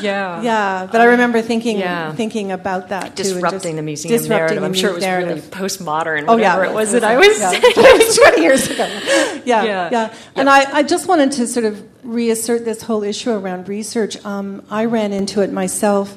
Yeah, 0.00 0.42
yeah. 0.42 0.86
But 0.86 1.00
um, 1.00 1.02
I 1.02 1.10
remember 1.10 1.42
thinking 1.42 1.78
yeah. 1.78 2.12
thinking 2.14 2.52
about 2.52 2.88
that 2.90 3.16
too, 3.16 3.22
disrupting 3.24 3.76
the 3.76 3.82
museum 3.82 4.12
disrupting 4.12 4.38
narrative. 4.38 4.62
I'm 4.62 4.74
sure 4.74 4.90
it 4.90 4.94
was 4.94 5.04
narrative. 5.04 5.28
really 5.28 5.40
postmodern. 5.40 6.24
Oh 6.28 6.36
yeah, 6.36 6.62
it 6.64 6.72
was 6.72 6.92
that 6.92 7.04
I 7.04 7.16
was 7.16 7.38
yeah. 7.38 7.50
saying. 7.50 8.14
twenty 8.22 8.42
years 8.42 8.70
ago. 8.70 8.86
Yeah, 9.44 9.64
yeah. 9.64 9.88
yeah. 9.90 10.14
And 10.34 10.48
I 10.50 10.78
I 10.78 10.82
just 10.82 11.08
wanted 11.08 11.32
to 11.32 11.46
sort 11.46 11.64
of 11.64 11.82
reassert 12.04 12.64
this 12.64 12.82
whole 12.82 13.02
issue 13.02 13.30
around 13.30 13.68
research. 13.68 14.22
Um, 14.24 14.64
I 14.70 14.84
ran 14.84 15.12
into 15.12 15.42
it 15.42 15.52
myself 15.52 16.16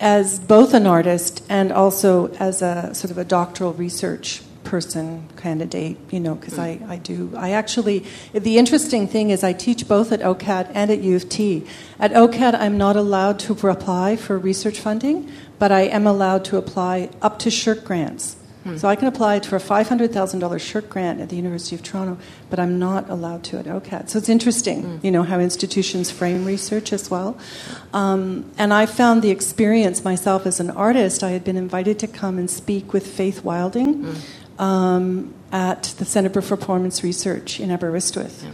as 0.00 0.40
both 0.40 0.74
an 0.74 0.86
artist 0.86 1.44
and 1.48 1.72
also 1.72 2.32
as 2.34 2.62
a 2.62 2.94
sort 2.94 3.10
of 3.10 3.18
a 3.18 3.24
doctoral 3.24 3.72
research 3.72 4.42
person 4.64 5.28
candidate, 5.36 5.96
you 6.10 6.18
know, 6.18 6.34
because 6.34 6.58
I, 6.58 6.80
I 6.88 6.96
do. 6.96 7.32
I 7.36 7.50
actually, 7.50 8.04
the 8.32 8.58
interesting 8.58 9.06
thing 9.06 9.30
is 9.30 9.44
I 9.44 9.52
teach 9.52 9.86
both 9.86 10.10
at 10.10 10.20
OCAD 10.20 10.70
and 10.74 10.90
at 10.90 11.00
U 11.00 11.16
of 11.16 11.28
T. 11.28 11.66
At 12.00 12.12
OCAD, 12.12 12.54
I'm 12.54 12.76
not 12.78 12.96
allowed 12.96 13.38
to 13.40 13.52
apply 13.68 14.16
for 14.16 14.38
research 14.38 14.80
funding, 14.80 15.30
but 15.58 15.70
I 15.70 15.82
am 15.82 16.06
allowed 16.06 16.44
to 16.46 16.56
apply 16.56 17.10
up 17.22 17.38
to 17.40 17.48
SSHRC 17.48 17.84
grants. 17.84 18.36
Hmm. 18.64 18.78
So 18.78 18.88
I 18.88 18.96
can 18.96 19.08
apply 19.08 19.40
for 19.40 19.56
a 19.56 19.60
$500,000 19.60 20.08
SSHRC 20.08 20.88
grant 20.88 21.20
at 21.20 21.28
the 21.28 21.36
University 21.36 21.76
of 21.76 21.82
Toronto, 21.82 22.18
but 22.48 22.58
I'm 22.58 22.78
not 22.78 23.10
allowed 23.10 23.44
to 23.44 23.58
at 23.58 23.66
OCAD. 23.66 24.08
So 24.08 24.18
it's 24.18 24.30
interesting, 24.30 24.82
hmm. 24.82 25.06
you 25.06 25.12
know, 25.12 25.22
how 25.22 25.38
institutions 25.38 26.10
frame 26.10 26.44
research 26.44 26.92
as 26.92 27.10
well. 27.10 27.36
Um, 27.92 28.50
and 28.56 28.72
I 28.72 28.86
found 28.86 29.20
the 29.22 29.30
experience 29.30 30.02
myself 30.02 30.46
as 30.46 30.60
an 30.60 30.70
artist. 30.70 31.22
I 31.22 31.30
had 31.30 31.44
been 31.44 31.58
invited 31.58 31.98
to 32.00 32.06
come 32.06 32.38
and 32.38 32.50
speak 32.50 32.92
with 32.92 33.06
Faith 33.06 33.44
Wilding 33.44 34.04
hmm. 34.04 34.14
Um, 34.58 35.34
at 35.52 35.94
the 35.98 36.04
Center 36.04 36.30
for 36.30 36.42
Performance 36.42 37.02
Research 37.02 37.60
in 37.60 37.70
Aberystwyth. 37.70 38.44
Yeah. 38.44 38.50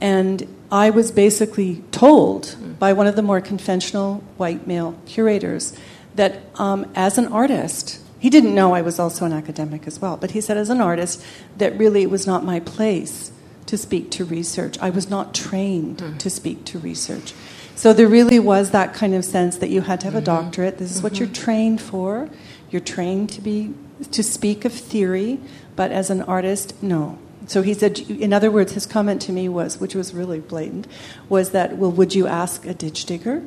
And 0.00 0.56
I 0.70 0.90
was 0.90 1.10
basically 1.10 1.82
told 1.90 2.48
hmm. 2.48 2.72
by 2.74 2.92
one 2.92 3.06
of 3.06 3.16
the 3.16 3.22
more 3.22 3.40
conventional 3.40 4.22
white 4.36 4.66
male 4.66 4.98
curators 5.06 5.76
that 6.14 6.40
um, 6.56 6.90
as 6.94 7.18
an 7.18 7.26
artist, 7.28 8.00
he 8.18 8.30
didn't 8.30 8.54
know 8.54 8.74
I 8.74 8.82
was 8.82 8.98
also 8.98 9.24
an 9.24 9.32
academic 9.32 9.86
as 9.86 10.00
well, 10.00 10.16
but 10.16 10.32
he 10.32 10.40
said, 10.40 10.56
as 10.56 10.70
an 10.70 10.80
artist, 10.80 11.24
that 11.56 11.76
really 11.78 12.02
it 12.02 12.10
was 12.10 12.26
not 12.26 12.44
my 12.44 12.60
place 12.60 13.30
to 13.66 13.76
speak 13.76 14.10
to 14.12 14.24
research. 14.24 14.78
I 14.80 14.90
was 14.90 15.08
not 15.08 15.34
trained 15.34 15.98
mm. 15.98 16.18
to 16.18 16.30
speak 16.30 16.64
to 16.66 16.78
research. 16.78 17.34
So 17.76 17.92
there 17.92 18.08
really 18.08 18.40
was 18.40 18.72
that 18.72 18.94
kind 18.94 19.14
of 19.14 19.24
sense 19.24 19.58
that 19.58 19.70
you 19.70 19.82
had 19.82 20.00
to 20.00 20.06
have 20.06 20.14
mm-hmm. 20.14 20.22
a 20.22 20.42
doctorate. 20.42 20.78
This 20.78 20.90
is 20.90 20.96
mm-hmm. 20.96 21.04
what 21.04 21.18
you're 21.20 21.28
trained 21.28 21.80
for. 21.80 22.28
You're 22.70 22.80
trained 22.80 23.30
to 23.30 23.40
be 23.40 23.72
to 24.10 24.22
speak 24.22 24.64
of 24.64 24.72
theory, 24.72 25.40
but 25.76 25.92
as 25.92 26.10
an 26.10 26.22
artist, 26.22 26.80
no. 26.82 27.18
So 27.46 27.62
he 27.62 27.72
said, 27.74 27.98
in 27.98 28.32
other 28.32 28.50
words, 28.50 28.72
his 28.72 28.84
comment 28.84 29.22
to 29.22 29.32
me 29.32 29.48
was, 29.48 29.78
which 29.78 29.94
was 29.94 30.12
really 30.12 30.40
blatant, 30.40 30.86
was 31.28 31.50
that, 31.50 31.76
well, 31.78 31.90
would 31.90 32.14
you 32.14 32.26
ask 32.26 32.66
a 32.66 32.74
ditch 32.74 33.06
digger 33.06 33.42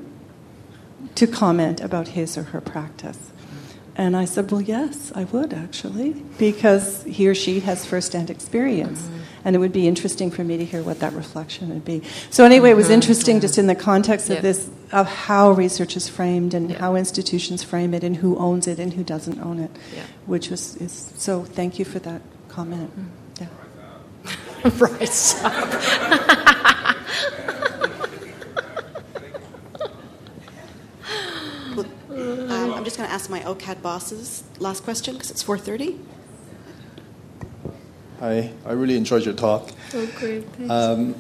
to 1.16 1.28
comment 1.28 1.82
about 1.82 2.10
his 2.10 2.38
or 2.38 2.44
her 2.44 2.62
practice? 2.62 3.32
And 3.96 4.16
I 4.16 4.26
said, 4.26 4.50
well, 4.52 4.62
yes, 4.62 5.12
I 5.14 5.26
would 5.26 5.54
actually, 5.54 6.14
because 6.38 7.04
he 7.04 7.28
or 7.28 7.36
she 7.36 7.60
has 7.60 7.86
firsthand 7.86 8.30
experience. 8.30 9.02
Mm-hmm. 9.02 9.21
And 9.44 9.56
it 9.56 9.60
would 9.60 9.74
be 9.74 9.88
interesting 9.88 10.32
for 10.32 10.44
me 10.44 10.58
to 10.58 10.66
hear 10.66 10.84
what 10.84 11.00
that 11.00 11.14
reflection 11.14 11.70
would 11.70 11.86
be. 11.86 12.04
So, 12.30 12.46
anyway, 12.46 12.72
it 12.72 12.76
was 12.76 12.86
mm-hmm. 12.86 12.94
interesting 12.94 13.40
just 13.40 13.58
in 13.58 13.68
the 13.68 13.76
context 13.76 14.30
of 14.30 14.36
yeah. 14.38 14.42
this, 14.42 14.70
of 14.92 15.08
how 15.08 15.52
research 15.52 15.98
is 15.98 16.08
framed 16.08 16.54
and 16.54 16.72
yeah. 16.72 16.80
how 16.80 16.96
institutions 16.96 17.64
frame 17.64 17.94
it 17.94 18.04
and 18.04 18.18
who 18.18 18.38
owns 18.38 18.68
it 18.68 18.80
and 18.80 18.94
who 18.94 19.04
doesn't 19.04 19.40
own 19.40 19.60
it, 19.60 19.72
yeah. 19.96 20.04
which 20.26 20.50
was, 20.50 20.76
is, 20.78 21.14
so 21.18 21.44
thank 21.44 21.80
you 21.80 21.86
for 21.86 22.00
that 22.00 22.22
comment. 22.50 22.92
Mm-hmm. 22.92 23.18
Rise 24.78 25.42
up. 25.44 25.54
um, 32.12 32.74
I'm 32.74 32.84
just 32.84 32.98
going 32.98 33.08
to 33.08 33.14
ask 33.14 33.28
my 33.30 33.40
OCAD 33.40 33.82
bosses 33.82 34.44
last 34.60 34.84
question 34.84 35.16
because 35.16 35.32
it's 35.32 35.44
4:30. 35.44 35.98
Hi, 38.22 38.52
I 38.68 38.74
really 38.74 38.98
enjoyed 38.98 39.26
your 39.26 39.34
talk. 39.34 39.72
Oh, 39.96 40.08
great! 40.20 40.46
Um, 40.70 41.16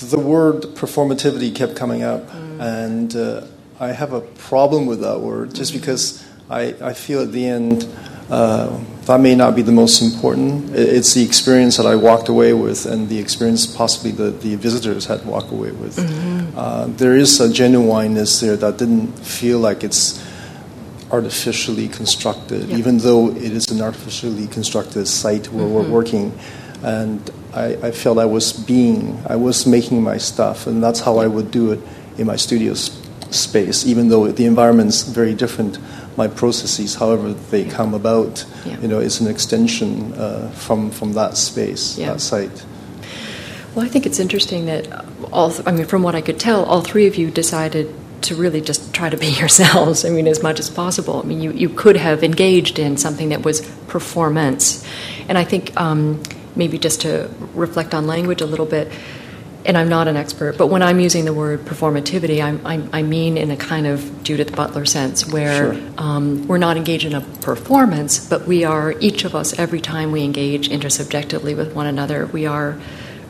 the 0.00 0.18
word 0.18 0.62
performativity 0.74 1.54
kept 1.54 1.76
coming 1.76 2.02
up, 2.02 2.26
mm. 2.28 2.60
and 2.60 3.14
uh, 3.14 3.46
I 3.78 3.92
have 3.92 4.12
a 4.12 4.20
problem 4.20 4.86
with 4.86 5.02
that 5.02 5.20
word 5.20 5.54
just 5.54 5.70
mm. 5.70 5.78
because 5.78 6.26
I, 6.50 6.74
I 6.82 6.92
feel 6.92 7.22
at 7.22 7.30
the 7.30 7.46
end 7.46 7.86
uh, 8.30 8.76
that 9.02 9.20
may 9.20 9.36
not 9.36 9.54
be 9.54 9.62
the 9.62 9.70
most 9.70 10.02
important. 10.02 10.74
It's 10.74 11.14
the 11.14 11.22
experience 11.22 11.76
that 11.76 11.86
I 11.86 11.94
walked 11.94 12.28
away 12.28 12.52
with 12.52 12.84
and 12.84 13.08
the 13.08 13.20
experience 13.20 13.64
possibly 13.64 14.10
that 14.10 14.40
the 14.40 14.56
visitors 14.56 15.06
had 15.06 15.24
walked 15.24 15.52
away 15.52 15.70
with. 15.70 15.98
Mm-hmm. 15.98 16.58
Uh, 16.58 16.86
there 16.88 17.16
is 17.16 17.40
a 17.40 17.52
genuineness 17.52 18.40
there 18.40 18.56
that 18.56 18.78
didn't 18.78 19.12
feel 19.20 19.60
like 19.60 19.84
it's 19.84 20.20
artificially 21.14 21.88
constructed, 21.88 22.68
yep. 22.68 22.78
even 22.78 22.98
though 22.98 23.30
it 23.30 23.52
is 23.52 23.70
an 23.70 23.80
artificially 23.80 24.46
constructed 24.48 25.06
site 25.06 25.46
where 25.52 25.64
mm-hmm. 25.64 25.74
we're 25.74 25.90
working. 25.90 26.38
And 26.82 27.30
I, 27.54 27.76
I, 27.88 27.90
felt 27.92 28.18
I 28.18 28.26
was 28.26 28.52
being, 28.52 29.22
I 29.26 29.36
was 29.36 29.66
making 29.66 30.02
my 30.02 30.18
stuff, 30.18 30.66
and 30.66 30.82
that's 30.82 31.00
how 31.00 31.18
I 31.18 31.26
would 31.26 31.50
do 31.50 31.72
it 31.72 31.80
in 32.18 32.26
my 32.26 32.36
studio 32.36 32.74
space, 32.74 33.86
even 33.86 34.08
though 34.08 34.30
the 34.30 34.46
environment's 34.46 35.02
very 35.02 35.34
different 35.34 35.78
my 36.16 36.28
processes, 36.28 36.94
however 36.94 37.32
they 37.50 37.64
come 37.64 37.92
about, 37.94 38.44
yeah. 38.64 38.78
you 38.80 38.88
know, 38.88 39.00
is 39.00 39.20
an 39.20 39.26
extension 39.26 40.12
uh, 40.14 40.48
from 40.50 40.90
from 40.90 41.14
that 41.14 41.36
space, 41.36 41.98
yeah. 41.98 42.12
that 42.12 42.20
site. 42.20 42.64
Well, 43.74 43.84
I 43.84 43.88
think 43.88 44.06
it's 44.06 44.20
interesting 44.20 44.66
that 44.66 44.86
all. 45.32 45.52
I 45.66 45.72
mean, 45.72 45.86
from 45.86 46.02
what 46.02 46.14
I 46.14 46.20
could 46.20 46.38
tell, 46.38 46.64
all 46.64 46.82
three 46.82 47.06
of 47.08 47.16
you 47.16 47.30
decided 47.30 47.92
to 48.24 48.34
really 48.34 48.60
just 48.60 48.92
try 48.92 49.08
to 49.08 49.16
be 49.16 49.26
yourselves. 49.40 50.04
I 50.04 50.10
mean, 50.10 50.26
as 50.26 50.42
much 50.42 50.60
as 50.60 50.70
possible. 50.70 51.20
I 51.22 51.26
mean, 51.26 51.40
you 51.40 51.52
you 51.52 51.68
could 51.68 51.96
have 51.96 52.22
engaged 52.24 52.78
in 52.78 52.96
something 52.96 53.30
that 53.30 53.44
was 53.44 53.60
performance, 53.88 54.84
and 55.28 55.38
I 55.38 55.44
think 55.44 55.78
um, 55.80 56.22
maybe 56.56 56.78
just 56.78 57.02
to 57.02 57.30
reflect 57.54 57.94
on 57.94 58.06
language 58.06 58.40
a 58.40 58.46
little 58.46 58.66
bit 58.66 58.90
and 59.66 59.78
I'm 59.78 59.88
not 59.88 60.08
an 60.08 60.16
expert, 60.16 60.58
but 60.58 60.66
when 60.66 60.82
I'm 60.82 61.00
using 61.00 61.24
the 61.24 61.32
word 61.32 61.60
performativity, 61.60 62.42
I'm, 62.42 62.60
I'm, 62.66 62.90
i 62.92 63.02
mean 63.02 63.38
in 63.38 63.50
a 63.50 63.56
kind 63.56 63.86
of 63.86 64.22
Judith 64.22 64.54
Butler 64.54 64.84
sense 64.84 65.26
where 65.26 65.74
sure. 65.74 65.82
um, 65.96 66.46
we're 66.46 66.58
not 66.58 66.76
engaged 66.76 67.06
in 67.06 67.14
a 67.14 67.22
performance, 67.22 68.28
but 68.28 68.46
we 68.46 68.64
are, 68.64 68.92
each 69.00 69.24
of 69.24 69.34
us, 69.34 69.58
every 69.58 69.80
time 69.80 70.12
we 70.12 70.22
engage 70.22 70.68
intersubjectively 70.68 71.56
with 71.56 71.74
one 71.74 71.86
another, 71.86 72.26
we 72.26 72.46
are 72.46 72.78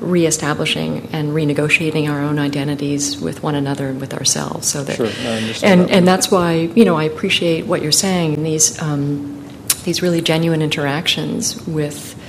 reestablishing 0.05 1.09
and 1.12 1.31
renegotiating 1.31 2.09
our 2.09 2.20
own 2.20 2.39
identities 2.39 3.20
with 3.20 3.43
one 3.43 3.55
another 3.55 3.89
and 3.89 4.01
with 4.01 4.14
ourselves. 4.14 4.68
So 4.68 4.85
that, 4.85 4.97
sure, 4.97 5.06
and, 5.06 5.82
that. 5.82 5.90
and 5.90 6.09
that's 6.09 6.31
why, 6.31 6.52
you 6.74 6.85
know, 6.85 6.97
I 6.97 7.05
appreciate 7.05 7.66
what 7.66 7.82
you're 7.82 7.93
saying, 7.93 8.43
these, 8.43 8.81
um, 8.81 9.47
these 9.85 10.02
really 10.02 10.20
genuine 10.20 10.62
interactions 10.62 11.66
with 11.66 12.20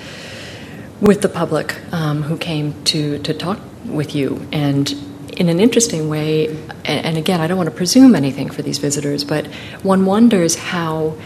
with 1.01 1.21
the 1.21 1.29
public 1.29 1.75
um, 1.93 2.23
who 2.23 2.37
came 2.37 2.73
to, 2.85 3.19
to 3.19 3.33
talk 3.33 3.59
with 3.85 4.15
you. 4.15 4.47
And 4.51 4.91
in 5.37 5.49
an 5.49 5.59
interesting 5.59 6.09
way, 6.09 6.47
and 6.85 7.17
again, 7.17 7.41
I 7.41 7.47
don't 7.47 7.57
want 7.57 7.69
to 7.69 7.75
presume 7.75 8.15
anything 8.15 8.49
for 8.49 8.61
these 8.61 8.77
visitors, 8.77 9.23
but 9.23 9.45
one 9.83 10.05
wonders 10.05 10.55
how 10.55 11.17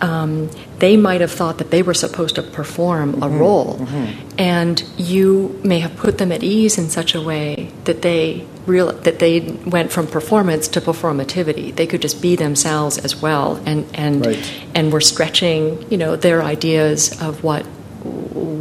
um, 0.00 0.48
they 0.84 0.98
might 0.98 1.22
have 1.22 1.32
thought 1.32 1.56
that 1.56 1.70
they 1.70 1.82
were 1.82 1.94
supposed 1.94 2.34
to 2.34 2.42
perform 2.42 3.14
a 3.14 3.16
mm-hmm. 3.16 3.38
role, 3.38 3.78
mm-hmm. 3.78 4.28
and 4.38 4.84
you 4.98 5.58
may 5.64 5.78
have 5.78 5.96
put 5.96 6.18
them 6.18 6.30
at 6.30 6.42
ease 6.42 6.76
in 6.76 6.90
such 6.90 7.14
a 7.14 7.22
way 7.22 7.72
that 7.84 8.02
they 8.02 8.44
real 8.66 8.92
that 8.92 9.18
they 9.18 9.40
went 9.64 9.90
from 9.90 10.06
performance 10.06 10.68
to 10.68 10.82
performativity. 10.82 11.74
They 11.74 11.86
could 11.86 12.02
just 12.02 12.20
be 12.20 12.36
themselves 12.36 12.98
as 12.98 13.16
well, 13.16 13.62
and 13.64 13.86
and 13.94 14.26
right. 14.26 14.62
and 14.74 14.92
were 14.92 15.00
stretching, 15.00 15.90
you 15.90 15.96
know, 15.96 16.16
their 16.16 16.42
ideas 16.42 17.18
of 17.22 17.42
what 17.42 17.64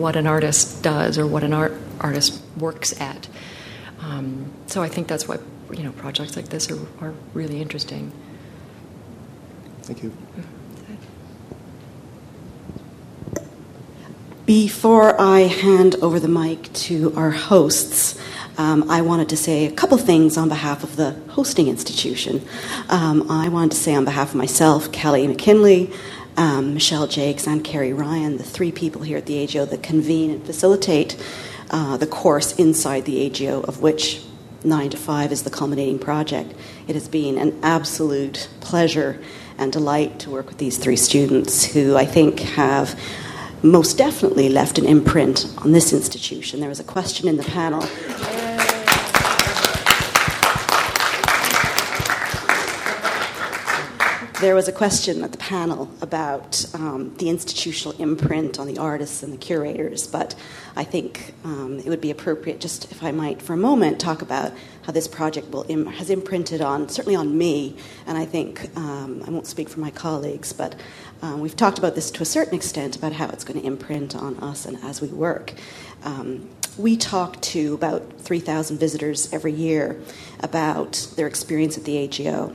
what 0.04 0.16
an 0.16 0.26
artist 0.26 0.82
does 0.82 1.18
or 1.18 1.28
what 1.28 1.44
an 1.44 1.52
art 1.52 1.74
artist 2.00 2.42
works 2.58 2.90
at. 3.02 3.28
Um, 4.00 4.54
so 4.68 4.82
I 4.82 4.88
think 4.88 5.10
that's 5.10 5.28
why 5.28 5.40
you 5.74 5.84
know 5.84 5.92
projects 5.92 6.38
like 6.38 6.48
this 6.48 6.72
are, 6.72 6.80
are 7.02 7.14
really 7.34 7.60
interesting. 7.62 8.14
Thank 9.82 10.04
you. 10.04 10.16
Before 14.46 15.22
I 15.22 15.42
hand 15.42 15.96
over 16.02 16.20
the 16.20 16.28
mic 16.28 16.74
to 16.74 17.14
our 17.16 17.32
hosts, 17.32 18.20
um, 18.58 18.92
I 18.92 19.00
wanted 19.00 19.30
to 19.30 19.38
say 19.38 19.66
a 19.66 19.72
couple 19.72 19.98
things 19.98 20.36
on 20.36 20.50
behalf 20.50 20.84
of 20.84 20.98
the 20.98 21.12
hosting 21.30 21.70
institution. 21.70 22.46
Um, 22.90 23.32
I 23.32 23.48
wanted 23.48 23.72
to 23.72 23.78
say 23.78 23.96
on 23.96 24.04
behalf 24.04 24.32
of 24.32 24.36
myself, 24.36 24.92
Kelly 24.92 25.26
McKinley, 25.28 25.94
um, 26.36 26.74
Michelle 26.74 27.08
Jacques, 27.08 27.48
and 27.48 27.64
Carrie 27.64 27.94
Ryan, 27.94 28.36
the 28.36 28.44
three 28.44 28.74
people 28.74 29.04
here 29.04 29.18
at 29.18 29.28
the 29.28 29.42
AGO 29.46 29.64
that 29.64 29.82
convene 29.82 30.30
and 30.30 30.46
facilitate 30.46 31.16
uh, 31.70 31.96
the 31.96 32.08
course 32.08 32.54
inside 32.60 33.06
the 33.06 33.22
AGO, 33.22 33.62
of 33.62 33.82
which 33.82 34.26
9 34.66 34.90
to 34.90 34.98
5 34.98 35.32
is 35.32 35.44
the 35.44 35.52
culminating 35.52 36.00
project. 36.00 36.54
It 36.86 36.96
has 36.96 37.08
been 37.08 37.38
an 37.38 37.58
absolute 37.64 38.50
pleasure 38.60 39.22
and 39.58 39.72
delight 39.72 40.20
to 40.20 40.30
work 40.30 40.48
with 40.48 40.58
these 40.58 40.78
three 40.78 40.98
students 40.98 41.64
who 41.64 41.96
I 41.96 42.04
think 42.04 42.40
have 42.42 43.00
most 43.64 43.98
definitely 43.98 44.50
left 44.50 44.78
an 44.78 44.86
imprint 44.86 45.54
on 45.60 45.72
this 45.72 45.94
institution. 45.94 46.60
There 46.60 46.70
was 46.70 46.82
a 46.82 46.84
question 46.84 47.28
in 47.30 47.38
the 47.38 47.44
panel. 47.44 47.82
there 54.44 54.56
was 54.56 54.68
a 54.68 54.74
question 54.74 55.24
at 55.24 55.32
the 55.32 55.38
panel 55.38 55.90
about 56.02 56.66
um, 56.74 57.16
the 57.18 57.30
institutional 57.30 57.96
imprint 57.98 58.60
on 58.60 58.68
the 58.68 58.78
artists 58.78 59.24
and 59.24 59.32
the 59.32 59.38
curators, 59.38 60.06
but 60.06 60.36
I 60.76 60.84
think 60.84 61.34
um, 61.46 61.80
it 61.80 61.86
would 61.86 62.02
be 62.02 62.12
appropriate, 62.12 62.60
just 62.60 62.92
if 62.92 63.02
I 63.02 63.14
might, 63.14 63.42
for 63.42 63.54
a 63.54 63.58
moment, 63.58 64.02
talk 64.02 64.22
about 64.22 64.52
how 64.82 64.92
this 64.92 65.08
project 65.08 65.50
will 65.52 65.66
Im- 65.70 65.86
has 65.86 66.10
imprinted 66.10 66.60
on 66.60 66.90
certainly 66.90 67.16
on 67.16 67.38
me, 67.38 67.78
and 68.06 68.18
I 68.18 68.26
think 68.26 68.70
um, 68.76 69.24
I 69.26 69.30
won't 69.30 69.48
speak 69.48 69.70
for 69.70 69.80
my 69.80 69.92
colleagues, 69.92 70.52
but 70.52 70.76
um, 71.24 71.40
we've 71.40 71.56
talked 71.56 71.80
about 71.80 71.96
this 71.96 72.12
to 72.12 72.22
a 72.22 72.26
certain 72.26 72.54
extent 72.54 72.98
about 72.98 73.14
how 73.14 73.30
it's 73.30 73.46
going 73.46 73.60
to 73.60 73.66
imprint 73.66 74.14
on 74.14 74.38
us 74.40 74.66
and 74.66 74.78
as 74.84 75.02
we 75.02 75.08
work. 75.08 75.54
Um, 76.04 76.50
we 76.78 76.98
talk 76.98 77.42
to 77.42 77.74
about 77.74 78.20
3,000 78.20 78.78
visitors 78.78 79.32
every 79.32 79.54
year 79.54 80.02
about 80.42 81.08
their 81.16 81.26
experience 81.26 81.78
at 81.78 81.86
the 81.86 81.98
AGO 81.98 82.54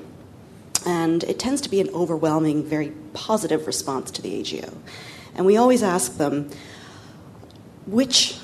and 0.86 1.24
it 1.24 1.38
tends 1.38 1.62
to 1.62 1.70
be 1.70 1.80
an 1.80 1.88
overwhelming, 1.90 2.62
very 2.62 2.90
positive 3.14 3.66
response 3.66 4.10
to 4.12 4.22
the 4.22 4.38
AGO. 4.40 4.76
And 5.34 5.46
we 5.46 5.56
always 5.56 5.82
ask 5.82 6.18
them, 6.18 6.50
which 7.86 8.38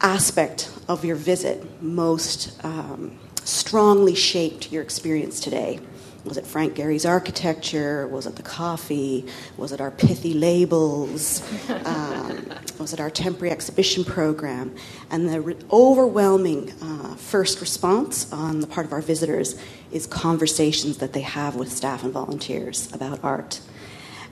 aspect 0.00 0.72
of 0.88 1.04
your 1.04 1.16
visit 1.16 1.80
most 1.80 2.52
um, 2.64 3.16
strongly 3.44 4.16
shaped 4.16 4.72
your 4.72 4.82
experience 4.82 5.38
today? 5.40 5.80
Was 6.24 6.36
it 6.36 6.46
Frank 6.46 6.74
Gehry's 6.74 7.06
architecture? 7.06 8.06
Was 8.08 8.26
it 8.26 8.36
the 8.36 8.42
coffee? 8.42 9.24
Was 9.56 9.72
it 9.72 9.80
our 9.80 9.90
pithy 9.90 10.34
labels? 10.34 11.42
Um, 11.84 12.52
was 12.78 12.92
it 12.92 13.00
our 13.00 13.10
temporary 13.10 13.50
exhibition 13.50 14.04
program? 14.04 14.74
And 15.10 15.28
the 15.28 15.40
re- 15.40 15.56
overwhelming 15.70 16.72
uh, 16.82 17.14
first 17.16 17.60
response 17.60 18.30
on 18.32 18.60
the 18.60 18.66
part 18.66 18.86
of 18.86 18.92
our 18.92 19.00
visitors 19.00 19.58
is 19.90 20.06
conversations 20.06 20.98
that 20.98 21.12
they 21.12 21.20
have 21.22 21.56
with 21.56 21.70
staff 21.72 22.04
and 22.04 22.12
volunteers 22.12 22.92
about 22.92 23.22
art. 23.22 23.60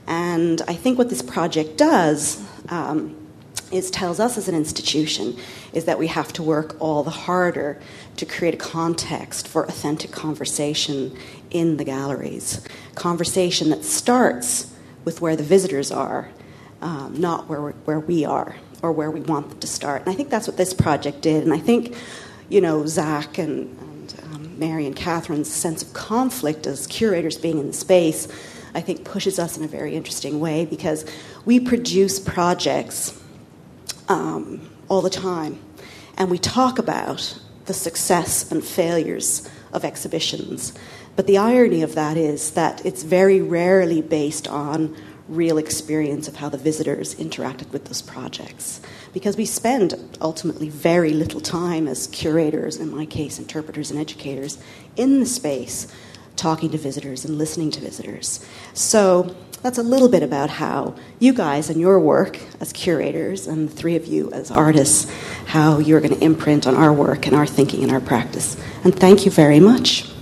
And 0.07 0.63
I 0.69 0.75
think 0.75 0.99
what 0.99 1.09
this 1.09 1.23
project 1.23 1.77
does 1.77 2.43
um, 2.69 3.17
is 3.73 3.91
tells 3.91 4.21
us 4.21 4.39
as 4.39 4.49
an 4.49 4.55
institution 4.55 5.37
is 5.73 5.85
that 5.87 5.99
we 5.99 6.07
have 6.07 6.33
to 6.35 6.43
work 6.43 6.77
all 6.81 7.03
the 7.03 7.11
harder 7.11 7.81
to 8.17 8.27
create 8.27 8.55
a 8.55 8.57
context 8.57 9.49
for 9.49 9.65
authentic 9.65 10.11
conversation 10.13 11.17
in 11.51 11.77
the 11.77 11.85
galleries. 11.85 12.67
Conversation 12.95 13.71
that 13.71 13.85
starts 13.85 14.73
with 15.05 15.21
where 15.21 15.37
the 15.37 15.43
visitors 15.43 15.91
are, 15.91 16.29
um, 16.81 17.19
not 17.19 17.49
where, 17.49 17.71
where 17.71 18.01
we 18.01 18.25
are 18.25 18.57
or 18.83 18.93
where 18.93 19.11
we 19.11 19.21
want 19.21 19.49
them 19.51 19.59
to 19.59 19.67
start. 19.67 20.03
And 20.03 20.11
I 20.11 20.15
think 20.15 20.31
that's 20.31 20.47
what 20.47 20.57
this 20.57 20.75
project 20.75 21.23
did. 21.23 21.43
And 21.43 21.53
I 21.53 21.59
think, 21.59 21.97
you 22.49 22.61
know, 22.61 22.87
Zach 22.87 23.39
and, 23.39 23.79
and 23.81 24.21
um, 24.33 24.59
Mary 24.59 24.87
and 24.87 24.95
Catherine's 24.95 25.53
sense 25.53 25.83
of 25.83 25.93
conflict 25.93 26.67
as 26.67 26.87
curators 26.87 27.39
being 27.39 27.59
in 27.59 27.69
the 27.69 27.73
space, 27.73 28.29
I 28.75 28.81
think 28.81 29.05
pushes 29.05 29.39
us 29.39 29.57
in 29.57 29.65
a 29.65 29.69
very 29.69 29.95
interesting 29.95 30.39
way 30.39 30.67
because 30.67 31.07
we 31.45 31.59
produce 31.59 32.21
projects 32.21 33.19
um, 34.09 34.69
all 34.89 35.03
the 35.03 35.11
time 35.11 35.59
and 36.17 36.31
we 36.31 36.39
talk 36.39 36.79
about 36.79 37.39
the 37.67 37.75
success 37.75 38.51
and 38.51 38.65
failures 38.65 39.49
of 39.73 39.85
exhibitions. 39.85 40.73
But 41.15 41.27
the 41.27 41.39
irony 41.39 41.83
of 41.83 41.95
that 41.95 42.17
is 42.17 42.53
that 42.53 42.85
it's 42.87 43.03
very 43.03 43.41
rarely 43.41 44.03
based 44.03 44.49
on 44.49 44.97
real 45.29 45.59
experience 45.59 46.29
of 46.29 46.37
how 46.37 46.49
the 46.49 46.59
visitors 46.59 47.17
interacted 47.17 47.71
with 47.73 47.87
those 47.87 48.01
projects. 48.01 48.81
Because 49.13 49.37
we 49.37 49.45
spend 49.45 49.95
ultimately 50.21 50.69
very 50.69 51.13
little 51.13 51.41
time 51.41 51.89
as 51.89 52.07
curators, 52.09 52.77
in 52.77 52.95
my 52.95 53.07
case, 53.07 53.39
interpreters 53.39 53.91
and 53.91 53.99
educators, 53.99 54.59
in 54.95 55.19
the 55.19 55.27
space 55.27 55.93
talking 56.37 56.71
to 56.71 56.79
visitors 56.79 57.25
and 57.25 57.39
listening 57.39 57.71
to 57.73 57.81
visitors. 57.81 58.45
So 58.75 59.35
that's 59.63 59.79
a 59.79 59.83
little 59.83 60.09
bit 60.09 60.23
about 60.23 60.51
how 60.51 60.95
you 61.19 61.33
guys 61.33 61.71
and 61.71 61.81
your 61.81 61.99
work 61.99 62.39
as 62.61 62.73
curators, 62.73 63.47
and 63.47 63.69
the 63.69 63.73
three 63.73 63.97
of 63.97 64.07
you 64.07 64.31
as 64.33 64.51
artists, 64.51 65.11
how 65.47 65.79
you're 65.79 66.01
going 66.01 66.15
to 66.15 66.25
imprint 66.25 66.67
on 66.67 66.75
our 66.75 66.93
work 66.93 67.27
and 67.27 67.35
our 67.35 67.47
thinking 67.47 67.83
and 67.83 67.91
our 67.91 68.01
practice. 68.01 68.57
And 68.85 68.95
thank 68.95 69.25
you 69.25 69.31
very 69.31 69.61
much. 69.61 70.16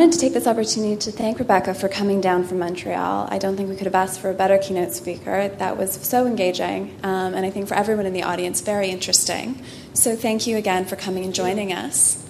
Wanted 0.00 0.14
to 0.14 0.18
take 0.18 0.32
this 0.32 0.46
opportunity 0.46 0.96
to 0.96 1.12
thank 1.12 1.38
Rebecca 1.38 1.74
for 1.74 1.86
coming 1.86 2.22
down 2.22 2.42
from 2.42 2.58
Montreal. 2.58 3.28
I 3.30 3.36
don't 3.36 3.54
think 3.54 3.68
we 3.68 3.76
could 3.76 3.84
have 3.84 3.94
asked 3.94 4.18
for 4.18 4.30
a 4.30 4.34
better 4.34 4.56
keynote 4.56 4.92
speaker. 4.92 5.48
That 5.48 5.76
was 5.76 5.92
so 5.92 6.26
engaging, 6.26 6.98
um, 7.02 7.34
and 7.34 7.44
I 7.44 7.50
think 7.50 7.68
for 7.68 7.74
everyone 7.74 8.06
in 8.06 8.14
the 8.14 8.22
audience, 8.22 8.62
very 8.62 8.88
interesting. 8.88 9.62
So, 9.92 10.16
thank 10.16 10.46
you 10.46 10.56
again 10.56 10.86
for 10.86 10.96
coming 10.96 11.24
and 11.24 11.34
joining 11.34 11.74
us. 11.74 12.26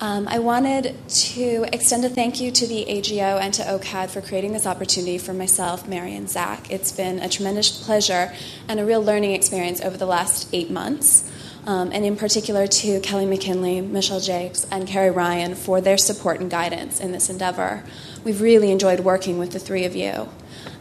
Um, 0.00 0.28
I 0.28 0.38
wanted 0.38 0.94
to 1.08 1.66
extend 1.72 2.04
a 2.04 2.08
thank 2.08 2.40
you 2.40 2.52
to 2.52 2.64
the 2.64 2.88
AGO 2.88 3.38
and 3.38 3.52
to 3.54 3.62
OCAD 3.62 4.10
for 4.10 4.20
creating 4.20 4.52
this 4.52 4.64
opportunity 4.64 5.18
for 5.18 5.34
myself, 5.34 5.88
Mary, 5.88 6.14
and 6.14 6.30
Zach. 6.30 6.70
It's 6.70 6.92
been 6.92 7.18
a 7.18 7.28
tremendous 7.28 7.84
pleasure 7.84 8.32
and 8.68 8.78
a 8.78 8.84
real 8.84 9.02
learning 9.02 9.32
experience 9.32 9.80
over 9.80 9.96
the 9.96 10.06
last 10.06 10.48
eight 10.52 10.70
months 10.70 11.28
um, 11.66 11.90
and 11.92 12.04
in 12.04 12.16
particular 12.16 12.66
to 12.66 13.00
Kelly 13.00 13.26
McKinley, 13.26 13.80
Michelle 13.80 14.20
Jacques, 14.20 14.56
and 14.70 14.86
Carrie 14.86 15.10
Ryan 15.10 15.54
for 15.54 15.80
their 15.80 15.96
support 15.96 16.40
and 16.40 16.50
guidance 16.50 17.00
in 17.00 17.12
this 17.12 17.30
endeavor. 17.30 17.84
We've 18.22 18.40
really 18.40 18.70
enjoyed 18.70 19.00
working 19.00 19.38
with 19.38 19.52
the 19.52 19.58
three 19.58 19.84
of 19.84 19.96
you. 19.96 20.28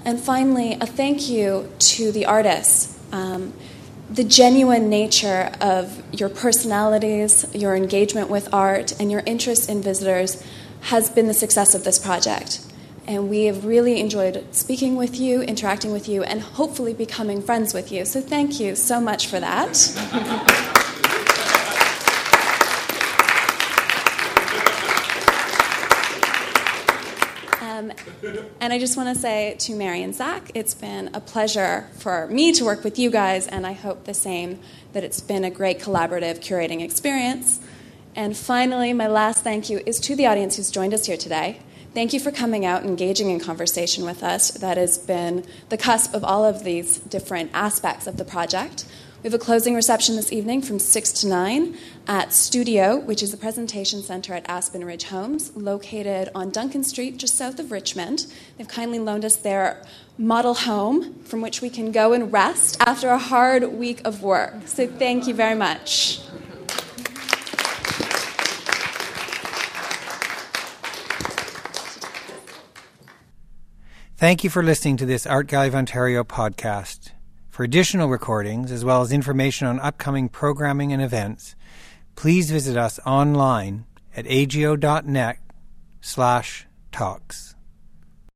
And 0.05 0.19
finally, 0.19 0.73
a 0.81 0.85
thank 0.85 1.29
you 1.29 1.71
to 1.79 2.11
the 2.11 2.25
artists. 2.25 2.99
Um, 3.11 3.53
the 4.09 4.23
genuine 4.23 4.89
nature 4.89 5.51
of 5.61 6.03
your 6.13 6.29
personalities, 6.29 7.45
your 7.53 7.75
engagement 7.75 8.29
with 8.29 8.53
art, 8.53 8.99
and 8.99 9.09
your 9.09 9.23
interest 9.25 9.69
in 9.69 9.81
visitors 9.81 10.43
has 10.81 11.09
been 11.09 11.27
the 11.27 11.33
success 11.33 11.73
of 11.73 11.83
this 11.83 11.97
project. 11.97 12.59
And 13.07 13.29
we 13.29 13.45
have 13.45 13.65
really 13.65 13.99
enjoyed 13.99 14.45
speaking 14.53 14.95
with 14.95 15.19
you, 15.19 15.41
interacting 15.41 15.91
with 15.91 16.07
you, 16.07 16.23
and 16.23 16.41
hopefully 16.41 16.93
becoming 16.93 17.41
friends 17.41 17.73
with 17.73 17.91
you. 17.91 18.05
So 18.05 18.21
thank 18.21 18.59
you 18.59 18.75
so 18.75 19.01
much 19.01 19.27
for 19.27 19.39
that. 19.39 20.69
Um, 27.73 27.91
and 28.61 28.71
I 28.71 28.79
just 28.79 28.95
want 28.95 29.13
to 29.13 29.19
say 29.19 29.55
to 29.59 29.75
Mary 29.75 30.01
and 30.01 30.15
Zach, 30.15 30.51
it's 30.53 30.73
been 30.73 31.09
a 31.13 31.19
pleasure 31.19 31.89
for 31.97 32.27
me 32.27 32.53
to 32.53 32.63
work 32.63 32.83
with 32.83 32.97
you 32.97 33.09
guys, 33.09 33.47
and 33.47 33.67
I 33.67 33.73
hope 33.73 34.05
the 34.05 34.13
same 34.13 34.59
that 34.93 35.03
it's 35.03 35.19
been 35.19 35.43
a 35.43 35.51
great 35.51 35.79
collaborative 35.79 36.39
curating 36.39 36.81
experience. 36.81 37.59
And 38.15 38.37
finally, 38.37 38.93
my 38.93 39.07
last 39.07 39.43
thank 39.43 39.69
you 39.69 39.81
is 39.85 39.99
to 40.01 40.15
the 40.15 40.25
audience 40.25 40.55
who's 40.55 40.71
joined 40.71 40.93
us 40.93 41.05
here 41.05 41.17
today. 41.17 41.59
Thank 41.93 42.13
you 42.13 42.19
for 42.19 42.31
coming 42.31 42.65
out 42.65 42.81
and 42.81 42.89
engaging 42.89 43.29
in 43.29 43.39
conversation 43.39 44.05
with 44.05 44.23
us. 44.23 44.51
That 44.51 44.77
has 44.77 44.97
been 44.97 45.45
the 45.69 45.77
cusp 45.77 46.13
of 46.13 46.23
all 46.23 46.45
of 46.45 46.63
these 46.63 46.99
different 46.99 47.51
aspects 47.53 48.07
of 48.07 48.17
the 48.17 48.25
project. 48.25 48.85
We 49.23 49.29
have 49.29 49.39
a 49.39 49.45
closing 49.45 49.73
reception 49.73 50.17
this 50.17 50.33
evening 50.33 50.61
from 50.61 50.79
6 50.79 51.13
to 51.13 51.27
9 51.27 51.77
at 52.07 52.33
Studio, 52.33 52.97
which 52.97 53.23
is 53.23 53.31
the 53.31 53.37
presentation 53.37 54.01
center 54.01 54.33
at 54.33 54.43
Aspen 54.49 54.83
Ridge 54.83 55.05
Homes, 55.05 55.55
located 55.55 56.27
on 56.35 56.49
Duncan 56.49 56.83
Street, 56.83 57.15
just 57.15 57.37
south 57.37 57.57
of 57.57 57.71
Richmond. 57.71 58.25
They've 58.57 58.67
kindly 58.67 58.99
loaned 58.99 59.23
us 59.23 59.37
their 59.37 59.81
model 60.17 60.53
home 60.53 61.23
from 61.23 61.39
which 61.39 61.61
we 61.61 61.69
can 61.69 61.93
go 61.93 62.11
and 62.11 62.33
rest 62.33 62.75
after 62.81 63.07
a 63.11 63.17
hard 63.17 63.63
week 63.71 64.01
of 64.03 64.23
work. 64.23 64.55
So 64.65 64.87
thank 64.87 65.25
you 65.25 65.33
very 65.33 65.55
much. 65.55 66.19
Thank 74.17 74.43
you 74.43 74.49
for 74.49 74.61
listening 74.61 74.97
to 74.97 75.05
this 75.05 75.25
Art 75.25 75.47
Gallery 75.47 75.69
of 75.69 75.75
Ontario 75.75 76.25
podcast. 76.25 77.12
For 77.53 77.63
additional 77.63 78.09
recordings, 78.09 78.71
as 78.71 78.83
well 78.83 79.03
as 79.03 79.11
information 79.11 79.67
on 79.67 79.79
upcoming 79.79 80.27
programming 80.27 80.91
and 80.91 81.03
events, 81.03 81.55
please 82.15 82.49
visit 82.49 82.75
us 82.75 82.99
online 83.05 83.85
at 84.15 84.25
ago.net 84.25 85.37
slash 86.01 86.65
talks. 86.91 87.52